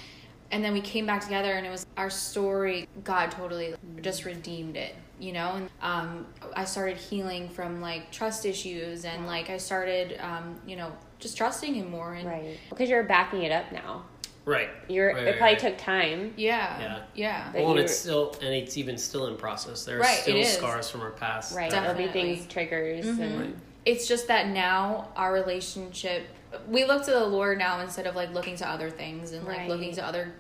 and 0.51 0.65
then 0.65 0.73
we 0.73 0.81
came 0.81 1.07
back 1.07 1.23
together 1.23 1.53
and 1.53 1.67
it 1.67 1.71
was 1.71 1.87
our 1.97 2.11
story 2.11 2.89
god 3.05 3.31
totally 3.31 3.75
just 4.01 4.25
redeemed 4.25 4.77
it 4.77 4.95
you 5.21 5.33
know 5.33 5.53
and 5.57 5.71
um, 5.83 6.27
i 6.57 6.65
started 6.65 6.97
healing 6.97 7.49
from 7.51 7.81
like 7.83 8.11
trust 8.11 8.47
issues 8.47 9.05
and 9.05 9.27
like 9.27 9.51
i 9.51 9.59
started 9.59 10.19
um, 10.23 10.59
you 10.67 10.75
know 10.75 10.91
just 11.19 11.37
trusting 11.37 11.75
him 11.75 11.91
more 11.91 12.15
and 12.15 12.27
Right. 12.27 12.59
Because 12.71 12.89
you're 12.89 13.03
backing 13.05 13.43
it 13.43 13.53
up 13.53 13.71
now. 13.73 14.05
Right. 14.45 14.71
You're. 14.89 15.09
Right, 15.13 15.23
it 15.25 15.27
right, 15.27 15.39
probably 15.39 15.55
right. 15.55 15.59
took 15.59 15.77
time. 15.79 16.33
yeah 16.37 16.81
Yeah. 16.81 16.99
yeah 17.15 17.51
But 17.53 17.63
Well, 17.63 17.71
and 17.73 17.81
it's 17.81 17.95
still, 17.99 18.35
and 18.41 18.55
it's 18.55 18.79
even 18.79 18.97
still 18.97 19.27
in 19.27 19.37
process. 19.37 19.85
There 19.85 19.99
are 19.99 20.01
Right, 20.01 20.19
still 20.21 20.43
scars 20.45 20.89
from 20.89 21.03
our 21.03 21.11
past. 21.11 21.55
Right. 21.57 21.71
that- 21.73 21.83
There'll 21.83 21.99
be 22.07 22.11
things 22.13 22.47
triggers 22.47 23.05
Mhm. 23.05 23.21
and 23.21 23.41
Right. 23.41 23.55
It's 23.89 24.07
just 24.07 24.29
that 24.29 24.49
now 24.49 25.09
our 25.17 25.33
relationship 25.33 26.23
we 26.69 26.85
look 26.85 27.03
to 27.05 27.11
the 27.11 27.25
lord 27.25 27.59
now 27.59 27.81
instead 27.81 28.07
of 28.07 28.15
like 28.15 28.33
looking 28.35 28.55
to 28.57 28.69
other 28.69 28.91
things 28.91 29.33
and 29.33 29.45
like 29.47 29.59
Right. 29.59 29.69
looking 29.69 29.93
to 29.95 30.05
other 30.05 30.35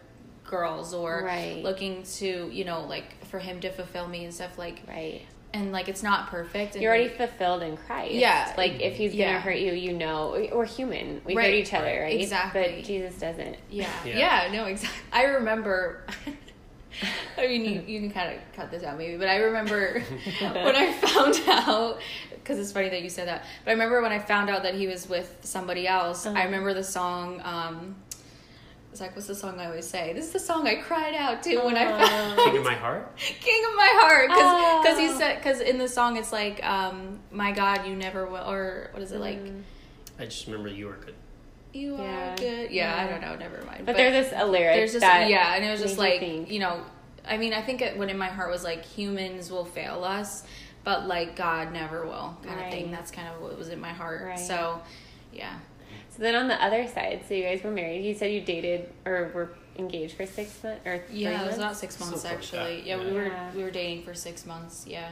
girls 0.45 0.93
or 0.95 1.23
Right. 1.25 1.63
looking 1.63 2.03
to 2.19 2.49
you 2.53 2.65
know 2.65 2.83
like 2.83 3.25
for 3.27 3.39
him 3.39 3.61
to 3.61 3.71
fulfill 3.71 4.07
me 4.07 4.25
and 4.25 4.33
stuff 4.35 4.59
like 4.59 4.83
right. 4.87 5.23
and 5.55 5.73
like 5.73 5.89
it's 5.89 6.03
not 6.03 6.29
perfect 6.29 6.75
and 6.75 6.83
You're 6.83 6.93
already 6.95 7.09
fulfilled 7.09 7.63
in 7.63 7.77
Christ. 7.77 8.13
Yeah. 8.15 8.53
Like 8.57 8.81
if 8.81 8.97
he's 8.97 9.15
Yeah. 9.15 9.29
gonna 9.29 9.41
hurt 9.41 9.59
you, 9.59 9.73
you 9.73 9.93
know 9.95 10.49
we're 10.53 10.65
human. 10.67 11.21
We 11.25 11.35
hurt 11.35 11.55
each 11.63 11.73
other, 11.75 12.01
right? 12.03 12.21
Exactly. 12.21 12.63
But 12.77 12.85
Jesus 12.85 13.15
doesn't. 13.19 13.57
Yeah. 13.71 13.89
Yeah. 14.05 14.19
Yeah, 14.19 14.53
no, 14.53 14.65
exactly. 14.67 15.01
I 15.13 15.23
remember 15.25 16.05
I 17.39 17.47
mean, 17.47 17.65
you, 17.65 17.83
you 17.87 18.01
can 18.01 18.11
kind 18.11 18.35
of 18.35 18.41
cut 18.57 18.71
this 18.73 18.83
out 18.83 18.99
maybe, 18.99 19.17
but 19.17 19.29
I 19.29 19.37
remember 19.37 20.01
when 20.41 20.75
I 20.77 20.93
found 20.95 21.41
out 21.49 22.01
because 22.49 22.59
it's 22.59 22.73
funny 22.73 22.89
that 22.89 23.03
you 23.03 23.11
said 23.11 23.29
that. 23.29 23.45
But 23.65 23.73
I 23.73 23.75
remember 23.75 24.01
when 24.01 24.11
I 24.11 24.19
found 24.19 24.49
out 24.49 24.63
that 24.63 24.75
he 24.75 24.87
was 24.87 25.07
with 25.07 25.39
somebody 25.43 25.87
else. 25.87 26.25
Uh-huh. 26.25 26.39
I 26.39 26.45
remember 26.45 26.73
the 26.73 26.83
song 26.83 27.43
um 27.45 27.95
it's 28.91 29.03
like, 29.03 29.15
what's 29.15 29.29
the 29.29 29.35
song 29.35 29.61
I 29.61 29.67
always 29.67 29.87
say? 29.87 30.15
This 30.15 30.25
is 30.29 30.33
the 30.33 30.39
song 30.41 30.67
I 30.67 30.77
cried 30.77 31.15
out 31.15 31.43
to 31.43 31.59
when 31.59 31.77
I 31.77 31.85
Oh. 31.93 31.99
found 31.99 32.39
King 32.41 32.57
of 32.57 32.65
my 32.65 32.73
heart. 32.75 33.15
King 33.19 33.65
of 33.69 33.77
my 33.77 33.91
heart, 34.01 34.29
because 34.31 34.99
he 34.99 35.09
Oh. 35.09 35.19
said 35.19 35.37
because 35.37 35.61
in 35.61 35.77
the 35.77 35.87
song 35.89 36.17
it's 36.17 36.33
like, 36.33 36.65
um, 36.65 37.19
my 37.31 37.53
God, 37.53 37.87
you 37.87 37.95
never 37.95 38.25
will, 38.25 38.49
or 38.51 38.89
what 38.93 39.03
is 39.03 39.13
it 39.13 39.21
like? 39.21 39.45
Mm. 39.45 39.63
I 40.19 40.25
just 40.25 40.47
remember 40.47 40.71
you 40.71 40.87
were 40.87 40.95
good. 41.05 41.15
You 41.75 41.97
Yeah. 41.99 42.33
are 42.33 42.37
good. 42.39 42.71
Yeah, 42.71 42.97
I 42.97 43.07
don't 43.11 43.21
know. 43.21 43.37
Never 43.37 43.63
mind. 43.67 43.85
But, 43.85 43.97
there's 43.99 44.31
this 44.31 44.33
a 44.35 44.47
lyric 44.47 44.75
there's 44.75 44.93
just 44.93 45.03
that 45.03 45.29
yeah, 45.29 45.55
and 45.55 45.63
it 45.67 45.71
was 45.71 45.83
just 45.83 45.99
made 45.99 46.23
you 46.23 46.39
like 46.41 46.51
you 46.51 46.59
know, 46.59 46.81
I 47.29 47.37
mean, 47.37 47.53
I 47.53 47.61
think 47.61 47.83
it, 47.83 47.99
what 47.99 48.09
in 48.09 48.17
my 48.17 48.29
heart 48.29 48.51
was 48.51 48.65
like 48.65 48.87
humans 48.87 49.51
will 49.51 49.67
fail 49.67 50.03
us, 50.03 50.45
but 50.89 51.07
like 51.07 51.37
God 51.37 51.71
never 51.71 52.07
will 52.07 52.35
kind 52.43 52.59
of 52.65 52.71
thing. 52.71 52.91
That's 52.91 53.11
kind 53.11 53.29
of 53.29 53.43
what 53.43 53.59
was 53.59 53.69
in 53.69 53.79
my 53.79 53.91
heart. 53.91 54.23
Right. 54.25 54.39
So, 54.39 54.81
yeah. 55.35 55.59
So 56.09 56.23
then 56.23 56.35
on 56.35 56.49
the 56.49 56.55
other 56.65 56.89
side, 56.89 57.25
so 57.29 57.35
you 57.35 57.43
guys 57.45 57.63
were 57.63 57.71
married. 57.71 58.07
You 58.07 58.15
said 58.15 58.33
you 58.33 58.41
dated 58.41 58.89
or 59.05 59.31
were 59.35 59.51
engaged 59.79 60.17
for 60.17 60.25
six 60.25 60.65
months 60.65 60.81
or 60.87 60.97
three 61.07 61.19
Yeah, 61.19 61.43
it 61.43 61.47
was 61.47 61.59
about 61.59 61.77
six 61.77 62.01
months 62.01 62.23
Something 62.23 62.39
actually. 62.39 62.77
that, 62.77 62.87
Yeah, 62.87 63.05
we 63.05 63.13
were 63.13 63.27
Yeah. 63.27 63.55
we 63.55 63.63
were 63.65 63.71
dating 63.71 64.03
for 64.03 64.15
six 64.15 64.47
months. 64.47 64.87
Yeah. 64.89 65.11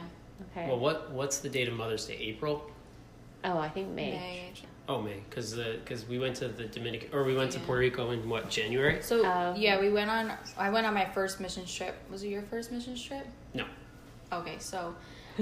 okay. 0.49 0.67
Well, 0.67 0.79
what 0.79 1.11
what's 1.11 1.37
the 1.41 1.49
date 1.49 1.67
of 1.67 1.75
Mother's 1.75 2.07
Day? 2.07 2.17
April. 2.21 2.71
oh, 3.43 3.59
I 3.59 3.69
think 3.69 3.89
May. 3.89 4.11
May. 4.13 4.53
Oh, 4.89 4.99
May, 4.99 5.21
because 5.29 5.55
the 5.55 5.77
because 5.83 6.07
we 6.07 6.17
went 6.17 6.35
to 6.37 6.47
the 6.47 6.65
Dominican 6.65 7.09
or 7.13 7.23
we 7.23 7.35
went 7.35 7.51
to 7.51 7.59
Puerto 7.59 7.81
Rico 7.81 8.09
in 8.09 8.27
what 8.27 8.49
January? 8.49 8.99
So 9.03 9.23
Oh. 9.23 9.53
yeah, 9.55 9.79
we 9.79 9.91
went 9.91 10.09
on. 10.09 10.33
I 10.57 10.71
went 10.71 10.87
on 10.87 10.95
my 10.95 11.05
first 11.05 11.39
mission 11.39 11.67
trip. 11.67 11.93
Was 12.09 12.23
it 12.23 12.29
your 12.29 12.41
first 12.41 12.71
mission 12.71 12.95
trip? 12.95 13.27
No. 13.53 13.65
Okay, 14.33 14.55
so 14.59 14.95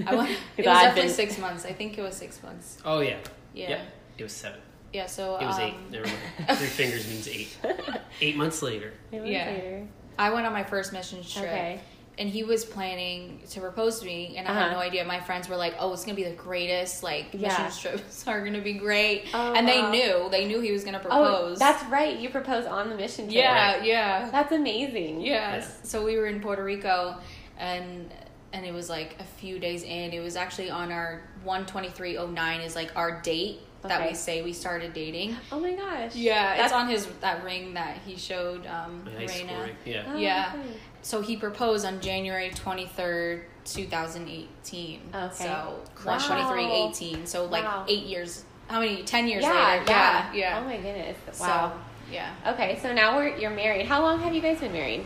I 0.05 0.15
went. 0.15 0.29
it 0.31 0.37
was 0.57 0.63
Glad 0.63 0.83
definitely 0.83 1.01
been- 1.03 1.11
six 1.11 1.37
months. 1.37 1.65
I 1.65 1.73
think 1.73 1.97
it 1.97 2.01
was 2.01 2.15
six 2.15 2.41
months. 2.43 2.77
Oh 2.85 2.99
yeah. 2.99 3.17
Yeah. 3.53 3.69
Yep. 3.69 3.79
It 4.17 4.23
was 4.23 4.33
seven. 4.33 4.59
Yeah. 4.93 5.05
So 5.07 5.37
It 5.37 5.45
was 5.45 5.55
um, 5.57 5.61
eight. 5.61 5.75
Never 5.91 6.07
mind. 6.07 6.57
Three 6.57 6.67
fingers 6.67 7.07
means 7.07 7.27
eight. 7.27 7.57
Eight 8.21 8.37
months 8.37 8.61
later. 8.61 8.93
Eight 9.11 9.17
months 9.17 9.31
Yeah. 9.31 9.45
later. 9.49 9.87
I 10.17 10.29
went 10.33 10.45
on 10.47 10.53
my 10.53 10.63
first 10.63 10.93
mission 10.93 11.21
trip. 11.21 11.43
Okay. 11.43 11.81
And 12.17 12.29
he 12.29 12.45
was 12.45 12.63
planning 12.63 13.41
to 13.49 13.59
propose 13.59 13.99
to 13.99 14.05
me, 14.05 14.35
and 14.37 14.47
I 14.47 14.51
Uh-huh. 14.51 14.59
had 14.61 14.71
no 14.71 14.79
idea. 14.79 15.03
My 15.03 15.19
friends 15.19 15.49
were 15.49 15.57
like, 15.57 15.75
"Oh, 15.79 15.91
it's 15.91 16.05
gonna 16.05 16.15
be 16.15 16.23
the 16.23 16.29
greatest! 16.31 17.03
Like 17.03 17.25
Yeah. 17.33 17.61
mission 17.65 17.91
trips 17.91 18.25
are 18.31 18.41
gonna 18.45 18.61
be 18.61 18.71
great." 18.73 19.25
Oh, 19.33 19.53
and 19.53 19.67
they 19.67 19.81
knew, 19.91 20.29
they 20.29 20.45
knew 20.45 20.61
he 20.61 20.71
was 20.71 20.85
gonna 20.85 21.01
Oh, 21.03 21.09
propose. 21.09 21.59
that's 21.59 21.83
right. 21.91 22.17
You 22.17 22.29
propose 22.29 22.65
on 22.65 22.87
the 22.87 22.95
mission 22.95 23.25
trip. 23.25 23.35
yeah, 23.35 23.83
yeah. 23.83 24.29
That's 24.31 24.53
amazing. 24.53 25.19
Yes. 25.19 25.67
Yeah. 25.81 25.85
So 25.89 26.05
we 26.05 26.15
were 26.15 26.27
in 26.27 26.39
Puerto 26.39 26.63
Rico, 26.63 27.17
and 27.59 28.09
and 28.55 28.65
it 28.65 28.73
was 28.73 28.89
like 28.89 29.17
a 29.19 29.23
few 29.23 29.59
days 29.59 29.83
in. 29.83 30.13
It 30.13 30.21
was 30.21 30.35
actually 30.37 30.69
on 30.69 30.91
our 30.91 31.21
one 31.43 31.65
twenty 31.65 31.89
three 31.89 32.17
oh 32.17 32.27
nine 32.27 32.61
is 32.61 32.75
like 32.75 32.95
our 32.95 33.21
date 33.21 33.59
that 33.83 33.99
Okay. 34.01 34.09
we 34.09 34.15
say 34.15 34.41
we 34.41 34.53
started 34.53 34.93
dating. 34.93 35.35
Oh 35.51 35.59
my 35.59 35.73
gosh. 35.73 36.15
Yeah, 36.15 36.55
That's 36.55 36.71
it's 36.71 36.73
on 36.73 36.87
his 36.89 37.05
that 37.21 37.43
ring 37.43 37.73
that 37.75 37.97
he 38.05 38.15
showed 38.15 38.65
um, 38.65 39.03
My 39.05 39.11
high 39.11 39.25
school 39.27 39.47
Reina. 39.47 39.61
ring. 39.61 39.75
Yeah. 39.85 40.03
Oh, 40.07 40.17
yeah. 40.17 40.53
okay. 40.55 40.69
So 41.01 41.21
he 41.21 41.35
proposed 41.37 41.85
on 41.85 41.99
January 42.01 42.49
twenty 42.51 42.85
third, 42.87 43.45
two 43.65 43.85
thousand 43.85 44.27
eighteen. 44.29 45.01
Okay. 45.13 45.33
So 45.33 45.45
Wow. 45.47 45.79
one 46.03 46.19
twenty 46.21 46.43
three 46.45 46.71
eighteen. 46.71 47.25
So 47.25 47.45
like 47.45 47.63
Wow. 47.65 47.85
eight 47.87 48.05
years. 48.05 48.45
How 48.67 48.79
many? 48.79 49.03
Ten 49.03 49.27
years 49.27 49.43
Yeah, 49.43 49.51
later. 49.53 49.83
yeah, 49.91 50.33
Yeah. 50.33 50.33
Yeah. 50.33 50.59
Oh 50.59 50.65
my 50.65 50.77
goodness. 50.77 51.17
So 51.33 51.43
Wow. 51.43 51.73
yeah. 52.11 52.33
okay, 52.47 52.79
so 52.81 52.91
now 52.93 53.17
we're 53.17 53.37
you're 53.37 53.51
married. 53.51 53.85
How 53.85 54.01
long 54.01 54.19
have 54.21 54.33
you 54.33 54.41
guys 54.41 54.59
been 54.59 54.73
married? 54.73 55.05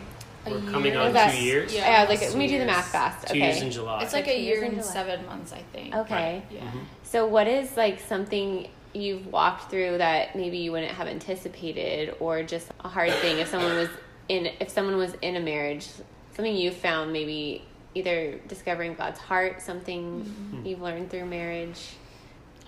A 0.51 0.59
We're 0.59 0.71
coming 0.71 0.91
year. 0.93 1.01
on 1.01 1.13
That's- 1.13 1.37
two 1.37 1.43
years. 1.43 1.73
Yeah. 1.73 2.03
Yeah, 2.03 2.09
like 2.09 2.19
two 2.19 2.27
let 2.27 2.37
me 2.37 2.47
do 2.47 2.59
the 2.59 2.65
math 2.65 2.91
fast. 2.91 3.27
Two 3.27 3.33
Okay. 3.37 3.45
years 3.47 3.61
in 3.61 3.71
July. 3.71 4.01
It's 4.03 4.13
like 4.13 4.25
So 4.25 4.31
a 4.31 4.39
year 4.39 4.63
and 4.63 4.83
seven 4.83 5.25
months, 5.25 5.53
I 5.53 5.63
think. 5.73 5.95
Okay. 5.95 6.41
Yeah. 6.51 6.61
Mhm. 6.61 6.81
So 7.03 7.25
what 7.27 7.47
is 7.47 7.75
like 7.77 7.99
something 7.99 8.67
you've 8.93 9.27
walked 9.27 9.69
through 9.69 9.99
that 9.99 10.35
maybe 10.35 10.57
you 10.57 10.71
wouldn't 10.71 10.91
have 10.93 11.07
anticipated 11.07 12.15
or 12.19 12.41
just 12.43 12.69
a 12.83 12.87
hard 12.87 13.11
thing 13.13 13.37
if 13.37 13.47
someone 13.47 13.75
was 13.75 13.89
in 14.27 14.47
if 14.59 14.69
someone 14.69 14.97
was 14.97 15.13
in 15.21 15.35
a 15.35 15.39
marriage, 15.39 15.87
something 16.35 16.55
you 16.55 16.71
found 16.71 17.13
maybe 17.13 17.63
either 17.95 18.37
discovering 18.47 18.93
God's 18.95 19.19
heart, 19.19 19.61
something 19.61 20.21
Mm-hmm. 20.23 20.65
you've 20.65 20.81
learned 20.81 21.09
through 21.11 21.25
marriage. 21.25 21.79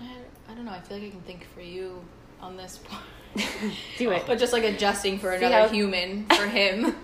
I, 0.00 0.06
I 0.50 0.54
don't 0.54 0.64
know. 0.64 0.72
I 0.72 0.80
feel 0.80 0.98
like 0.98 1.06
I 1.06 1.10
can 1.10 1.20
think 1.22 1.46
for 1.54 1.60
you 1.60 2.04
on 2.40 2.56
this 2.56 2.78
part. 2.88 3.02
Do 3.98 4.10
it. 4.10 4.24
But 4.26 4.38
just 4.38 4.52
like 4.52 4.64
adjusting 4.64 5.18
for 5.18 5.30
See 5.32 5.44
another 5.44 5.68
how- 5.68 5.72
human 5.74 6.26
for 6.36 6.46
him. 6.46 6.94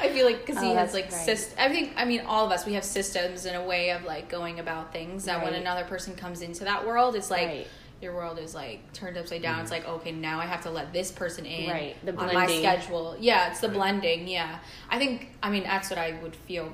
I 0.00 0.08
feel 0.10 0.26
like 0.26 0.44
because 0.46 0.62
he 0.62 0.68
Oh, 0.70 0.74
has 0.74 0.92
that's 0.92 0.94
like 0.94 1.10
right. 1.12 1.36
syst- 1.36 1.58
I 1.58 1.68
think 1.70 1.94
I 1.96 2.04
mean 2.04 2.20
all 2.26 2.44
of 2.46 2.52
us 2.52 2.66
we 2.66 2.74
have 2.74 2.84
systems 2.84 3.46
and 3.46 3.56
a 3.56 3.62
way 3.62 3.90
of 3.90 4.04
like 4.04 4.28
going 4.28 4.60
about 4.60 4.92
things 4.92 5.24
that 5.24 5.42
when 5.42 5.52
Right. 5.54 5.60
another 5.62 5.84
person 5.84 6.14
comes 6.14 6.42
into 6.42 6.64
that 6.64 6.86
world, 6.86 7.16
it's 7.16 7.30
like 7.30 7.46
Right. 7.48 7.66
your 8.02 8.14
world 8.14 8.38
is 8.38 8.54
like 8.54 8.92
turned 8.92 9.16
upside 9.16 9.40
down. 9.42 9.60
It's 9.60 9.70
like 9.70 9.88
okay, 9.88 10.12
now 10.12 10.38
I 10.38 10.44
have 10.46 10.62
to 10.64 10.70
let 10.70 10.92
this 10.92 11.10
person 11.10 11.46
in 11.46 11.70
Right, 11.70 11.96
the 12.04 12.10
on 12.14 12.26
my 12.26 12.32
blending. 12.32 12.60
schedule. 12.60 13.16
Yeah, 13.18 13.50
it's 13.50 13.60
the 13.60 13.68
Right. 13.68 13.76
blending. 13.76 14.28
Yeah, 14.28 14.58
I 14.90 14.98
think 14.98 15.28
I 15.42 15.50
mean 15.50 15.64
that's 15.64 15.88
what 15.90 15.98
I 15.98 16.12
would 16.22 16.36
feel 16.36 16.70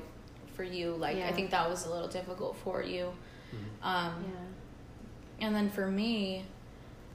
for 0.57 0.65
you. 0.65 0.91
Like 0.97 1.17
Yeah. 1.17 1.29
I 1.29 1.33
think 1.33 1.51
that 1.53 1.71
was 1.71 1.87
a 1.87 1.91
little 1.91 2.09
difficult 2.09 2.57
for 2.65 2.83
you. 2.83 3.13
Mm-hmm. 3.55 3.89
Um, 3.89 4.25
Yeah. 5.39 5.47
and 5.47 5.55
then 5.55 5.71
for 5.71 5.87
me, 5.87 6.45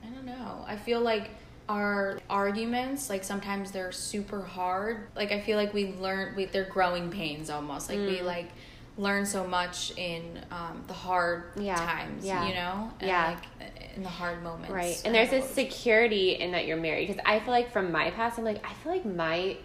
I 0.04 0.08
don't 0.08 0.26
know. 0.26 0.64
I 0.66 0.78
feel 0.78 1.02
like 1.02 1.32
our 1.70 2.20
arguments, 2.30 3.10
like 3.10 3.24
sometimes 3.24 3.72
they're 3.72 3.92
super 3.92 4.42
hard. 4.42 5.08
Like 5.16 5.32
I 5.32 5.40
feel 5.42 5.58
like 5.58 5.74
we 5.74 5.94
learn, 5.94 6.36
we, 6.36 6.46
they're 6.46 6.66
growing 6.70 7.10
pains 7.10 7.50
almost. 7.50 7.90
Like 7.90 8.00
we 8.00 8.18
Mm. 8.20 8.24
like 8.26 8.50
learn 8.98 9.26
so 9.26 9.46
much 9.46 9.92
in 9.98 10.40
um, 10.52 10.84
the 10.88 10.94
hard 10.94 11.52
Yeah, 11.60 11.76
times, 11.76 12.26
yeah, 12.26 12.48
you 12.48 12.56
know? 12.56 12.92
And 13.00 13.08
yeah. 13.10 13.36
like 13.62 13.72
in 13.96 14.04
the 14.04 14.10
hard 14.10 14.42
moments. 14.44 14.72
Right. 14.72 15.00
And 15.06 15.14
there's 15.14 15.30
this 15.30 15.48
security 15.50 16.32
in 16.32 16.52
that 16.52 16.66
you're 16.66 16.78
married. 16.78 17.08
Because 17.08 17.22
I 17.26 17.40
feel 17.40 17.52
like 17.52 17.72
from 17.72 17.92
my 17.92 18.10
past, 18.12 18.40
I'm 18.40 18.46
like, 18.46 18.66
I 18.68 18.74
feel 18.74 18.92
like 18.92 19.06
my 19.06 19.58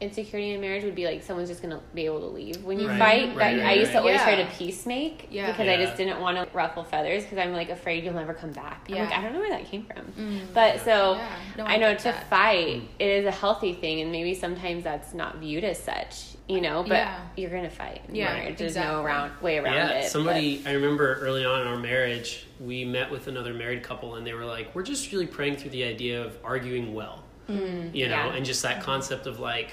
insecurity 0.00 0.50
in 0.52 0.60
marriage 0.60 0.84
would 0.84 0.94
be 0.94 1.06
like 1.06 1.22
someone's 1.22 1.48
just 1.48 1.62
going 1.62 1.72
to 1.74 1.80
be 1.94 2.04
able 2.04 2.20
to 2.20 2.26
leave. 2.26 2.62
When 2.64 2.78
you 2.80 2.88
Right, 2.88 2.98
fight, 2.98 3.36
right, 3.36 3.56
that 3.56 3.62
right, 3.62 3.66
I 3.70 3.72
used 3.74 3.92
to 3.92 3.98
right. 3.98 4.00
always 4.02 4.20
try 4.22 4.34
to 4.34 4.42
Yeah. 4.42 4.48
peacemake 4.50 5.26
Yeah. 5.30 5.46
because 5.50 5.68
I 5.68 5.76
just 5.76 5.96
didn't 5.96 6.20
want 6.20 6.36
to 6.36 6.46
ruffle 6.56 6.84
feathers 6.84 7.22
because 7.22 7.38
I'm 7.38 7.52
like 7.52 7.70
afraid 7.70 8.04
you'll 8.04 8.14
never 8.14 8.34
come 8.34 8.50
back. 8.50 8.84
I'm 8.88 8.96
like, 8.96 9.10
Yeah. 9.10 9.18
I 9.18 9.22
don't 9.22 9.32
know 9.32 9.38
where 9.38 9.50
that 9.50 9.64
came 9.66 9.84
from. 9.84 10.12
Mm. 10.18 10.40
But 10.52 10.80
so 10.80 11.14
Yeah. 11.14 11.28
No, 11.58 11.64
I 11.64 11.76
know 11.76 11.94
to 11.94 12.04
that. 12.04 12.28
fight, 12.28 12.82
it 12.98 13.08
is 13.08 13.24
a 13.24 13.30
healthy 13.30 13.72
thing. 13.72 14.00
And 14.00 14.10
maybe 14.12 14.34
sometimes 14.34 14.84
that's 14.84 15.14
not 15.14 15.38
viewed 15.38 15.64
as 15.64 15.78
such, 15.78 16.34
you 16.48 16.60
know, 16.60 16.82
but 16.82 16.94
Yeah. 16.96 17.20
you're 17.36 17.50
going 17.50 17.62
to 17.62 17.70
fight. 17.70 18.02
in 18.08 18.16
Yeah, 18.16 18.34
marriage. 18.34 18.58
There's 18.58 18.74
no 18.74 18.80
exactly. 18.82 19.04
around, 19.04 19.32
way 19.42 19.58
around 19.58 19.74
yeah, 19.74 19.88
it. 20.00 20.10
somebody 20.10 20.62
I 20.66 20.72
remember 20.72 21.14
early 21.20 21.44
on 21.44 21.62
in 21.62 21.68
our 21.68 21.78
marriage, 21.78 22.46
we 22.60 22.84
met 22.84 23.10
with 23.10 23.28
another 23.28 23.54
married 23.54 23.82
couple, 23.82 24.16
and 24.16 24.26
they 24.26 24.32
were 24.34 24.44
like, 24.44 24.74
"We're 24.74 24.82
just 24.82 25.10
really 25.12 25.26
praying 25.26 25.56
through 25.56 25.70
the 25.70 25.84
idea 25.84 26.22
of 26.22 26.36
arguing 26.44 26.92
well, 26.94 27.22
you 27.48 27.54
know, 27.54 27.60
Mm, 27.62 27.90
yeah. 27.94 28.34
and 28.34 28.44
just 28.44 28.62
that 28.62 28.82
concept 28.82 29.26
of 29.26 29.38
like, 29.40 29.70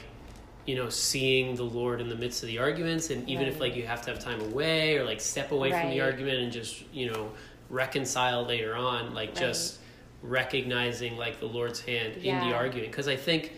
you 0.65 0.75
know, 0.75 0.89
seeing 0.89 1.55
the 1.55 1.63
Lord 1.63 2.01
in 2.01 2.09
the 2.09 2.15
midst 2.15 2.43
of 2.43 2.47
the 2.47 2.59
arguments, 2.59 3.09
and 3.09 3.27
even 3.29 3.47
if 3.47 3.59
like 3.59 3.75
you 3.75 3.85
have 3.85 4.01
to 4.03 4.11
have 4.11 4.19
time 4.19 4.41
away 4.41 4.97
or 4.97 5.03
like 5.03 5.21
step 5.21 5.51
away 5.51 5.71
from 5.71 5.89
the 5.89 6.01
argument 6.01 6.37
and 6.39 6.51
just 6.51 6.83
you 6.93 7.11
know 7.11 7.31
reconcile 7.69 8.43
later 8.45 8.75
on, 8.75 9.13
like 9.13 9.33
just 9.35 9.79
recognizing 10.21 11.17
like 11.17 11.39
the 11.39 11.47
Lord's 11.47 11.79
hand 11.79 12.17
in 12.17 12.47
the 12.47 12.55
arguing, 12.55 12.89
because 12.89 13.07
I 13.07 13.15
think 13.15 13.53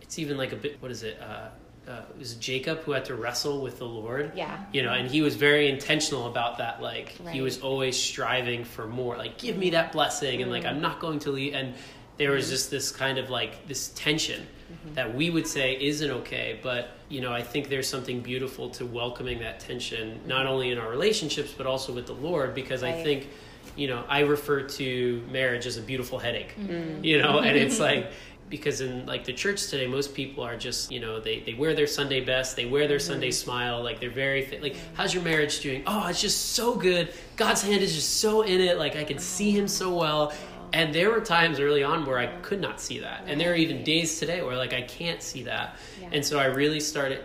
it's 0.00 0.18
even 0.18 0.36
like 0.36 0.52
a 0.52 0.56
bit. 0.56 0.80
What 0.80 0.90
is 0.90 1.02
it? 1.02 1.20
Uh, 1.20 1.48
uh, 1.88 2.02
it 2.10 2.18
was 2.18 2.34
Jacob 2.34 2.80
who 2.80 2.92
had 2.92 3.04
to 3.04 3.14
wrestle 3.14 3.60
with 3.62 3.78
the 3.78 3.84
Lord 3.84 4.32
yeah. 4.34 4.58
you 4.72 4.82
know 4.82 4.92
and 4.92 5.08
he 5.08 5.20
was 5.22 5.36
very 5.36 5.68
intentional 5.68 6.26
about 6.26 6.58
that 6.58 6.82
like 6.82 7.10
he 7.30 7.40
was 7.40 7.60
always 7.60 7.96
striving 7.96 8.64
for 8.64 8.88
more 8.88 9.16
like 9.16 9.38
give 9.38 9.56
me 9.56 9.70
that 9.70 9.92
blessing 9.92 10.42
and 10.42 10.50
like 10.50 10.64
Mm. 10.64 10.70
i'm 10.70 10.80
not 10.80 10.98
going 10.98 11.20
to 11.20 11.30
leave 11.30 11.54
and 11.54 11.74
there 12.16 12.32
was 12.32 12.48
just 12.50 12.72
this 12.72 12.90
kind 12.90 13.18
of 13.18 13.30
like 13.30 13.68
this 13.68 13.90
tension 13.90 14.46
Mm-hmm. 14.72 14.94
that 14.94 15.14
we 15.14 15.30
would 15.30 15.46
say 15.46 15.76
isn't 15.80 16.10
okay 16.10 16.58
but 16.60 16.90
you 17.08 17.20
know 17.20 17.32
i 17.32 17.40
think 17.40 17.68
there's 17.68 17.88
something 17.88 18.20
beautiful 18.20 18.68
to 18.70 18.84
welcoming 18.84 19.38
that 19.38 19.60
tension 19.60 20.20
not 20.26 20.46
only 20.46 20.72
in 20.72 20.78
our 20.78 20.90
relationships 20.90 21.54
but 21.56 21.66
also 21.68 21.92
with 21.92 22.06
the 22.06 22.14
lord 22.14 22.52
because 22.54 22.82
i 22.82 22.90
Mm-hmm. 22.90 23.04
Think 23.04 23.28
you 23.76 23.86
know 23.86 24.02
i 24.08 24.20
refer 24.20 24.62
to 24.62 25.22
marriage 25.30 25.66
as 25.66 25.76
a 25.76 25.82
beautiful 25.82 26.18
headache 26.18 26.54
Mm-hmm. 26.58 27.04
you 27.04 27.22
know 27.22 27.38
and 27.40 27.56
it's 27.56 27.78
like 27.88 28.10
because 28.48 28.80
in 28.80 29.06
like 29.06 29.24
the 29.24 29.32
church 29.32 29.66
today 29.68 29.86
most 29.86 30.14
people 30.14 30.42
are 30.44 30.56
just 30.56 30.90
you 30.90 30.98
know 31.00 31.20
they, 31.20 31.40
they 31.40 31.54
wear 31.54 31.74
their 31.74 31.86
sunday 31.86 32.20
best 32.24 32.56
they 32.56 32.64
wear 32.64 32.88
their 32.88 32.98
sunday 33.00 33.30
smile 33.30 33.82
like 33.84 33.98
they're 34.00 34.10
very 34.10 34.42
fit 34.46 34.62
like 34.62 34.76
how's 34.94 35.12
your 35.14 35.22
marriage 35.22 35.60
doing? 35.60 35.82
Oh 35.86 36.06
it's 36.08 36.20
just 36.20 36.52
so 36.54 36.74
good. 36.74 37.12
God's 37.36 37.62
hand 37.62 37.82
is 37.82 37.94
just 37.94 38.20
so 38.20 38.42
in 38.42 38.60
it. 38.60 38.78
Like 38.78 38.94
i 38.96 39.04
can 39.04 39.18
see 39.18 39.50
him 39.52 39.66
so 39.68 39.94
well 39.96 40.32
and 40.72 40.94
there 40.94 41.10
were 41.10 41.20
times 41.20 41.60
early 41.60 41.82
on 41.82 42.04
where 42.06 42.18
i 42.18 42.26
could 42.42 42.60
not 42.60 42.80
see 42.80 43.00
that. 43.00 43.24
And 43.26 43.40
there 43.40 43.52
are 43.52 43.56
even 43.56 43.84
days 43.84 44.18
today 44.18 44.42
where 44.42 44.56
like 44.56 44.72
i 44.72 44.82
can't 44.82 45.22
see 45.22 45.44
that. 45.44 45.76
Yeah. 46.00 46.08
and 46.12 46.24
so 46.24 46.38
i 46.38 46.46
really 46.46 46.80
started 46.80 47.22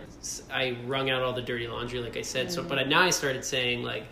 i 0.52 0.76
wrung 0.86 1.10
out 1.10 1.22
all 1.22 1.32
the 1.32 1.42
dirty 1.42 1.66
laundry 1.68 2.00
like 2.00 2.16
i 2.16 2.22
said. 2.22 2.52
So 2.52 2.62
mm. 2.62 2.68
but 2.68 2.88
now 2.88 3.02
i 3.02 3.10
started 3.10 3.44
saying 3.44 3.82
like 3.82 4.04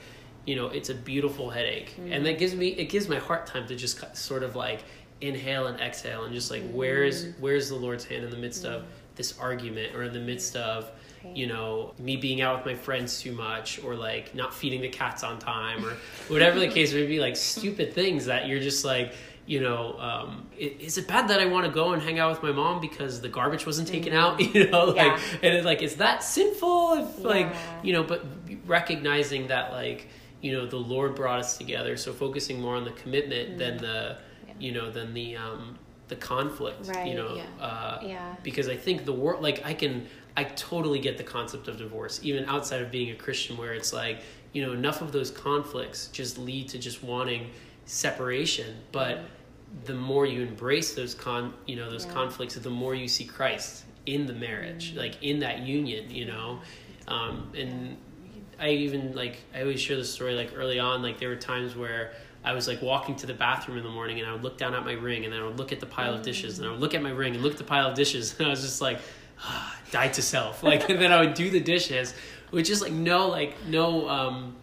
you 0.47 0.57
know 0.57 0.67
it's 0.69 0.91
a 0.91 0.95
beautiful 0.95 1.51
headache. 1.51 1.95
Mm. 2.01 2.17
And 2.17 2.27
that 2.27 2.39
gives 2.39 2.55
me 2.55 2.69
it 2.69 2.87
gives 2.87 3.09
my 3.09 3.19
heart 3.19 3.47
time 3.47 3.67
to 3.69 3.77
just 3.77 4.17
sort 4.17 4.43
of 4.43 4.57
like 4.57 4.85
inhale 5.21 5.67
and 5.67 5.81
exhale 5.81 6.25
and 6.25 6.35
just 6.35 6.51
like 6.51 6.63
where's 6.71 7.27
mm. 7.27 7.35
where's 7.41 7.69
the 7.69 7.75
lord's 7.75 8.07
hand 8.07 8.25
in 8.25 8.31
the 8.31 8.37
midst 8.37 8.65
of 8.65 8.87
this 9.17 9.39
argument 9.39 9.95
or 9.95 10.05
in 10.05 10.15
the 10.15 10.21
midst 10.21 10.57
of 10.57 10.91
you 11.35 11.47
know 11.47 11.93
me 11.99 12.17
being 12.17 12.41
out 12.41 12.57
with 12.65 12.67
my 12.67 12.75
friends 12.83 13.21
too 13.21 13.33
much 13.33 13.83
or 13.85 13.95
like 13.95 14.35
not 14.35 14.55
feeding 14.55 14.81
the 14.81 14.89
cats 14.89 15.23
on 15.23 15.39
time 15.39 15.85
or 15.85 15.95
whatever 16.29 16.59
the 16.59 16.69
case 16.69 16.93
may 16.95 17.07
be 17.07 17.21
like 17.21 17.37
stupid 17.37 17.93
things 17.93 18.27
that 18.27 18.47
you're 18.49 18.61
just 18.61 18.85
like 18.85 19.13
you 19.47 19.61
know 19.61 19.99
um, 19.99 20.47
is 20.59 20.97
it 20.99 21.07
bad 21.09 21.29
that 21.29 21.41
i 21.41 21.47
want 21.47 21.67
to 21.67 21.73
go 21.73 21.93
and 21.93 22.03
hang 22.03 22.19
out 22.19 22.31
with 22.31 22.43
my 22.43 22.53
mom 22.53 22.81
because 22.81 23.21
the 23.21 23.29
garbage 23.29 23.67
wasn't 23.67 23.87
taken 23.89 24.13
out 24.13 24.39
you 24.55 24.71
know 24.71 24.85
like 24.87 24.97
Yeah. 24.97 25.21
and 25.43 25.55
it's 25.57 25.65
like 25.67 25.83
is 25.83 25.97
that 25.97 26.23
sinful 26.23 26.95
if 26.95 27.19
like 27.25 27.53
you 27.83 27.93
know 27.93 28.03
but 28.03 28.25
recognizing 28.67 29.49
that 29.49 29.73
like 29.73 30.09
you 30.41 30.53
know 30.53 30.67
the 30.67 30.77
lord 30.77 31.15
brought 31.15 31.41
us 31.41 31.59
together 31.59 31.97
so 31.97 32.13
focusing 32.13 32.61
more 32.61 32.77
on 32.77 32.85
the 32.85 32.93
commitment 32.93 33.59
than 33.59 33.77
the 33.79 34.17
you 34.59 34.73
know 34.73 34.91
than 34.91 35.13
the 35.15 35.37
um 35.37 35.77
the 36.09 36.17
conflict 36.17 36.89
Right, 36.89 37.07
you 37.09 37.15
know 37.15 37.37
yeah. 37.37 37.65
uh 37.65 37.99
Yeah. 38.03 38.35
because 38.43 38.69
i 38.69 38.77
think 38.77 39.05
the 39.05 39.13
world 39.13 39.43
like 39.43 39.63
i 39.65 39.75
can 39.75 40.07
i 40.41 40.45
totally 40.45 41.01
get 41.09 41.15
the 41.23 41.29
concept 41.37 41.69
of 41.69 41.75
divorce 41.85 42.15
even 42.23 42.43
outside 42.55 42.81
of 42.85 42.91
being 42.91 43.11
a 43.11 43.19
christian 43.25 43.57
where 43.61 43.73
it's 43.81 43.93
like 43.93 44.17
you 44.55 44.61
know 44.65 44.73
enough 44.73 45.01
of 45.03 45.13
those 45.13 45.31
conflicts 45.31 46.09
just 46.09 46.39
lead 46.39 46.69
to 46.69 46.79
just 46.79 46.99
wanting 47.05 47.43
separation. 47.91 48.77
But 48.93 49.21
the 49.85 49.95
more 49.95 50.27
you 50.27 50.43
embrace 50.43 50.95
those 50.95 51.15
con 51.15 51.55
you 51.67 51.77
know 51.77 51.91
those 51.91 52.07
Yeah. 52.07 52.13
conflicts 52.13 52.55
the 52.55 52.71
more 52.83 52.95
you 52.95 53.09
see 53.17 53.25
christ 53.25 53.85
in 54.07 54.27
the 54.27 54.33
marriage 54.33 54.95
like 54.97 55.15
in 55.23 55.41
that 55.41 55.61
union 55.61 56.11
you 56.11 56.27
know? 56.27 56.61
Um, 57.09 57.53
and 57.57 57.97
i 58.59 58.69
even 58.71 59.15
like 59.15 59.37
i 59.55 59.61
always 59.63 59.81
share 59.81 59.97
this 59.97 60.13
story 60.13 60.35
like 60.35 60.51
early 60.57 60.79
on 60.79 61.03
like 61.03 61.19
there 61.21 61.29
were 61.29 61.43
times 61.53 61.77
where 61.77 62.13
i 62.45 62.53
was 62.53 62.67
like 62.67 62.81
walking 62.83 63.15
to 63.17 63.27
the 63.27 63.35
bathroom 63.35 63.77
in 63.79 63.85
the 63.85 63.95
morning 63.99 64.19
and 64.21 64.29
i 64.29 64.33
would 64.33 64.43
look 64.43 64.59
down 64.59 64.75
at 64.75 64.85
my 64.85 64.93
ring 65.09 65.25
and 65.25 65.33
then 65.33 65.41
i 65.41 65.45
would 65.45 65.59
look 65.59 65.73
at 65.73 65.81
the 65.81 65.87
pile 65.87 66.15
of 66.15 66.23
dishes 66.23 66.59
and 66.59 66.67
i 66.69 66.71
would 66.71 66.81
look 66.81 66.95
at 66.95 67.03
my 67.03 67.11
ring 67.11 67.35
and 67.35 67.43
look 67.43 67.53
at 67.53 67.59
the 67.59 67.71
pile 67.75 67.89
of 67.91 67.95
dishes 67.95 68.35
and 68.39 68.47
i 68.49 68.51
was 68.51 68.63
just 68.63 68.81
like 68.81 68.99
die 69.91 70.09
to 70.09 70.23
self. 70.23 70.63
Like 70.71 70.89
and 70.89 71.01
then 71.01 71.13
i 71.13 71.21
would 71.21 71.35
do 71.35 71.51
the 71.51 71.61
dishes 71.61 72.15
which 72.51 72.71
is 72.71 72.81
like 72.81 72.93
no 72.93 73.29
like 73.29 73.55
no 73.67 74.09
um 74.09 74.57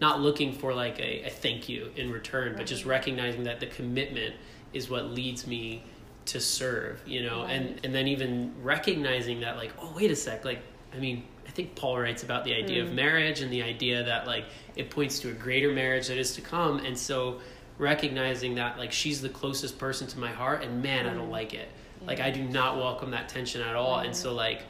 not 0.00 0.20
looking 0.20 0.52
for 0.52 0.74
like 0.74 0.98
a, 0.98 1.26
a 1.26 1.30
thank 1.30 1.68
you 1.68 1.90
in 1.96 2.10
return, 2.10 2.54
but 2.56 2.66
just 2.66 2.86
recognizing 2.86 3.44
that 3.44 3.60
the 3.60 3.66
commitment 3.66 4.34
is 4.72 4.88
what 4.88 5.10
leads 5.10 5.46
me 5.46 5.82
to 6.26 6.40
serve, 6.40 7.02
you 7.06 7.22
know, 7.22 7.42
and 7.44 7.80
and 7.84 7.94
then 7.94 8.08
even 8.08 8.54
recognizing 8.62 9.40
that 9.40 9.56
like, 9.56 9.72
oh 9.78 9.92
wait 9.94 10.10
a 10.10 10.16
sec, 10.16 10.44
like 10.44 10.60
I 10.94 10.98
mean, 10.98 11.24
I 11.46 11.50
think 11.50 11.74
Paul 11.74 11.98
writes 11.98 12.22
about 12.22 12.44
the 12.44 12.54
idea 12.54 12.82
of 12.82 12.92
marriage 12.92 13.42
and 13.42 13.52
the 13.52 13.62
idea 13.62 14.02
that 14.04 14.26
like 14.26 14.46
it 14.74 14.90
points 14.90 15.20
to 15.20 15.30
a 15.30 15.32
greater 15.32 15.72
marriage 15.72 16.08
that 16.08 16.18
is 16.18 16.34
to 16.36 16.40
come, 16.40 16.78
and 16.78 16.96
so 16.96 17.40
recognizing 17.78 18.54
that 18.54 18.78
like 18.78 18.92
she's 18.92 19.20
the 19.20 19.28
closest 19.28 19.78
person 19.78 20.06
to 20.08 20.18
my 20.18 20.32
heart, 20.32 20.62
and 20.62 20.82
man, 20.82 21.06
I 21.06 21.14
don't 21.14 21.30
like 21.30 21.52
it. 21.52 21.68
Like 22.06 22.20
I 22.20 22.30
do 22.30 22.42
not 22.42 22.76
welcome 22.76 23.10
that 23.10 23.28
tension 23.28 23.60
at 23.60 23.76
all, 23.76 23.98
and 23.98 24.14
so 24.14 24.28
mm-hmm. 24.28 24.38
like 24.38 24.62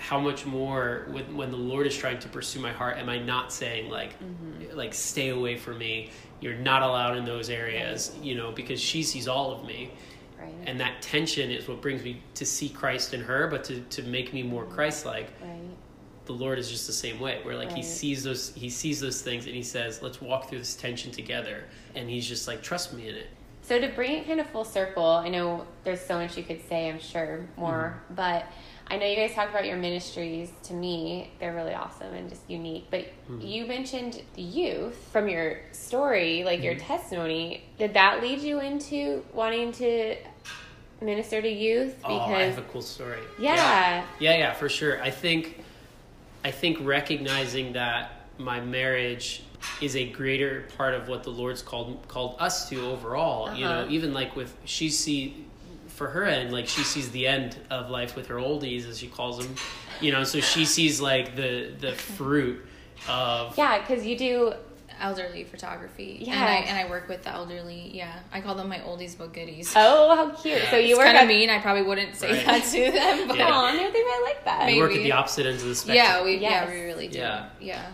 how 0.00 0.18
much 0.18 0.46
more 0.46 1.04
when, 1.10 1.36
when 1.36 1.50
the 1.50 1.56
lord 1.56 1.86
is 1.86 1.94
trying 1.94 2.18
to 2.18 2.26
pursue 2.28 2.58
my 2.58 2.72
heart 2.72 2.96
am 2.96 3.10
i 3.10 3.18
not 3.18 3.52
saying 3.52 3.90
like 3.90 4.18
mm-hmm. 4.18 4.74
like 4.76 4.94
stay 4.94 5.28
away 5.28 5.56
from 5.56 5.78
me? 5.78 6.10
You're 6.40 6.54
not 6.54 6.82
allowed 6.82 7.18
in 7.18 7.26
those 7.26 7.50
areas 7.50 8.16
you 8.22 8.34
know 8.34 8.50
because 8.50 8.80
she 8.80 9.02
sees 9.02 9.28
all 9.28 9.52
of 9.52 9.66
me. 9.66 9.90
Right. 10.40 10.54
and 10.64 10.80
that 10.80 11.02
tension 11.02 11.50
is 11.50 11.68
what 11.68 11.82
brings 11.82 12.02
me 12.02 12.22
to 12.36 12.46
see 12.46 12.70
christ 12.70 13.12
in 13.12 13.20
her 13.20 13.46
but 13.48 13.62
to, 13.64 13.80
to 13.80 14.02
make 14.04 14.32
me 14.32 14.42
more 14.42 14.64
mm-hmm. 14.64 14.74
christ-like. 14.74 15.30
Right. 15.42 15.60
the 16.24 16.32
lord 16.32 16.58
is 16.58 16.70
just 16.70 16.86
the 16.86 16.94
same 16.94 17.20
way 17.20 17.40
where 17.42 17.56
like 17.56 17.70
he 17.70 17.82
sees 17.82 18.24
those 18.24 18.54
he 18.54 18.70
sees 18.70 19.00
those 19.00 19.20
things 19.20 19.44
and 19.44 19.54
he 19.54 19.62
says 19.62 20.00
let's 20.00 20.22
walk 20.22 20.48
through 20.48 20.60
this 20.60 20.74
tension 20.74 21.12
together. 21.12 21.64
And 21.94 22.08
he's 22.08 22.26
just 22.26 22.48
like 22.48 22.62
trust 22.62 22.94
me 22.94 23.10
in 23.10 23.16
it 23.16 23.26
So 23.70 23.80
to 23.80 23.86
bring 23.86 24.10
it 24.14 24.26
kind 24.26 24.40
of 24.40 24.50
full 24.50 24.64
circle, 24.64 25.06
I 25.06 25.28
know 25.28 25.64
there's 25.84 26.00
so 26.00 26.18
much 26.18 26.36
you 26.36 26.42
could 26.42 26.60
say, 26.68 26.88
I'm 26.90 26.98
sure, 26.98 27.46
more, 27.56 28.00
mm-hmm. 28.02 28.14
but 28.16 28.46
I 28.88 28.96
know 28.96 29.06
you 29.06 29.14
guys 29.14 29.32
talked 29.32 29.50
about 29.50 29.64
your 29.64 29.76
ministries. 29.76 30.50
To 30.64 30.74
me, 30.74 31.30
they're 31.38 31.54
really 31.54 31.74
awesome 31.74 32.12
and 32.12 32.28
just 32.28 32.42
unique. 32.50 32.88
But 32.90 33.02
mm-hmm. 33.02 33.40
you 33.42 33.66
mentioned 33.66 34.22
the 34.34 34.42
youth 34.42 34.96
from 35.12 35.28
your 35.28 35.60
story, 35.70 36.42
like 36.42 36.64
your 36.64 36.74
mm-hmm. 36.74 36.84
testimony. 36.84 37.62
Did 37.78 37.94
that 37.94 38.20
lead 38.20 38.40
you 38.40 38.58
into 38.58 39.24
wanting 39.32 39.70
to 39.74 40.16
minister 41.00 41.40
to 41.40 41.48
youth? 41.48 41.94
oh 42.04 42.18
i 42.18 42.42
have 42.42 42.58
a 42.58 42.62
cool 42.62 42.82
story 42.82 43.20
yeah. 43.38 44.04
Yeah, 44.18 44.36
yeah, 44.36 44.52
for 44.52 44.68
sure. 44.68 45.00
I 45.00 45.10
think 45.10 45.62
I 46.44 46.50
think 46.50 46.78
recognizing 46.80 47.74
that 47.74 48.26
my 48.36 48.60
marriage 48.60 49.44
is 49.80 49.96
a 49.96 50.08
greater 50.10 50.64
part 50.76 50.94
of 50.94 51.08
what 51.08 51.22
the 51.22 51.30
Lord's 51.30 51.62
called 51.62 52.06
called 52.08 52.36
us 52.38 52.68
to 52.70 52.80
overall. 52.86 53.54
You 53.54 53.64
know, 53.64 53.70
Uh-huh. 53.80 53.90
even 53.90 54.12
like 54.12 54.36
with 54.36 54.54
she 54.64 54.90
see 54.90 55.44
for 55.88 56.08
her 56.08 56.24
end, 56.24 56.52
like 56.52 56.66
she 56.66 56.82
sees 56.82 57.10
the 57.10 57.26
end 57.26 57.56
of 57.70 57.90
life 57.90 58.16
with 58.16 58.26
her 58.28 58.36
oldies 58.36 58.88
as 58.88 58.98
she 58.98 59.06
calls 59.08 59.38
them. 59.38 59.54
You 60.00 60.12
know, 60.12 60.24
so 60.24 60.40
she 60.40 60.64
sees 60.64 61.00
like 61.00 61.36
the 61.36 61.72
the 61.78 61.92
fruit 61.92 62.64
of 63.08 63.56
Yeah, 63.58 63.78
because 63.80 64.04
you 64.06 64.16
do. 64.16 64.52
elderly 65.02 65.44
photography. 65.44 66.18
Yeah. 66.20 66.34
And 66.34 66.42
I 66.44 66.54
and 66.68 66.76
I 66.78 66.90
work 66.90 67.08
with 67.08 67.22
the 67.24 67.30
elderly. 67.30 67.90
Yeah. 67.94 68.12
I 68.34 68.42
call 68.42 68.54
them 68.54 68.68
my 68.68 68.80
oldies 68.80 69.16
but 69.16 69.32
goodies. 69.32 69.72
Oh, 69.74 70.14
how 70.14 70.28
cute! 70.30 70.60
So 70.70 70.76
you 70.76 70.90
it's 70.90 70.98
work 70.98 71.06
kind 71.06 71.16
at 71.16 71.22
of 71.22 71.28
mean. 71.28 71.48
I 71.48 71.58
probably 71.58 71.82
wouldn't 71.84 72.16
say 72.16 72.32
Right. 72.32 72.44
that 72.44 72.64
to 72.64 72.92
them, 72.92 73.28
but 73.28 73.38
Yeah. 73.38 73.48
Aw, 73.50 73.70
no, 73.80 73.90
they 73.90 74.02
might 74.02 74.22
like 74.24 74.44
that. 74.44 74.66
we 74.66 74.78
work 74.78 74.92
at 74.92 75.02
the 75.02 75.12
opposite 75.12 75.46
ends 75.46 75.62
of 75.62 75.70
the 75.70 75.74
spectrum. 75.74 75.96
yeah, 75.96 76.22
we 76.22 76.36
Yes. 76.36 76.50
yeah 76.68 76.74
we 76.74 76.80
really 76.82 77.08
do. 77.08 77.18
Yeah. 77.18 77.46
Yeah. 77.60 77.86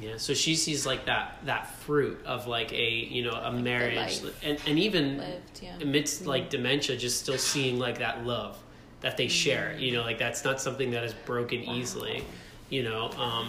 Yeah, 0.00 0.16
so 0.18 0.34
she 0.34 0.54
sees 0.56 0.86
like 0.86 1.06
that 1.06 1.38
that 1.46 1.70
fruit 1.80 2.18
of 2.26 2.46
like 2.46 2.72
a 2.72 2.90
you 2.90 3.24
know 3.24 3.32
a 3.32 3.52
marriage 3.52 4.20
and 4.42 4.58
and 4.66 4.78
even 4.78 5.18
Lived, 5.18 5.60
yeah. 5.62 5.76
amidst 5.80 6.26
like 6.26 6.50
dementia, 6.50 6.96
just 6.96 7.20
still 7.20 7.38
seeing 7.38 7.78
like 7.78 7.98
that 7.98 8.24
love 8.26 8.58
that 9.00 9.16
they 9.16 9.28
share. 9.28 9.76
You 9.78 9.92
know, 9.92 10.02
like 10.02 10.18
that's 10.18 10.44
not 10.44 10.60
something 10.60 10.90
that 10.92 11.04
is 11.04 11.12
broken 11.24 11.60
easily. 11.62 12.24
You 12.68 12.82
know, 12.82 13.10
um, 13.12 13.48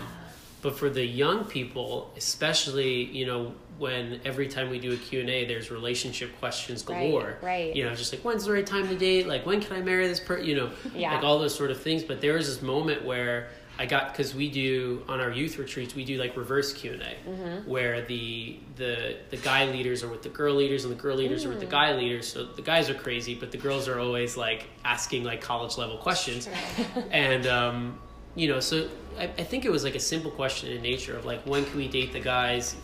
but 0.62 0.78
for 0.78 0.90
the 0.90 1.04
young 1.06 1.46
people, 1.46 2.14
especially 2.18 3.04
you 3.06 3.26
know 3.26 3.54
when 3.78 4.20
every 4.26 4.48
time 4.48 4.70
we 4.72 4.80
do 4.80 4.94
a 4.94 4.98
Q 4.98 5.20
and 5.20 5.30
A, 5.30 5.46
there's 5.46 5.70
relationship 5.70 6.38
questions 6.40 6.84
Right, 6.88 7.08
galore. 7.12 7.38
right. 7.44 7.76
You 7.76 7.84
know, 7.86 7.94
just 7.94 8.12
like 8.14 8.24
when's 8.24 8.46
the 8.46 8.52
right 8.52 8.66
time 8.66 8.88
to 8.88 8.96
date? 8.96 9.28
Like 9.28 9.46
when 9.46 9.60
can 9.62 9.76
I 9.76 9.82
marry 9.82 10.08
this 10.08 10.20
person? 10.20 10.46
You 10.46 10.56
know, 10.56 10.70
Yeah. 10.96 11.14
like 11.14 11.24
all 11.24 11.40
those 11.40 11.54
sort 11.56 11.72
of 11.72 11.82
things. 11.82 12.04
But 12.04 12.22
there 12.22 12.34
was 12.34 12.48
this 12.48 12.62
moment 12.62 13.06
where 13.06 13.50
I 13.80 13.86
got 13.86 14.12
because 14.12 14.34
we 14.34 14.50
do 14.50 15.04
on 15.08 15.20
our 15.20 15.32
youth 15.32 15.58
retreats 15.58 15.94
we 15.94 16.04
do 16.04 16.18
like 16.18 16.36
reverse 16.36 16.74
Q 16.74 16.94
and 16.94 17.02
A, 17.02 17.62
where 17.66 18.02
the 18.06 18.58
the 18.76 19.18
the 19.30 19.38
guy 19.38 19.66
leaders 19.66 20.04
are 20.04 20.08
with 20.08 20.24
the 20.24 20.30
girl 20.30 20.56
leaders 20.56 20.84
and 20.84 20.92
the 20.92 21.02
girl 21.02 21.16
leaders 21.16 21.46
are 21.46 21.50
with 21.50 21.60
the 21.60 21.66
guy 21.68 21.94
leaders. 21.94 22.28
So 22.28 22.46
the 22.46 22.62
guys 22.62 22.90
are 22.90 22.96
crazy, 22.96 23.36
but 23.36 23.52
the 23.52 23.58
girls 23.58 23.88
are 23.88 24.00
always 24.00 24.36
like 24.38 24.68
asking 24.84 25.24
like 25.24 25.42
college 25.42 25.78
level 25.78 25.98
questions, 25.98 26.50
and 27.12 27.46
um, 27.48 28.00
you 28.36 28.48
know, 28.48 28.60
so 28.60 28.90
I, 29.18 29.24
I 29.24 29.44
think 29.44 29.66
it 29.66 29.72
was 29.72 29.84
like 29.84 29.96
a 29.96 30.00
simple 30.00 30.32
question 30.32 30.72
in 30.72 30.82
nature 30.82 31.18
of 31.18 31.26
like 31.26 31.42
when 31.42 31.66
can 31.66 31.78
we 31.78 31.88
date 31.88 32.14
the 32.14 32.20
guys, 32.20 32.76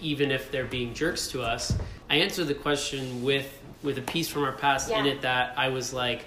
even 0.00 0.30
if 0.30 0.50
they're 0.50 0.64
being 0.64 0.94
jerks 0.94 1.28
to 1.28 1.42
us. 1.42 1.76
I 2.10 2.16
answered 2.16 2.46
the 2.48 2.54
question 2.54 3.22
with 3.22 3.62
with 3.82 3.98
a 3.98 4.02
piece 4.02 4.28
from 4.28 4.42
our 4.42 4.52
past 4.52 4.90
in 4.90 5.06
it 5.06 5.22
that 5.22 5.54
I 5.56 5.68
was 5.68 5.92
like, 5.92 6.24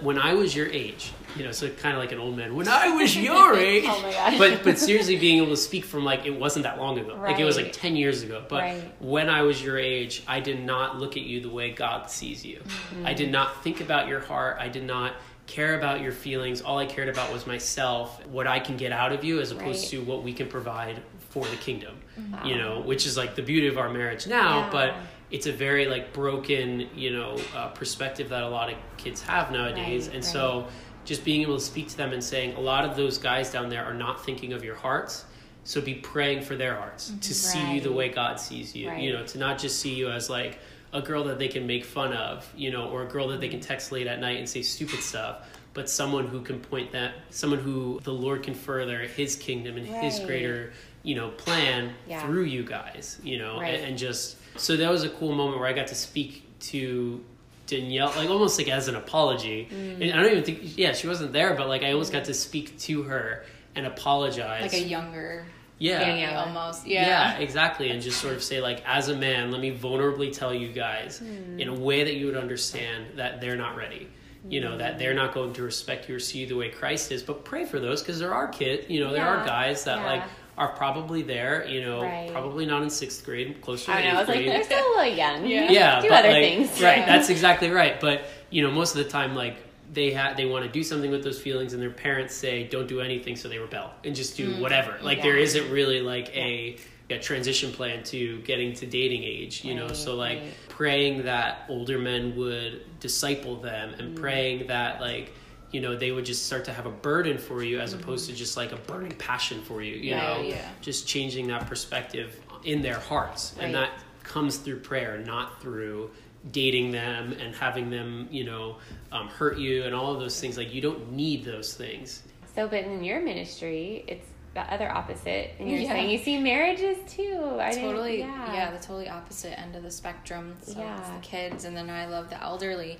when 0.00 0.18
I 0.18 0.34
was 0.34 0.54
your 0.56 0.66
age, 0.68 1.12
you 1.36 1.44
know, 1.44 1.52
so 1.52 1.68
kind 1.68 1.94
of 1.94 2.00
like 2.00 2.12
an 2.12 2.18
old 2.18 2.36
man. 2.36 2.54
When 2.54 2.68
I 2.68 2.88
was 2.96 3.16
your 3.16 3.54
age, 3.54 3.84
Oh 3.86 4.34
but 4.38 4.64
but 4.64 4.78
seriously, 4.78 5.16
being 5.16 5.38
able 5.38 5.50
to 5.50 5.56
speak 5.56 5.84
from 5.84 6.04
like 6.04 6.26
it 6.26 6.30
wasn't 6.38 6.62
that 6.64 6.78
long 6.78 6.98
ago, 6.98 7.16
like 7.16 7.38
it 7.38 7.44
was 7.44 7.56
like 7.56 7.72
ten 7.72 7.94
years 7.96 8.22
ago. 8.22 8.42
But 8.48 8.62
Right. 8.62 8.92
when 9.00 9.28
I 9.28 9.42
was 9.42 9.62
your 9.62 9.78
age, 9.78 10.22
I 10.26 10.40
did 10.40 10.64
not 10.64 10.98
look 10.98 11.16
at 11.16 11.22
you 11.22 11.40
the 11.40 11.50
way 11.50 11.70
God 11.70 12.10
sees 12.10 12.44
you. 12.44 12.58
Mm-hmm. 12.60 13.06
I 13.06 13.14
did 13.14 13.30
not 13.30 13.62
think 13.62 13.80
about 13.80 14.08
your 14.08 14.20
heart. 14.20 14.56
I 14.58 14.68
did 14.68 14.84
not 14.84 15.12
care 15.46 15.78
about 15.78 16.00
your 16.02 16.12
feelings. 16.12 16.60
All 16.60 16.78
I 16.78 16.84
cared 16.86 17.08
about 17.08 17.32
was 17.32 17.46
myself, 17.46 18.26
what 18.26 18.46
I 18.46 18.58
can 18.60 18.76
get 18.76 18.92
out 18.92 19.12
of 19.12 19.24
you, 19.24 19.40
as 19.40 19.50
opposed 19.50 19.82
Right. 19.84 19.90
to 19.92 20.02
what 20.04 20.22
we 20.22 20.32
can 20.34 20.46
provide 20.48 21.00
for 21.30 21.46
the 21.46 21.56
kingdom. 21.56 21.96
Wow. 22.32 22.44
You 22.44 22.56
know, 22.56 22.80
which 22.80 23.06
is 23.06 23.16
like 23.16 23.34
the 23.34 23.42
beauty 23.42 23.66
of 23.68 23.78
our 23.78 23.88
marriage 23.88 24.26
now, 24.26 24.60
Yeah. 24.60 24.70
but 24.70 24.94
it's 25.30 25.46
a 25.46 25.52
very 25.52 25.86
like 25.86 26.12
broken, 26.12 26.88
you 26.94 27.10
know, 27.10 27.38
uh, 27.54 27.68
perspective 27.68 28.28
that 28.30 28.42
a 28.42 28.48
lot 28.48 28.70
of 28.72 28.76
kids 28.96 29.20
have 29.22 29.50
nowadays, 29.52 30.06
Right, 30.06 30.16
and 30.16 30.24
right. 30.24 30.32
so 30.32 30.68
just 31.04 31.24
being 31.24 31.42
able 31.42 31.56
to 31.58 31.64
speak 31.64 31.88
to 31.88 31.96
them 31.96 32.12
and 32.12 32.22
saying 32.22 32.54
a 32.56 32.60
lot 32.60 32.84
of 32.84 32.96
those 32.96 33.18
guys 33.18 33.50
down 33.50 33.68
there 33.68 33.84
are 33.84 33.94
not 33.94 34.24
thinking 34.24 34.52
of 34.52 34.64
your 34.64 34.74
hearts. 34.74 35.24
So 35.64 35.80
be 35.82 35.94
praying 35.94 36.42
for 36.42 36.56
their 36.56 36.74
hearts 36.76 37.12
to 37.20 37.34
see 37.34 37.74
you 37.74 37.80
the 37.82 37.92
way 37.92 38.08
God 38.08 38.40
sees 38.40 38.74
you. 38.74 38.88
Right. 38.88 39.02
You 39.02 39.12
know, 39.12 39.24
to 39.26 39.38
not 39.38 39.58
just 39.58 39.80
see 39.80 39.94
you 39.94 40.08
as 40.10 40.30
like 40.30 40.58
a 40.94 41.02
girl 41.02 41.24
that 41.24 41.38
they 41.38 41.48
can 41.48 41.66
make 41.66 41.84
fun 41.84 42.14
of, 42.14 42.50
you 42.56 42.70
know, 42.70 42.88
or 42.88 43.02
a 43.02 43.06
girl 43.06 43.28
that 43.28 43.40
they 43.42 43.48
can 43.50 43.60
text 43.60 43.92
late 43.92 44.06
at 44.06 44.18
night 44.20 44.38
and 44.38 44.48
say 44.48 44.62
stupid 44.62 45.00
stuff, 45.00 45.46
but 45.74 45.90
someone 45.90 46.26
who 46.26 46.40
can 46.40 46.58
point 46.60 46.90
that, 46.92 47.12
someone 47.28 47.58
who 47.58 48.00
the 48.04 48.12
Lord 48.14 48.42
can 48.42 48.54
further 48.54 49.00
His 49.00 49.36
kingdom 49.36 49.76
and 49.76 49.86
His 49.86 50.20
greater, 50.20 50.72
you 51.02 51.14
know, 51.14 51.28
plan 51.32 51.92
Yeah. 52.06 52.22
through 52.24 52.44
you 52.44 52.64
guys, 52.64 53.18
you 53.22 53.36
know, 53.36 53.60
Right. 53.60 53.74
and, 53.74 53.84
and 53.88 53.98
just 53.98 54.36
so 54.58 54.76
that 54.76 54.90
was 54.90 55.04
a 55.04 55.08
cool 55.08 55.32
moment 55.34 55.58
where 55.58 55.68
I 55.68 55.72
got 55.72 55.86
to 55.88 55.94
speak 55.94 56.42
to 56.60 57.24
Daniella, 57.66 58.14
like 58.16 58.28
almost 58.30 58.58
like 58.58 58.68
as 58.68 58.88
an 58.88 58.96
apology. 58.96 59.68
Mm. 59.70 60.02
And 60.10 60.12
I 60.18 60.22
don't 60.22 60.32
even 60.32 60.44
think, 60.44 60.76
yeah, 60.78 60.92
she 60.92 61.06
wasn't 61.06 61.32
there, 61.32 61.54
but 61.54 61.68
like 61.68 61.82
I 61.82 61.92
almost 61.92 62.12
got 62.12 62.24
to 62.24 62.34
speak 62.34 62.78
to 62.80 63.02
her 63.04 63.44
and 63.74 63.86
apologize. 63.86 64.62
Like 64.62 64.72
a 64.72 64.80
younger 64.86 65.44
yeah, 65.78 66.00
Daniella. 66.00 66.46
almost. 66.46 66.86
yeah, 66.86 67.06
Yeah. 67.34 67.38
exactly. 67.38 67.90
And 67.90 68.02
just 68.02 68.20
sort 68.20 68.34
of 68.34 68.42
say, 68.42 68.60
like, 68.60 68.82
as 68.84 69.08
a 69.10 69.16
man, 69.16 69.52
let 69.52 69.60
me 69.60 69.70
vulnerably 69.76 70.32
tell 70.32 70.52
you 70.52 70.72
guys 70.72 71.18
Hmm. 71.18 71.60
in 71.60 71.68
a 71.68 71.74
way 71.74 72.02
that 72.04 72.14
you 72.14 72.26
would 72.26 72.36
understand 72.36 73.06
that 73.16 73.40
they're 73.40 73.56
not 73.56 73.76
ready. 73.76 74.08
You 74.48 74.60
know, 74.60 74.78
that 74.78 74.98
they're 74.98 75.14
not 75.14 75.34
going 75.34 75.52
to 75.54 75.62
respect 75.62 76.08
you 76.08 76.14
or 76.16 76.20
see 76.20 76.38
you 76.38 76.46
the 76.46 76.56
way 76.56 76.70
Christ 76.70 77.12
is. 77.12 77.22
But 77.22 77.44
pray 77.44 77.64
for 77.64 77.80
those 77.80 78.02
because 78.02 78.18
there 78.18 78.32
are 78.32 78.48
kids, 78.48 78.88
you 78.88 79.00
know, 79.00 79.12
there 79.12 79.26
are 79.26 79.44
guys 79.44 79.84
that, 79.84 79.98
yeah. 79.98 80.06
like, 80.06 80.22
are 80.58 80.68
probably 80.68 81.22
there, 81.22 81.64
you 81.68 81.80
know, 81.80 82.02
Right. 82.02 82.28
probably 82.32 82.66
not 82.66 82.82
in 82.82 82.90
sixth 82.90 83.24
grade, 83.24 83.60
closer 83.62 83.86
to 83.86 83.92
I 83.92 84.02
know. 84.02 84.08
I 84.08 84.10
eighth 84.10 84.18
was 84.18 84.28
like, 84.28 84.36
grade 84.38 84.50
they're 84.50 84.64
still 84.64 84.84
a 84.86 84.90
little 84.98 85.14
young. 85.16 85.46
Yeah. 85.46 85.70
yeah, 85.70 86.00
do 86.02 86.08
but, 86.08 86.18
other 86.24 86.32
like, 86.32 86.42
things. 86.42 86.82
Right, 86.82 87.06
that's 87.06 87.30
exactly 87.30 87.70
right. 87.70 87.98
But 88.00 88.22
you 88.50 88.62
know, 88.62 88.70
most 88.70 88.96
of 88.96 89.04
the 89.04 89.08
time, 89.10 89.34
like 89.36 89.56
they 89.92 90.10
have, 90.10 90.36
they 90.36 90.44
want 90.44 90.64
to 90.66 90.70
do 90.70 90.82
something 90.82 91.10
with 91.10 91.22
those 91.24 91.40
feelings, 91.40 91.72
and 91.72 91.80
their 91.80 91.90
parents 91.90 92.34
say, 92.34 92.64
"Don't 92.64 92.88
do 92.88 93.00
anything," 93.00 93.36
so 93.36 93.48
they 93.48 93.58
rebel 93.58 93.90
and 94.04 94.14
just 94.16 94.36
do 94.36 94.60
whatever. 94.60 94.98
Like 95.00 95.22
there 95.22 95.34
Mm, 95.34 95.38
Yeah. 95.38 95.42
isn't 95.44 95.70
really 95.70 96.00
like 96.00 96.28
a, 96.36 96.76
a 97.08 97.18
transition 97.18 97.72
plan 97.72 98.02
to 98.04 98.38
getting 98.40 98.74
to 98.74 98.86
dating 98.86 99.22
age. 99.24 99.64
You 99.64 99.74
know, 99.76 99.86
Right, 99.86 99.96
so 99.96 100.14
like 100.16 100.38
right. 100.40 100.52
praying 100.68 101.22
that 101.24 101.64
older 101.68 101.98
men 101.98 102.34
would 102.36 102.82
disciple 103.00 103.56
them, 103.56 103.94
and 103.98 104.16
Mm. 104.16 104.20
praying 104.20 104.66
that 104.66 105.00
like. 105.00 105.32
You 105.70 105.80
know, 105.80 105.96
they 105.96 106.12
would 106.12 106.24
just 106.24 106.46
start 106.46 106.64
to 106.66 106.72
have 106.72 106.86
a 106.86 106.90
burden 106.90 107.36
for 107.38 107.62
you 107.62 107.78
as 107.80 107.92
Mm-hmm. 107.92 108.02
opposed 108.02 108.28
to 108.30 108.34
just 108.34 108.56
like 108.56 108.72
a 108.72 108.76
burning 108.76 109.12
passion 109.12 109.60
for 109.62 109.82
you. 109.82 109.94
You 109.96 110.10
Yeah, 110.10 110.34
know, 110.34 110.40
yeah. 110.42 110.68
just 110.80 111.06
changing 111.06 111.46
that 111.48 111.66
perspective 111.66 112.40
in 112.64 112.80
their 112.82 112.98
hearts, 112.98 113.54
and 113.60 113.74
that 113.74 113.90
comes 114.22 114.56
through 114.56 114.80
prayer, 114.80 115.18
not 115.18 115.60
through 115.60 116.10
dating 116.52 116.92
them 116.92 117.32
and 117.32 117.54
having 117.54 117.90
them, 117.90 118.28
you 118.30 118.44
know, 118.44 118.76
um, 119.12 119.28
hurt 119.28 119.58
you 119.58 119.84
and 119.84 119.94
all 119.94 120.12
of 120.14 120.20
those 120.20 120.40
things. 120.40 120.56
Like 120.56 120.72
you 120.72 120.80
don't 120.80 121.12
need 121.12 121.44
those 121.44 121.74
things. 121.74 122.22
So, 122.54 122.66
but 122.68 122.84
in 122.84 123.04
your 123.04 123.20
ministry, 123.20 124.04
it's 124.08 124.26
the 124.54 124.60
other 124.72 124.90
opposite, 124.90 125.52
and 125.58 125.68
you're 125.70 125.80
Yeah. 125.80 125.90
saying 125.92 126.10
you 126.10 126.18
see 126.18 126.38
marriages 126.40 126.96
too. 127.12 127.58
I 127.60 127.72
totally 127.72 128.20
yeah. 128.20 128.52
yeah. 128.54 128.70
the 128.70 128.78
totally 128.78 129.08
opposite 129.08 129.58
end 129.58 129.76
of 129.76 129.82
the 129.82 129.90
spectrum 129.90 130.54
so 130.62 130.70
it's 130.72 130.78
Yeah. 130.80 131.14
the 131.20 131.20
kids 131.26 131.64
and 131.64 131.76
then 131.76 131.90
i 131.90 132.06
love 132.06 132.30
the 132.30 132.42
elderly 132.42 132.98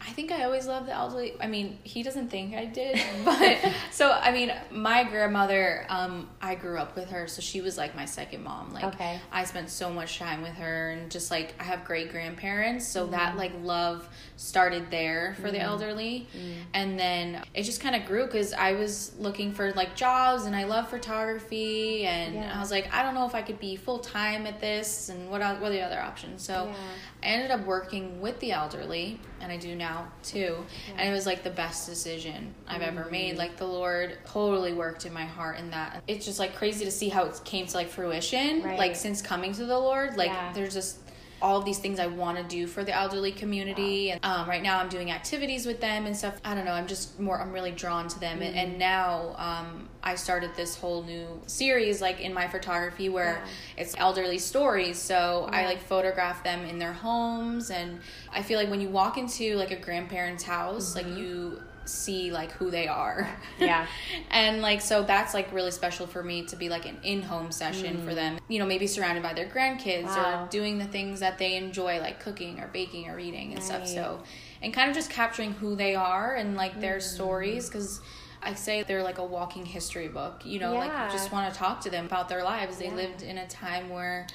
i 0.00 0.10
think 0.12 0.30
i 0.32 0.44
always 0.44 0.66
loved 0.66 0.86
the 0.86 0.92
elderly 0.92 1.34
i 1.40 1.46
mean 1.46 1.78
he 1.82 2.02
doesn't 2.02 2.28
think 2.28 2.54
i 2.54 2.64
did 2.64 3.00
but 3.24 3.58
so 3.90 4.10
i 4.10 4.30
mean 4.30 4.52
my 4.70 5.02
grandmother 5.04 5.84
um 5.88 6.28
i 6.40 6.54
grew 6.54 6.78
up 6.78 6.94
with 6.96 7.10
her 7.10 7.26
so 7.26 7.40
she 7.42 7.60
was 7.60 7.76
like 7.76 7.94
my 7.96 8.04
second 8.04 8.42
mom 8.44 8.72
like 8.72 8.84
Okay. 8.84 9.20
i 9.32 9.44
spent 9.44 9.68
so 9.70 9.90
much 9.90 10.18
time 10.18 10.40
with 10.42 10.54
her 10.54 10.90
and 10.90 11.10
just 11.10 11.30
like 11.30 11.54
i 11.60 11.64
have 11.64 11.84
great 11.84 12.10
grandparents 12.10 12.86
so 12.86 13.06
that 13.08 13.30
Mm-hmm. 13.30 13.38
like 13.38 13.52
love 13.62 14.08
started 14.36 14.90
there 14.90 15.36
for 15.40 15.50
the 15.50 15.60
elderly 15.60 16.26
Mm. 16.36 16.54
and 16.74 16.98
then 16.98 17.42
it 17.54 17.64
just 17.64 17.80
kind 17.80 17.96
of 17.96 18.04
grew 18.06 18.24
because 18.24 18.52
i 18.52 18.72
was 18.72 19.12
looking 19.18 19.52
for 19.52 19.72
like 19.72 19.96
jobs 19.96 20.44
and 20.44 20.54
i 20.54 20.64
love 20.64 20.88
photography 20.88 22.04
and 22.06 22.34
Yeah. 22.34 22.56
i 22.56 22.60
was 22.60 22.70
like 22.70 22.92
i 22.94 23.02
don't 23.02 23.14
know 23.14 23.26
if 23.26 23.34
i 23.34 23.42
could 23.42 23.58
be 23.58 23.76
full-time 23.76 24.46
at 24.46 24.60
this 24.60 25.08
and 25.08 25.30
what, 25.30 25.42
are- 25.42 25.56
what 25.56 25.70
are 25.70 25.74
the 25.74 25.82
other 25.82 26.00
options 26.00 26.42
so 26.42 26.66
Yeah. 26.68 26.74
I 27.22 27.26
ended 27.26 27.50
up 27.50 27.64
working 27.66 28.20
with 28.20 28.38
the 28.40 28.52
elderly 28.52 29.18
and 29.40 29.50
i 29.50 29.56
do 29.56 29.74
now 29.74 30.06
too 30.22 30.56
and 30.96 31.08
it 31.08 31.12
was 31.12 31.26
like 31.26 31.42
the 31.42 31.50
best 31.50 31.86
decision 31.88 32.54
i've 32.68 32.82
ever 32.82 33.08
made 33.10 33.34
Mm. 33.34 33.38
like 33.38 33.56
the 33.56 33.66
lord 33.66 34.16
totally 34.26 34.72
worked 34.72 35.04
in 35.06 35.12
my 35.12 35.24
heart 35.24 35.58
in 35.58 35.70
that 35.70 36.02
it's 36.06 36.24
just 36.24 36.38
like 36.38 36.54
crazy 36.54 36.84
to 36.84 36.90
see 36.90 37.08
how 37.08 37.24
it 37.24 37.40
came 37.44 37.66
to 37.66 37.74
like 37.76 37.88
fruition 37.88 38.62
Right. 38.62 38.78
like 38.78 38.96
since 38.96 39.20
coming 39.20 39.52
to 39.54 39.64
the 39.64 39.78
lord 39.78 40.16
like 40.16 40.30
Yeah. 40.30 40.52
there's 40.52 40.74
just 40.74 40.98
all 41.40 41.58
of 41.58 41.64
these 41.64 41.78
things 41.78 42.00
I 42.00 42.06
want 42.08 42.36
to 42.38 42.44
do 42.44 42.66
for 42.66 42.82
the 42.84 42.94
elderly 42.94 43.32
community. 43.32 44.10
And 44.10 44.24
um, 44.24 44.48
right 44.48 44.62
now, 44.62 44.78
I'm 44.80 44.88
doing 44.88 45.10
activities 45.10 45.66
with 45.66 45.80
them 45.80 46.06
and 46.06 46.16
stuff. 46.16 46.40
I 46.44 46.54
don't 46.54 46.64
know. 46.64 46.72
I'm 46.72 46.86
just 46.86 47.18
more. 47.20 47.40
I'm 47.40 47.52
really 47.52 47.70
drawn 47.70 48.08
to 48.08 48.18
them. 48.20 48.42
And, 48.42 48.48
Mm-hmm. 48.48 48.58
and 48.70 48.78
now, 48.78 49.34
um, 49.36 49.88
I 50.02 50.14
started 50.14 50.50
this 50.56 50.76
whole 50.76 51.02
new 51.02 51.26
series, 51.46 52.00
like 52.00 52.20
in 52.20 52.32
my 52.32 52.48
photography, 52.48 53.08
where 53.08 53.42
Yeah. 53.44 53.82
it's 53.82 53.94
elderly 53.98 54.38
stories. 54.38 54.98
So 54.98 55.48
I 55.52 55.66
like 55.66 55.80
photograph 55.80 56.42
them 56.44 56.64
in 56.64 56.78
their 56.78 56.92
homes, 56.92 57.70
and 57.70 58.00
I 58.32 58.42
feel 58.42 58.58
like 58.58 58.70
when 58.70 58.80
you 58.80 58.88
walk 58.88 59.18
into 59.18 59.56
like 59.56 59.70
a 59.70 59.76
grandparent's 59.76 60.44
house, 60.44 60.94
like 60.94 61.06
you 61.06 61.62
see 61.88 62.30
like 62.30 62.52
who 62.52 62.70
they 62.70 62.86
are. 62.86 63.28
Yeah. 63.58 63.86
and 64.30 64.60
like 64.62 64.80
so 64.80 65.02
that's 65.02 65.34
like 65.34 65.52
really 65.52 65.70
special 65.70 66.06
for 66.06 66.22
me 66.22 66.44
to 66.46 66.56
be 66.56 66.68
like 66.68 66.86
an 66.86 66.98
in-home 67.02 67.50
session 67.50 68.04
for 68.06 68.14
them. 68.14 68.38
You 68.48 68.58
know, 68.58 68.66
maybe 68.66 68.86
surrounded 68.86 69.22
by 69.22 69.34
their 69.34 69.48
grandkids 69.48 70.04
Mm. 70.08 70.16
Wow. 70.16 70.44
or 70.44 70.48
doing 70.48 70.78
the 70.78 70.84
things 70.86 71.20
that 71.20 71.38
they 71.38 71.56
enjoy 71.56 72.00
like 72.00 72.20
cooking 72.20 72.60
or 72.60 72.68
baking 72.68 73.08
or 73.10 73.18
eating 73.18 73.52
and 73.54 73.62
stuff. 73.62 73.86
So 73.86 74.22
and 74.62 74.72
kind 74.74 74.88
of 74.90 74.94
just 74.96 75.10
capturing 75.10 75.52
who 75.52 75.76
they 75.76 75.94
are 75.94 76.34
and 76.34 76.56
like 76.56 76.80
their 76.80 76.98
Mm. 76.98 77.02
stories 77.02 77.68
cause 77.70 78.00
I 78.40 78.54
say 78.54 78.84
they're 78.84 79.02
like 79.02 79.18
a 79.18 79.24
walking 79.24 79.66
history 79.66 80.06
book. 80.08 80.42
You 80.44 80.60
know, 80.60 80.72
Yeah. 80.74 80.78
like 80.78 81.10
just 81.12 81.32
want 81.32 81.52
to 81.52 81.58
talk 81.58 81.80
to 81.82 81.90
them 81.90 82.06
about 82.06 82.28
their 82.28 82.44
lives. 82.44 82.78
They 82.78 82.86
Yeah. 82.86 82.94
lived 82.94 83.22
in 83.22 83.36
a 83.38 83.48
time 83.48 83.88
where 83.90 84.26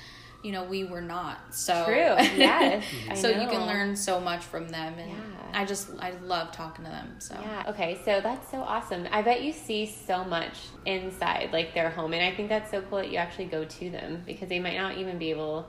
you 0.44 0.52
know 0.52 0.64
we 0.66 0.84
were 0.84 1.02
not. 1.02 1.38
So 1.56 1.86
True. 1.86 1.96
Yes. 2.38 2.84
So 3.16 3.30
you 3.30 3.48
can 3.48 3.66
learn 3.66 3.96
so 3.96 4.20
much 4.20 4.44
from 4.44 4.68
them 4.70 4.94
and 5.00 5.12
Yeah. 5.12 5.18
I 5.54 5.66
just 5.66 5.90
I 6.00 6.12
love 6.24 6.52
talking 6.52 6.84
to 6.86 6.92
them. 6.92 7.16
So 7.20 7.36
Yeah. 7.42 7.64
Okay. 7.70 8.00
So 8.06 8.20
that's 8.22 8.50
so 8.52 8.58
awesome. 8.62 9.08
I 9.12 9.22
bet 9.22 9.42
you 9.44 9.54
see 9.54 9.86
so 9.86 10.24
much 10.26 10.56
inside, 10.86 11.50
like 11.54 11.74
their 11.74 11.90
home, 11.90 12.14
and 12.14 12.24
I 12.24 12.36
think 12.36 12.50
that's 12.50 12.72
so 12.72 12.82
cool 12.82 12.98
that 13.00 13.10
you 13.12 13.18
actually 13.18 13.46
go 13.46 13.64
to 13.64 13.90
them 13.90 14.24
because 14.26 14.50
they 14.50 14.60
might 14.60 14.78
not 14.78 14.98
even 14.98 15.18
be 15.18 15.30
able 15.30 15.68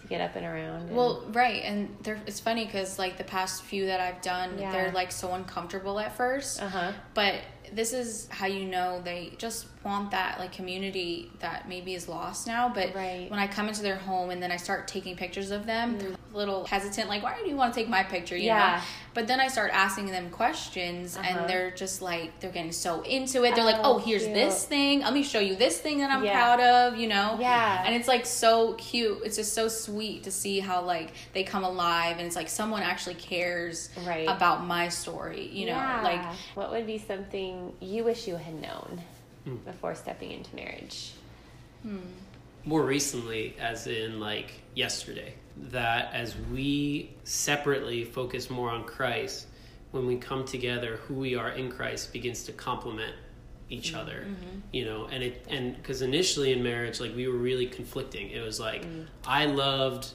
to 0.00 0.06
get 0.08 0.20
up 0.20 0.34
and 0.36 0.44
around. 0.44 0.88
and- 0.88 0.96
Well, 0.96 1.22
right, 1.32 1.62
and 1.62 1.96
they're, 2.02 2.20
it's 2.26 2.40
funny 2.40 2.64
because 2.66 2.98
like 2.98 3.16
the 3.16 3.24
past 3.24 3.62
few 3.62 3.86
that 3.86 4.00
I've 4.00 4.20
done, 4.22 4.58
Yeah. 4.58 4.72
they're 4.72 4.92
like 4.92 5.12
so 5.12 5.32
uncomfortable 5.34 5.98
at 6.00 6.16
first. 6.16 6.60
uh 6.62 6.68
huh. 6.68 6.92
But 7.14 7.36
this 7.72 7.92
is 7.92 8.28
how 8.30 8.46
you 8.46 8.64
know 8.66 9.00
they 9.04 9.34
just 9.38 9.66
want 9.84 10.10
that 10.12 10.38
like 10.38 10.52
community 10.52 11.30
that 11.40 11.68
maybe 11.68 11.94
is 11.94 12.08
lost 12.08 12.46
now. 12.46 12.68
But 12.68 12.94
Right. 12.94 13.30
when 13.30 13.38
I 13.38 13.46
come 13.46 13.68
into 13.68 13.82
their 13.82 13.96
home 13.96 14.30
and 14.30 14.42
then 14.42 14.50
I 14.50 14.56
start 14.56 14.88
taking 14.88 15.14
pictures 15.16 15.50
of 15.50 15.66
them, 15.66 15.98
they're 15.98 16.10
a 16.12 16.36
little 16.36 16.66
hesitant, 16.66 17.08
like, 17.08 17.22
"Why 17.22 17.36
do 17.42 17.48
you 17.48 17.54
want 17.56 17.74
to 17.74 17.80
take 17.80 17.88
my 17.88 18.02
picture?" 18.02 18.36
You 18.36 18.46
Yeah. 18.46 18.76
know. 18.76 18.82
But 19.12 19.28
then 19.28 19.38
I 19.40 19.46
start 19.48 19.70
asking 19.72 20.06
them 20.06 20.30
questions, 20.30 21.16
Uh-huh. 21.16 21.26
and 21.40 21.48
they're 21.48 21.70
just 21.70 22.02
like 22.02 22.40
they're 22.40 22.50
getting 22.50 22.72
so 22.72 23.02
into 23.02 23.44
it. 23.44 23.54
They're 23.54 23.64
like, 23.64 23.76
Oh, 23.78 23.94
"Oh, 23.94 23.98
here's 23.98 24.22
cute. 24.22 24.34
this 24.34 24.64
thing. 24.64 25.00
Let 25.00 25.12
me 25.12 25.22
show 25.22 25.38
you 25.38 25.54
this 25.54 25.78
thing 25.78 25.98
that 25.98 26.10
I'm 26.10 26.24
Yeah. 26.24 26.32
proud 26.32 26.60
of." 26.60 26.98
You 26.98 27.08
know. 27.08 27.36
Yeah. 27.38 27.82
And 27.84 27.94
it's 27.94 28.08
like 28.08 28.26
so 28.26 28.72
cute. 28.74 29.20
It's 29.24 29.36
just 29.36 29.52
so 29.52 29.68
sweet 29.68 30.24
to 30.24 30.30
see 30.30 30.60
how 30.60 30.80
like 30.82 31.12
they 31.34 31.44
come 31.44 31.62
alive, 31.64 32.16
and 32.18 32.26
it's 32.26 32.36
like 32.36 32.48
someone 32.48 32.82
actually 32.82 33.14
cares 33.16 33.90
Right. 34.04 34.28
about 34.28 34.64
my 34.64 34.88
story. 34.88 35.48
You 35.52 35.66
know, 35.66 35.72
Yeah. 35.76 36.00
like 36.02 36.20
what 36.54 36.70
would 36.70 36.86
be 36.86 36.98
something 36.98 37.74
you 37.80 38.02
wish 38.04 38.26
you 38.26 38.36
had 38.36 38.54
known 38.60 39.02
before 39.64 39.94
stepping 39.94 40.30
into 40.30 40.54
marriage? 40.54 41.12
Hmm. 41.82 41.98
more 42.64 42.82
recently 42.82 43.54
as 43.60 43.86
in 43.86 44.18
like 44.18 44.52
yesterday 44.74 45.34
that 45.70 46.14
as 46.14 46.34
we 46.50 47.10
separately 47.24 48.04
focus 48.04 48.48
more 48.48 48.70
on 48.70 48.84
christ 48.84 49.48
when 49.90 50.06
we 50.06 50.16
come 50.16 50.46
together 50.46 50.96
who 51.06 51.12
we 51.12 51.34
are 51.34 51.50
in 51.50 51.70
christ 51.70 52.10
begins 52.10 52.44
to 52.44 52.52
complement 52.52 53.14
each 53.70 53.90
mm-hmm. 53.90 54.00
other 54.00 54.26
mm-hmm. 54.26 54.58
you 54.72 54.84
know 54.84 55.06
and 55.06 55.22
it 55.22 55.44
and 55.48 55.76
because 55.76 56.02
initially 56.02 56.52
in 56.52 56.62
marriage 56.62 57.00
like 57.00 57.14
we 57.14 57.26
were 57.26 57.36
really 57.36 57.66
conflicting. 57.66 58.30
It 58.30 58.40
was 58.40 58.60
like 58.60 58.84
mm. 58.84 59.06
i 59.26 59.46
loved 59.46 60.10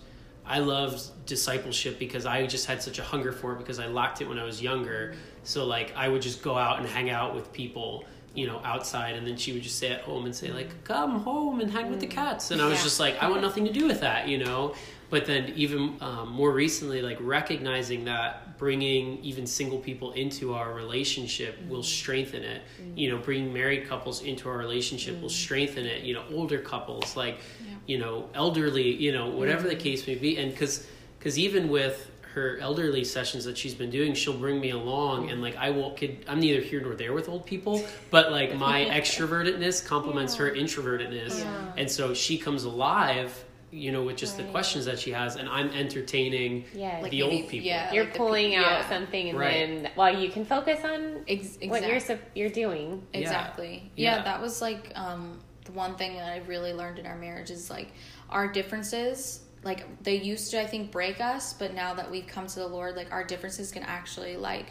i 0.45 0.59
loved 0.59 1.25
discipleship 1.25 1.99
because 1.99 2.25
i 2.25 2.45
just 2.45 2.65
had 2.67 2.82
such 2.82 2.99
a 2.99 3.03
hunger 3.03 3.32
for 3.32 3.53
it 3.53 3.57
because 3.57 3.80
i 3.80 3.88
lacked 3.88 4.21
it 4.21 4.30
when 4.30 4.39
i 4.39 4.43
was 4.43 4.61
younger. 4.61 5.13
Mm. 5.13 5.17
So 5.43 5.65
like 5.65 5.93
i 5.95 6.07
would 6.07 6.21
just 6.21 6.41
go 6.41 6.57
out 6.57 6.80
and 6.80 6.88
hang 6.88 7.09
out 7.09 7.36
with 7.36 7.51
people 7.51 8.05
you 8.36 8.47
know 8.47 8.61
outside 8.63 9.15
and 9.15 9.25
then 9.25 9.36
she 9.38 9.53
would 9.53 9.61
just 9.61 9.77
stay 9.77 9.91
at 9.91 10.01
home 10.01 10.25
and 10.25 10.36
say 10.36 10.51
like 10.51 10.69
mm. 10.69 10.84
come 10.84 11.19
home 11.21 11.59
and 11.61 11.71
hang 11.71 11.89
with 11.89 11.99
the 11.99 12.07
mm. 12.07 12.11
cats. 12.11 12.51
And 12.51 12.61
i 12.61 12.65
was 12.65 12.77
Yeah. 12.77 12.84
just 12.84 12.99
like 12.99 13.21
i 13.21 13.30
want 13.30 13.41
nothing 13.41 13.65
to 13.65 13.73
do 13.73 13.88
with 13.88 14.01
that 14.01 14.27
you 14.27 14.38
know? 14.38 14.75
But 15.09 15.25
then 15.25 15.53
even 15.55 15.97
um, 16.01 16.32
more 16.32 16.51
recently 16.51 17.01
like 17.01 17.17
recognizing 17.19 18.05
that 18.05 18.59
bringing 18.59 19.17
even 19.23 19.47
single 19.47 19.80
people 19.80 20.11
into 20.11 20.53
our 20.53 20.73
relationship 20.73 21.59
mm-hmm. 21.59 21.69
will 21.69 21.84
strengthen 21.84 22.43
it. 22.43 22.61
Mm-hmm. 22.80 22.97
You 22.97 23.09
know 23.11 23.17
bringing 23.17 23.51
married 23.51 23.88
couples 23.89 24.21
into 24.21 24.47
our 24.49 24.57
relationship 24.57 25.15
will 25.15 25.30
mm-hmm. 25.30 25.45
strengthen 25.45 25.86
it. 25.86 26.03
You 26.03 26.13
know 26.13 26.23
older 26.32 26.59
couples 26.59 27.15
like 27.15 27.39
you 27.88 27.97
know 27.97 28.30
elderly 28.36 28.93
you 28.95 29.11
know 29.11 29.30
whatever 29.30 29.67
the 29.67 29.75
case 29.75 30.05
may 30.05 30.15
be. 30.15 30.38
And 30.38 30.51
because 30.51 30.86
because 31.17 31.39
even 31.39 31.69
with 31.69 32.11
her 32.34 32.57
elderly 32.61 33.03
sessions 33.03 33.43
that 33.45 33.57
she's 33.57 33.73
been 33.73 33.89
doing 33.89 34.13
she'll 34.13 34.38
bring 34.38 34.59
me 34.59 34.69
along 34.71 35.30
and 35.32 35.41
like 35.41 35.55
i 35.57 35.69
won't. 35.69 35.97
could 35.97 36.17
i'm 36.27 36.39
neither 36.39 36.61
here 36.61 36.80
nor 36.82 36.93
there 36.95 37.13
with 37.13 37.27
old 37.30 37.45
people 37.45 37.84
but 38.11 38.32
like 38.32 38.55
my 38.55 38.86
extrovertedness 38.91 39.86
complements 39.86 40.36
her 40.36 40.49
introvertedness 40.51 41.39
Yeah. 41.39 41.71
and 41.77 41.89
so 41.89 42.13
she 42.13 42.38
comes 42.38 42.63
alive 42.65 43.43
you 43.71 43.91
know 43.91 44.03
with 44.03 44.17
just 44.17 44.38
the 44.38 44.43
questions 44.45 44.86
that 44.86 44.97
she 44.99 45.11
has 45.11 45.36
and 45.36 45.47
i'm 45.49 45.69
entertaining 45.71 46.65
Yes. 46.73 47.07
the 47.09 47.21
old 47.21 47.47
people 47.49 47.67
yeah, 47.67 47.93
You're 47.93 48.05
like 48.05 48.15
pulling 48.15 48.51
pe- 48.51 48.55
out 48.57 48.61
yeah. 48.63 48.89
something, 48.89 49.30
and 49.30 49.38
Right. 49.38 49.51
then 49.84 49.91
while 49.95 50.19
you 50.19 50.30
can 50.30 50.43
focus 50.45 50.84
on 50.84 51.23
Ex- 51.27 51.57
what 51.65 51.84
you're 51.84 52.19
you're 52.34 52.49
doing. 52.49 53.05
Yeah. 53.13 53.19
Exactly. 53.19 53.91
Yeah. 53.95 54.17
Yeah. 54.17 54.23
that 54.23 54.41
was 54.41 54.59
like 54.61 54.91
um, 54.95 55.39
the 55.65 55.71
one 55.73 55.95
thing 55.95 56.15
that 56.15 56.32
I 56.32 56.38
really 56.47 56.73
learned 56.73 56.97
in 56.97 57.05
our 57.05 57.17
marriage 57.17 57.51
is 57.51 57.69
like 57.69 57.89
our 58.32 58.47
differences. 58.47 59.41
Like 59.64 60.03
they 60.03 60.16
used 60.16 60.51
to, 60.51 60.62
I 60.62 60.66
think, 60.66 60.91
break 60.91 61.20
us, 61.20 61.53
but 61.53 61.74
now 61.74 61.93
that 61.95 62.10
we've 62.10 62.28
come 62.28 62.47
to 62.47 62.60
the 62.60 62.68
Lord, 62.68 62.95
like 62.95 63.12
our 63.12 63.24
differences 63.24 63.72
can 63.72 63.84
actually 63.84 64.38
like 64.38 64.68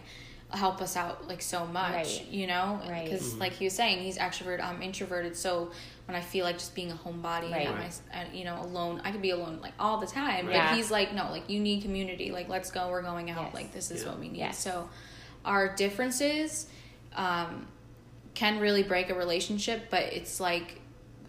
help 0.50 0.80
us 0.80 0.96
out 0.96 1.28
like 1.28 1.42
so 1.42 1.66
much. 1.66 1.92
Right. 1.92 2.26
You 2.30 2.46
know, 2.46 2.80
Right. 2.88 3.04
because 3.04 3.34
like 3.36 3.52
he 3.52 3.64
was 3.66 3.74
saying, 3.74 3.98
he's 3.98 4.16
extrovert, 4.16 4.62
I'm 4.64 4.80
introverted. 4.80 5.36
So 5.36 5.72
when 6.06 6.16
I 6.16 6.22
feel 6.22 6.46
like 6.46 6.56
just 6.56 6.74
being 6.74 6.90
a 6.90 6.94
homebody, 6.94 7.52
Right. 7.52 7.66
and 7.66 7.78
at 7.84 8.00
my, 8.14 8.20
uh, 8.20 8.24
you 8.32 8.44
know, 8.44 8.58
alone, 8.62 9.02
I 9.04 9.12
could 9.12 9.20
be 9.20 9.28
alone 9.30 9.60
like 9.60 9.74
all 9.78 9.98
the 9.98 10.06
time. 10.06 10.48
Yeah. 10.48 10.68
But 10.70 10.76
he's 10.76 10.90
like, 10.90 11.12
no, 11.12 11.30
like 11.30 11.50
you 11.50 11.60
need 11.60 11.82
community. 11.82 12.30
Like 12.30 12.48
let's 12.48 12.70
go, 12.70 12.88
we're 12.88 13.02
going 13.02 13.30
out. 13.30 13.46
Yes. 13.46 13.54
Like 13.54 13.72
this 13.74 13.90
is 13.90 14.02
Yeah. 14.04 14.08
what 14.10 14.20
we 14.20 14.28
need. 14.28 14.38
Yes. 14.38 14.58
So 14.58 14.88
our 15.44 15.74
differences. 15.74 16.66
Um, 17.14 17.66
can 18.34 18.60
really 18.60 18.84
break 18.84 19.10
a 19.10 19.14
relationship, 19.14 19.90
but 19.90 20.02
it's 20.12 20.38
like 20.38 20.80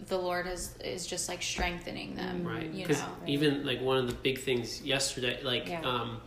the 0.08 0.18
Lord 0.18 0.48
is 0.48 0.76
is 0.84 1.06
just 1.06 1.28
like 1.30 1.42
strengthening 1.42 2.16
them, 2.16 2.44
right. 2.48 2.66
You 2.72 2.86
because 2.88 3.02
know, 3.02 3.08
even 3.28 3.66
like 3.66 3.82
one 3.82 3.98
of 3.98 4.08
the 4.08 4.16
big 4.16 4.40
things 4.40 4.82
yesterday 4.82 5.40
like 5.44 5.68
Yeah. 5.68 5.82
um 5.82 6.22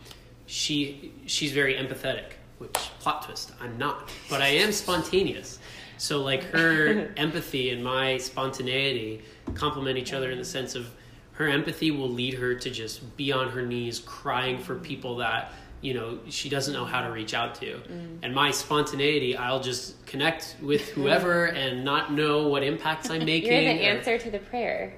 she 0.45 1.13
she's 1.25 1.51
very 1.51 1.75
empathetic 1.75 2.33
which 2.57 2.73
plot 2.99 3.23
twist 3.23 3.51
i'm 3.61 3.77
not 3.77 4.09
but 4.29 4.41
i 4.41 4.47
am 4.47 4.71
spontaneous. 4.71 5.59
So 5.97 6.21
like 6.21 6.43
her 6.51 7.11
empathy 7.17 7.69
and 7.69 7.83
my 7.83 8.17
spontaneity 8.17 9.21
complement 9.53 9.97
each 9.97 10.11
other 10.13 10.31
in 10.31 10.37
the 10.37 10.45
sense 10.45 10.75
of 10.75 10.89
her 11.33 11.47
empathy 11.47 11.91
will 11.91 12.09
lead 12.09 12.33
her 12.35 12.53
to 12.55 12.69
just 12.69 13.15
be 13.17 13.31
on 13.31 13.49
her 13.49 13.61
knees 13.65 13.99
crying 13.99 14.57
for 14.59 14.75
people 14.75 15.15
that 15.17 15.51
you 15.83 15.93
know 15.93 16.17
she 16.29 16.47
doesn't 16.49 16.73
know 16.73 16.85
how 16.85 17.01
to 17.05 17.11
reach 17.11 17.33
out 17.33 17.53
to 17.55 17.65
Mm. 17.65 18.19
and 18.23 18.33
my 18.33 18.49
spontaneity 18.51 19.35
i'll 19.37 19.59
just 19.59 20.03
connect 20.05 20.55
with 20.61 20.87
whoever 20.95 21.45
and 21.45 21.83
not 21.83 22.13
know 22.13 22.47
what 22.47 22.63
impacts 22.63 23.09
i'm 23.09 23.25
making 23.25 23.51
You're 23.51 23.73
the 23.73 23.79
or- 23.81 23.91
answer 23.97 24.17
to 24.17 24.31
the 24.31 24.39
prayer 24.39 24.93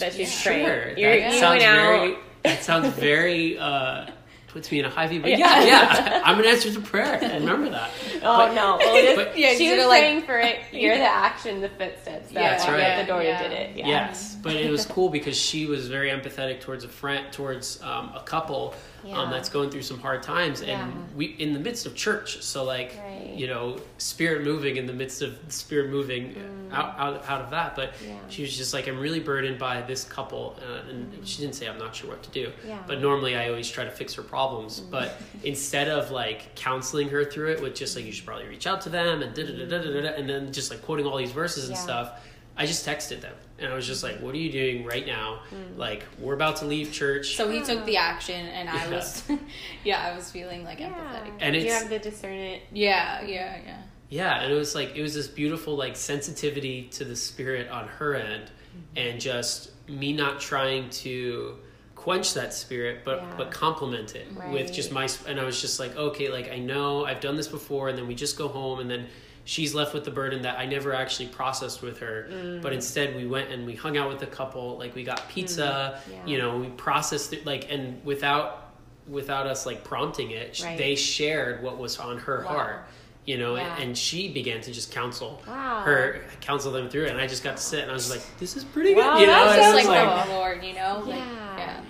that 0.00 0.12
she's 0.12 0.32
sure 0.32 0.52
praying. 0.52 0.98
You're, 0.98 1.20
that 1.20 1.32
you 1.34 1.38
sounds 1.38 1.62
very 1.62 2.16
that 2.42 2.62
sounds 2.68 2.88
very 2.94 3.56
uh, 3.58 4.06
puts 4.48 4.70
me 4.72 4.78
in 4.80 4.84
a 4.84 4.90
high 4.90 5.06
view. 5.06 5.20
But 5.20 5.30
Yeah. 5.30 5.38
yeah, 5.38 5.64
yeah, 5.64 6.22
I'm 6.24 6.38
an 6.40 6.46
answer 6.46 6.70
to 6.72 6.80
prayer. 6.80 7.18
Remember 7.40 7.70
that. 7.70 7.90
Oh 8.24 8.38
But- 8.38 8.54
no! 8.54 8.76
Well, 8.80 8.96
it 8.96 9.04
is, 9.04 9.16
but- 9.16 9.38
Yeah, 9.38 9.54
she 9.54 9.66
you're 9.68 9.76
was 9.76 9.86
like- 9.86 10.00
praying 10.02 10.22
for 10.22 10.38
it. 10.38 10.60
You're 10.72 10.96
the 10.96 11.04
action, 11.04 11.60
the 11.60 11.68
footsteps. 11.68 12.30
That 12.30 12.32
Yeah, 12.32 12.50
that's 12.50 12.66
right. 12.68 12.80
out 12.82 13.00
the 13.06 13.12
door 13.12 13.22
Yeah. 13.22 13.42
did 13.42 13.52
it. 13.52 13.76
Yeah. 13.76 13.86
Yes, 13.88 14.36
but 14.42 14.54
it 14.54 14.70
was 14.70 14.86
cool 14.86 15.08
because 15.08 15.36
she 15.36 15.66
was 15.66 15.88
very 15.88 16.10
empathetic 16.10 16.60
towards 16.60 16.84
a 16.84 16.88
friend, 16.88 17.30
towards 17.32 17.80
um, 17.82 18.12
a 18.14 18.22
couple 18.24 18.74
Yeah. 19.04 19.18
um, 19.20 19.30
that's 19.30 19.48
going 19.48 19.70
through 19.70 19.82
some 19.82 20.00
hard 20.00 20.22
times, 20.22 20.60
and 20.60 20.68
Yeah. 20.70 20.88
we 21.14 21.26
in 21.38 21.52
the 21.52 21.58
midst 21.60 21.84
of 21.86 21.94
church. 21.94 22.42
So 22.42 22.64
like, 22.64 22.96
Right. 23.04 23.34
you 23.34 23.46
know, 23.46 23.76
spirit 23.98 24.42
moving 24.42 24.76
in 24.76 24.86
the 24.86 24.92
midst 24.94 25.20
of 25.22 25.36
spirit 25.48 25.90
moving 25.90 26.34
out, 26.72 26.94
out 26.98 27.24
out 27.28 27.40
of 27.42 27.50
that. 27.50 27.76
But 27.76 27.92
Mm. 27.94 28.08
Yeah. 28.08 28.14
she 28.30 28.42
was 28.42 28.56
just 28.56 28.72
like, 28.74 28.88
I'm 28.88 28.98
really 28.98 29.20
burdened 29.20 29.58
by 29.58 29.82
this 29.82 30.04
couple, 30.04 30.58
uh, 30.66 30.88
and 30.90 31.26
she 31.26 31.40
didn't 31.42 31.54
say 31.54 31.66
I'm 31.68 31.78
not 31.78 31.94
sure 31.94 32.08
what 32.10 32.22
to 32.24 32.30
do. 32.30 32.50
Yeah. 32.66 32.78
But 32.86 33.00
normally 33.00 33.36
I 33.36 33.48
always 33.50 33.70
try 33.70 33.84
to 33.84 33.90
fix 33.90 34.14
her 34.14 34.22
problems. 34.22 34.80
But 34.80 35.20
instead 35.42 35.88
of 35.88 36.10
like 36.10 36.54
counseling 36.54 37.08
her 37.10 37.24
through 37.24 37.52
it 37.52 37.60
with 37.62 37.74
just 37.74 37.94
like 37.96 38.04
you 38.06 38.12
should 38.14 38.26
probably 38.26 38.46
reach 38.46 38.66
out 38.66 38.80
to 38.82 38.88
them 38.88 39.22
and 39.22 39.34
da 39.34 39.44
da 39.44 39.52
da 39.52 39.66
da 39.66 39.78
da 39.82 40.00
da, 40.02 40.08
and 40.16 40.28
then 40.28 40.52
just 40.52 40.70
like 40.70 40.82
quoting 40.82 41.06
all 41.06 41.16
these 41.18 41.32
verses 41.32 41.68
and 41.68 41.76
Yeah. 41.76 41.82
stuff. 41.82 42.20
I 42.56 42.66
just 42.66 42.86
texted 42.86 43.20
them 43.20 43.34
and 43.58 43.72
I 43.72 43.74
was 43.74 43.84
just 43.84 44.04
like, 44.04 44.20
"What 44.20 44.32
are 44.34 44.38
you 44.38 44.52
doing 44.52 44.84
right 44.84 45.04
now? 45.04 45.40
Mm. 45.52 45.76
Like, 45.76 46.04
we're 46.20 46.34
about 46.34 46.56
to 46.56 46.66
leave 46.66 46.92
church." 46.92 47.34
So 47.36 47.50
he 47.50 47.60
took 47.62 47.84
the 47.84 47.96
action, 47.96 48.46
and 48.46 48.68
I 48.68 48.84
Yeah. 48.84 48.90
was, 48.90 49.22
yeah, 49.84 50.08
I 50.12 50.16
was 50.16 50.30
feeling 50.30 50.62
like 50.64 50.78
Yeah. 50.78 50.90
empathetic. 50.90 51.32
And 51.40 51.56
you 51.56 51.62
it's- 51.62 51.80
have 51.80 51.90
the 51.90 51.98
discernment. 51.98 52.62
Yeah, 52.72 53.22
yeah, 53.22 53.58
yeah. 53.66 53.76
Yeah, 54.08 54.42
and 54.42 54.52
it 54.52 54.54
was 54.54 54.74
like 54.76 54.94
it 54.94 55.02
was 55.02 55.14
this 55.14 55.26
beautiful 55.26 55.74
like 55.76 55.96
sensitivity 55.96 56.84
to 56.92 57.04
the 57.04 57.16
spirit 57.16 57.68
on 57.70 57.88
her 57.88 58.14
end, 58.14 58.50
and 58.96 59.20
just 59.20 59.70
me 59.88 60.12
not 60.12 60.40
trying 60.40 60.88
to 60.90 61.56
quench 62.04 62.34
that 62.34 62.52
spirit, 62.52 63.00
but 63.04 63.18
Yeah. 63.22 63.34
but 63.38 63.50
complement 63.50 64.14
it 64.14 64.26
with 64.52 64.72
just 64.72 64.92
my. 64.92 65.08
And 65.26 65.40
I 65.40 65.44
was 65.44 65.60
just 65.60 65.80
like, 65.80 65.96
okay, 65.96 66.28
like 66.30 66.50
I 66.52 66.58
know 66.58 67.06
I've 67.06 67.20
done 67.20 67.36
this 67.36 67.48
before, 67.48 67.88
and 67.88 67.96
then 67.98 68.06
we 68.06 68.14
just 68.14 68.36
go 68.36 68.46
home, 68.48 68.80
and 68.80 68.90
then 68.90 69.06
she's 69.46 69.74
left 69.74 69.92
with 69.94 70.04
the 70.04 70.10
burden 70.10 70.42
that 70.42 70.58
I 70.58 70.66
never 70.66 70.94
actually 70.94 71.28
processed 71.28 71.80
with 71.82 71.98
her. 72.00 72.28
Mm. 72.30 72.62
But 72.62 72.72
instead, 72.72 73.14
we 73.16 73.26
went 73.26 73.50
and 73.50 73.66
we 73.66 73.74
hung 73.74 73.96
out 73.96 74.08
with 74.10 74.22
a 74.22 74.26
couple, 74.26 74.78
like 74.78 74.94
we 74.94 75.02
got 75.04 75.28
pizza, 75.30 76.00
Mm. 76.08 76.12
Yeah. 76.12 76.26
you 76.26 76.38
know, 76.38 76.58
we 76.58 76.66
processed 76.68 77.32
it, 77.32 77.46
like 77.46 77.70
and 77.70 78.04
without 78.04 78.60
without 79.08 79.46
us 79.46 79.64
like 79.66 79.82
prompting 79.84 80.30
it, 80.30 80.60
Right. 80.64 80.78
they 80.78 80.94
shared 80.94 81.62
what 81.62 81.76
was 81.78 81.98
on 81.98 82.18
her 82.18 82.42
Wow. 82.46 82.52
heart 82.52 82.84
you 83.26 83.38
know, 83.38 83.56
Yeah. 83.56 83.74
and, 83.76 83.82
and 83.84 83.98
she 83.98 84.28
began 84.30 84.60
to 84.60 84.70
just 84.70 84.92
counsel 84.92 85.40
Wow. 85.48 85.80
her, 85.86 86.20
counsel 86.42 86.70
them 86.72 86.90
through 86.90 87.04
it, 87.04 87.10
and 87.12 87.18
I 87.18 87.26
just 87.26 87.42
got 87.42 87.56
to 87.56 87.62
sit, 87.62 87.80
and 87.80 87.90
I 87.90 87.94
was 87.94 88.10
like, 88.10 88.20
"This 88.38 88.54
is 88.54 88.64
pretty 88.64 88.94
Wow, 88.94 89.14
good," 89.14 89.20
you 89.22 89.26
know. 89.28 89.32
that's 89.46 89.64
and 89.66 89.76
Just 89.78 89.88
like, 89.88 89.98
like, 90.06 90.18
from 90.20 90.28
the 90.28 90.34
Lord, 90.34 90.62
you 90.62 90.74
know? 90.74 91.02
Yeah. 91.06 91.16
yeah. 91.16 91.24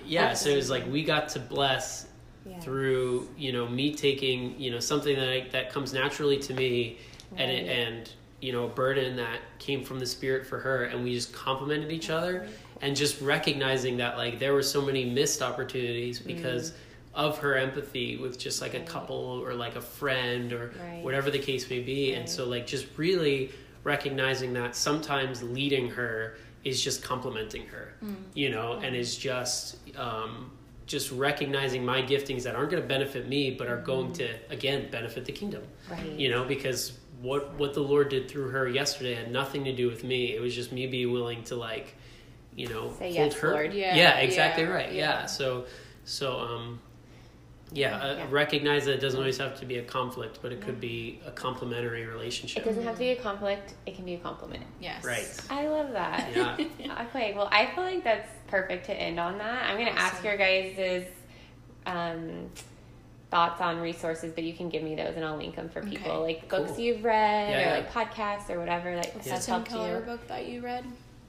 Yeah, 0.07 0.33
so 0.33 0.49
it 0.49 0.55
was 0.55 0.69
like 0.69 0.85
we 0.87 1.03
got 1.03 1.29
to 1.29 1.39
bless 1.39 2.07
Yeah. 2.45 2.59
through 2.59 3.27
you 3.37 3.51
know 3.51 3.67
me 3.67 3.93
taking 3.95 4.59
you 4.59 4.71
know 4.71 4.79
something 4.79 5.15
that 5.15 5.29
I, 5.29 5.47
that 5.51 5.71
comes 5.71 5.93
naturally 5.93 6.37
to 6.39 6.53
me, 6.53 6.97
and 7.37 7.49
it, 7.51 7.67
and 7.67 8.09
you 8.41 8.51
know 8.51 8.65
a 8.65 8.69
burden 8.69 9.15
that 9.17 9.39
came 9.59 9.83
from 9.83 9.99
the 9.99 10.05
spirit 10.05 10.45
for 10.45 10.59
her, 10.59 10.85
and 10.85 11.03
we 11.03 11.13
just 11.13 11.33
complemented 11.33 11.91
each 11.91 12.09
other, 12.09 12.47
and 12.81 12.95
just 12.95 13.19
recognizing 13.21 13.97
that 13.97 14.17
like 14.17 14.37
there 14.39 14.53
were 14.53 14.63
so 14.63 14.81
many 14.81 15.05
missed 15.05 15.41
opportunities 15.41 16.19
because. 16.19 16.73
Of 17.17 17.37
her 17.37 17.55
empathy 17.55 18.17
with 18.17 18.37
just 18.37 18.61
like 18.61 18.73
a 18.73 18.81
Mm. 18.81 18.87
Couple 18.87 19.15
or 19.41 19.53
like 19.53 19.77
a 19.77 19.81
friend 19.81 20.51
or 20.51 20.73
Right. 20.77 21.01
whatever 21.01 21.31
the 21.31 21.39
case 21.39 21.69
may 21.69 21.79
be, 21.79 22.11
and 22.13 22.27
so 22.27 22.43
like 22.43 22.67
just 22.67 22.87
really 22.97 23.51
recognizing 23.85 24.51
that 24.55 24.75
sometimes 24.75 25.41
leading 25.41 25.89
her 25.91 26.35
is 26.65 26.81
just 26.83 27.01
complimenting 27.03 27.65
her, 27.67 27.93
you 28.33 28.49
know, 28.49 28.73
and 28.83 28.95
is 28.95 29.15
just 29.15 29.77
um, 29.97 30.51
just 30.87 31.11
recognizing 31.11 31.85
my 31.85 32.01
giftings 32.01 32.43
that 32.43 32.55
aren't 32.55 32.71
going 32.71 32.81
to 32.81 32.87
benefit 32.89 33.27
me, 33.29 33.51
but 33.51 33.67
are 33.67 33.77
going 33.81 34.11
to 34.13 34.27
again 34.49 34.89
benefit 34.91 35.23
the 35.25 35.31
kingdom, 35.31 35.63
Right. 35.89 36.03
you 36.19 36.29
know, 36.29 36.43
because 36.43 36.93
what 37.21 37.53
what 37.59 37.73
the 37.73 37.81
Lord 37.81 38.09
did 38.09 38.29
through 38.29 38.49
her 38.49 38.67
yesterday 38.67 39.13
had 39.13 39.31
nothing 39.31 39.63
to 39.65 39.73
do 39.75 39.87
with 39.87 40.03
me. 40.03 40.35
It 40.35 40.41
was 40.41 40.53
just 40.53 40.71
me 40.71 40.85
being 40.87 41.11
willing 41.13 41.43
to 41.45 41.55
like, 41.55 41.95
you 42.55 42.67
know, 42.67 42.91
Say 42.99 43.05
hold 43.15 43.31
yes, 43.31 43.33
her. 43.35 43.51
Lord. 43.51 43.73
Yeah, 43.73 43.95
yeah, 43.95 44.17
exactly 44.17 44.63
yeah, 44.63 44.69
right. 44.69 44.91
Yeah. 44.91 45.19
yeah. 45.21 45.25
So 45.27 45.65
so 46.03 46.39
um 46.39 46.79
yeah, 47.71 47.97
uh, 47.97 48.13
Yeah. 48.15 48.25
recognize 48.29 48.85
that 48.85 48.93
it 48.93 49.01
doesn't 49.01 49.19
always 49.19 49.37
have 49.39 49.59
to 49.59 49.65
be 49.65 49.77
a 49.77 49.83
conflict, 49.83 50.39
but 50.41 50.51
it 50.51 50.61
could 50.61 50.79
be 50.79 51.19
a 51.25 51.31
complementary 51.31 52.05
relationship. 52.05 52.63
It 52.63 52.69
doesn't 52.69 52.83
have 52.83 52.93
to 52.93 52.99
be 52.99 53.09
a 53.11 53.15
conflict. 53.15 53.73
It 53.85 53.95
can 53.95 54.05
be 54.05 54.13
a 54.13 54.19
compliment. 54.19 54.63
Yes. 54.79 55.03
Right. 55.03 55.27
I 55.49 55.67
love 55.67 55.91
that. 55.93 56.29
Yeah. 56.35 56.57
Okay, 57.09 57.33
well, 57.35 57.49
I 57.51 57.65
feel 57.73 57.83
like 57.83 58.03
that's 58.03 58.29
perfect 58.47 58.85
to 58.87 58.93
end 58.93 59.19
on 59.19 59.37
that. 59.39 59.69
I'm 59.69 59.77
going 59.77 59.93
to 59.93 59.99
ask 59.99 60.23
your 60.23 60.37
guys' 60.37 61.05
um, 61.85 62.49
thoughts 63.31 63.59
on 63.61 63.79
resources, 63.81 64.31
but 64.33 64.43
you 64.43 64.53
can 64.53 64.69
give 64.69 64.81
me 64.83 64.95
those 64.95 65.15
and 65.15 65.25
I'll 65.25 65.35
link 65.37 65.55
them 65.55 65.69
for 65.69 65.81
people, 65.81 66.11
Okay. 66.11 66.17
like 66.35 66.49
books 66.49 66.71
Cool. 66.71 66.79
you've 66.79 67.03
read 67.03 67.49
Yeah, 67.51 67.57
or 67.57 67.61
yeah. 67.61 67.73
like 67.73 67.91
podcasts 67.91 68.49
or 68.49 68.59
whatever 68.59 68.95
that 68.95 69.13
What's 69.15 69.27
has 69.29 69.39
the 69.41 69.45
Tim 69.47 69.53
helped 69.55 69.69
Keller 69.69 69.99
you. 69.99 70.05
book 70.05 70.27
that 70.27 70.45
you 70.47 70.61
read? 70.61 70.85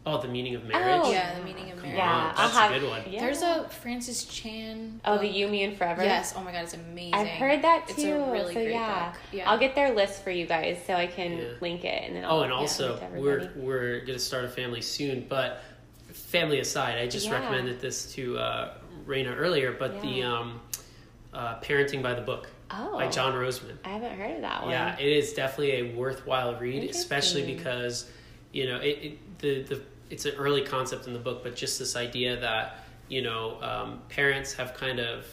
Oh, 0.08 0.20
the 0.20 0.28
meaning 0.28 0.54
of 0.54 0.64
marriage. 0.64 1.00
Oh, 1.04 1.10
Yeah, 1.10 1.36
The 1.36 1.44
Meaning 1.44 1.72
of 1.72 1.82
Marriage. 1.82 1.90
on, 1.90 1.96
Yeah, 1.96 2.32
I'll 2.36 2.46
that's 2.46 2.54
have. 2.56 2.70
a 2.70 2.78
good 2.78 2.88
one. 2.88 3.02
Yeah. 3.10 3.20
There's 3.20 3.42
a 3.42 3.68
Francis 3.68 4.24
Chan. 4.24 5.00
oh, 5.04 5.18
the 5.18 5.26
book. 5.26 5.36
You, 5.36 5.48
Me, 5.48 5.64
and 5.64 5.76
Forever. 5.76 6.04
Yes. 6.04 6.32
Oh 6.36 6.42
my 6.44 6.52
god, 6.52 6.62
it's 6.62 6.74
amazing. 6.74 7.14
I've 7.14 7.26
heard 7.26 7.62
that 7.62 7.88
too. 7.88 7.94
It's 7.94 8.04
a 8.04 8.30
really 8.30 8.54
so 8.54 8.60
great 8.60 8.70
yeah. 8.70 9.10
book. 9.10 9.20
Yeah. 9.32 9.50
I'll 9.50 9.58
get 9.58 9.74
their 9.74 9.92
list 9.92 10.22
for 10.22 10.30
you 10.30 10.46
guys 10.46 10.78
so 10.86 10.94
I 10.94 11.08
can 11.08 11.38
Yeah. 11.38 11.44
link 11.60 11.84
it 11.84 12.04
and 12.06 12.14
then 12.14 12.24
I'll 12.24 12.38
Oh, 12.38 12.42
and 12.44 12.52
also 12.52 13.00
link 13.00 13.14
we're 13.16 13.50
we're 13.56 14.00
gonna 14.06 14.20
start 14.20 14.44
a 14.44 14.48
family 14.48 14.80
soon. 14.80 15.26
But 15.28 15.60
family 16.12 16.60
aside, 16.60 16.98
I 16.98 17.08
just 17.08 17.26
Yeah. 17.26 17.40
recommended 17.40 17.80
this 17.80 18.12
to 18.14 18.38
uh, 18.38 18.74
Raina 19.08 19.36
earlier. 19.36 19.72
But 19.72 20.00
the 20.02 20.22
um, 20.22 20.60
uh, 21.34 21.58
parenting 21.60 22.00
by 22.00 22.14
the 22.14 22.22
book 22.22 22.48
oh, 22.70 22.92
by 22.92 23.08
John 23.08 23.34
Rosemond. 23.34 23.78
I 23.84 23.88
haven't 23.88 24.16
heard 24.16 24.36
of 24.36 24.42
that 24.42 24.62
one. 24.62 24.70
Yeah, 24.70 24.96
it 25.00 25.08
is 25.08 25.32
definitely 25.32 25.72
a 25.72 25.94
worthwhile 25.96 26.54
read, 26.60 26.88
especially 26.88 27.44
because 27.44 28.08
you 28.52 28.66
know 28.68 28.76
it, 28.78 28.86
it 29.02 29.38
the 29.40 29.62
the 29.64 29.82
it's 30.10 30.24
an 30.24 30.34
early 30.36 30.62
concept 30.62 31.06
in 31.06 31.12
the 31.12 31.18
book, 31.18 31.42
but 31.42 31.56
just 31.56 31.78
this 31.78 31.96
idea 31.96 32.38
that 32.40 32.78
you 33.08 33.22
know 33.22 33.60
um, 33.62 34.00
parents 34.08 34.52
have 34.54 34.74
kind 34.74 34.98
of 35.00 35.26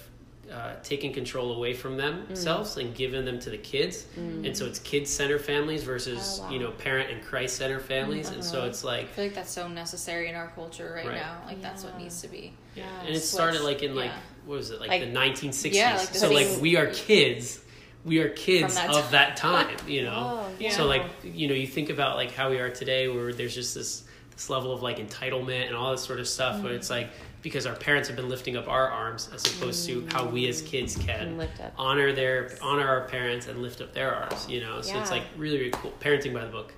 uh, 0.51 0.75
taken 0.83 1.13
control 1.13 1.53
away 1.55 1.73
from 1.73 1.95
themselves 1.95 2.75
and 2.77 2.93
given 2.93 3.23
them 3.25 3.39
to 3.39 3.49
the 3.49 3.57
kids, 3.57 4.05
and 4.17 4.55
so 4.55 4.65
it's 4.65 4.77
kid 4.79 5.07
center 5.07 5.39
families 5.39 5.83
versus 5.83 6.39
Oh, 6.39 6.43
wow. 6.45 6.51
you 6.51 6.59
know 6.59 6.71
parent 6.71 7.09
and 7.11 7.23
Christ 7.23 7.55
center 7.55 7.79
families, 7.79 8.29
and 8.29 8.43
so 8.43 8.59
Uh-huh. 8.59 8.67
it's 8.67 8.83
like 8.83 9.05
I 9.05 9.07
feel 9.07 9.25
like 9.25 9.33
that's 9.35 9.51
so 9.51 9.67
necessary 9.67 10.27
in 10.29 10.35
our 10.35 10.47
culture 10.49 10.91
right, 10.95 11.05
Right. 11.07 11.15
now. 11.15 11.41
Like 11.47 11.61
that's 11.61 11.83
what 11.83 11.97
needs 11.97 12.21
to 12.21 12.27
be. 12.27 12.53
Yeah. 12.75 12.83
and 13.05 13.15
it 13.15 13.19
started 13.21 13.61
like 13.61 13.83
in 13.83 13.95
like 13.95 14.11
yeah. 14.11 14.17
what 14.45 14.57
was 14.57 14.71
it 14.71 14.79
like, 14.81 14.89
Like- 14.89 15.01
the 15.01 15.11
1960s 15.19 15.73
Yeah, 15.75 15.97
like 15.97 16.09
the 16.09 16.17
so 16.19 16.31
like 16.31 16.47
we 16.61 16.75
are 16.75 16.87
kids 16.87 17.59
we 18.03 18.19
are 18.19 18.29
kids 18.29 18.75
that 18.75 18.89
of 18.89 19.11
that 19.11 19.37
time 19.47 19.77
you 19.87 20.03
know 20.03 20.41
Oh, 20.43 20.49
yeah. 20.59 20.71
so 20.71 20.85
like 20.87 21.03
you 21.23 21.47
know 21.47 21.53
you 21.53 21.67
think 21.67 21.89
about 21.89 22.17
like 22.17 22.31
how 22.33 22.49
we 22.49 22.57
are 22.59 22.69
today 22.69 23.07
where 23.07 23.31
there's 23.31 23.55
just 23.55 23.75
this 23.75 24.02
this 24.35 24.49
level 24.49 24.71
of 24.73 24.81
like 24.81 24.97
entitlement 24.97 25.67
and 25.67 25.75
all 25.75 25.91
this 25.91 26.03
sort 26.03 26.19
of 26.19 26.27
stuff 26.27 26.57
Mm. 26.57 26.63
but 26.63 26.71
it's 26.71 26.89
like 26.89 27.09
because 27.41 27.65
our 27.65 27.75
parents 27.75 28.07
have 28.07 28.15
been 28.15 28.29
lifting 28.29 28.55
up 28.57 28.67
our 28.69 28.89
arms 28.89 29.29
as 29.33 29.45
opposed 29.45 29.85
to 29.87 30.07
how 30.11 30.25
we 30.25 30.47
as 30.47 30.61
kids 30.61 30.95
can 30.95 31.19
And 31.27 31.37
lift 31.37 31.59
up. 31.61 31.73
honor 31.77 32.11
their 32.13 32.51
honor 32.61 32.87
our 32.87 33.01
parents 33.07 33.47
and 33.47 33.61
lift 33.61 33.81
up 33.81 33.93
their 33.93 34.13
arms 34.15 34.47
you 34.49 34.61
know 34.61 34.81
so 34.81 34.97
it's 34.99 35.11
like 35.11 35.23
really 35.37 35.57
really 35.57 35.71
cool 35.71 35.91
parenting 35.99 36.33
by 36.33 36.45
the 36.45 36.51
book 36.51 36.73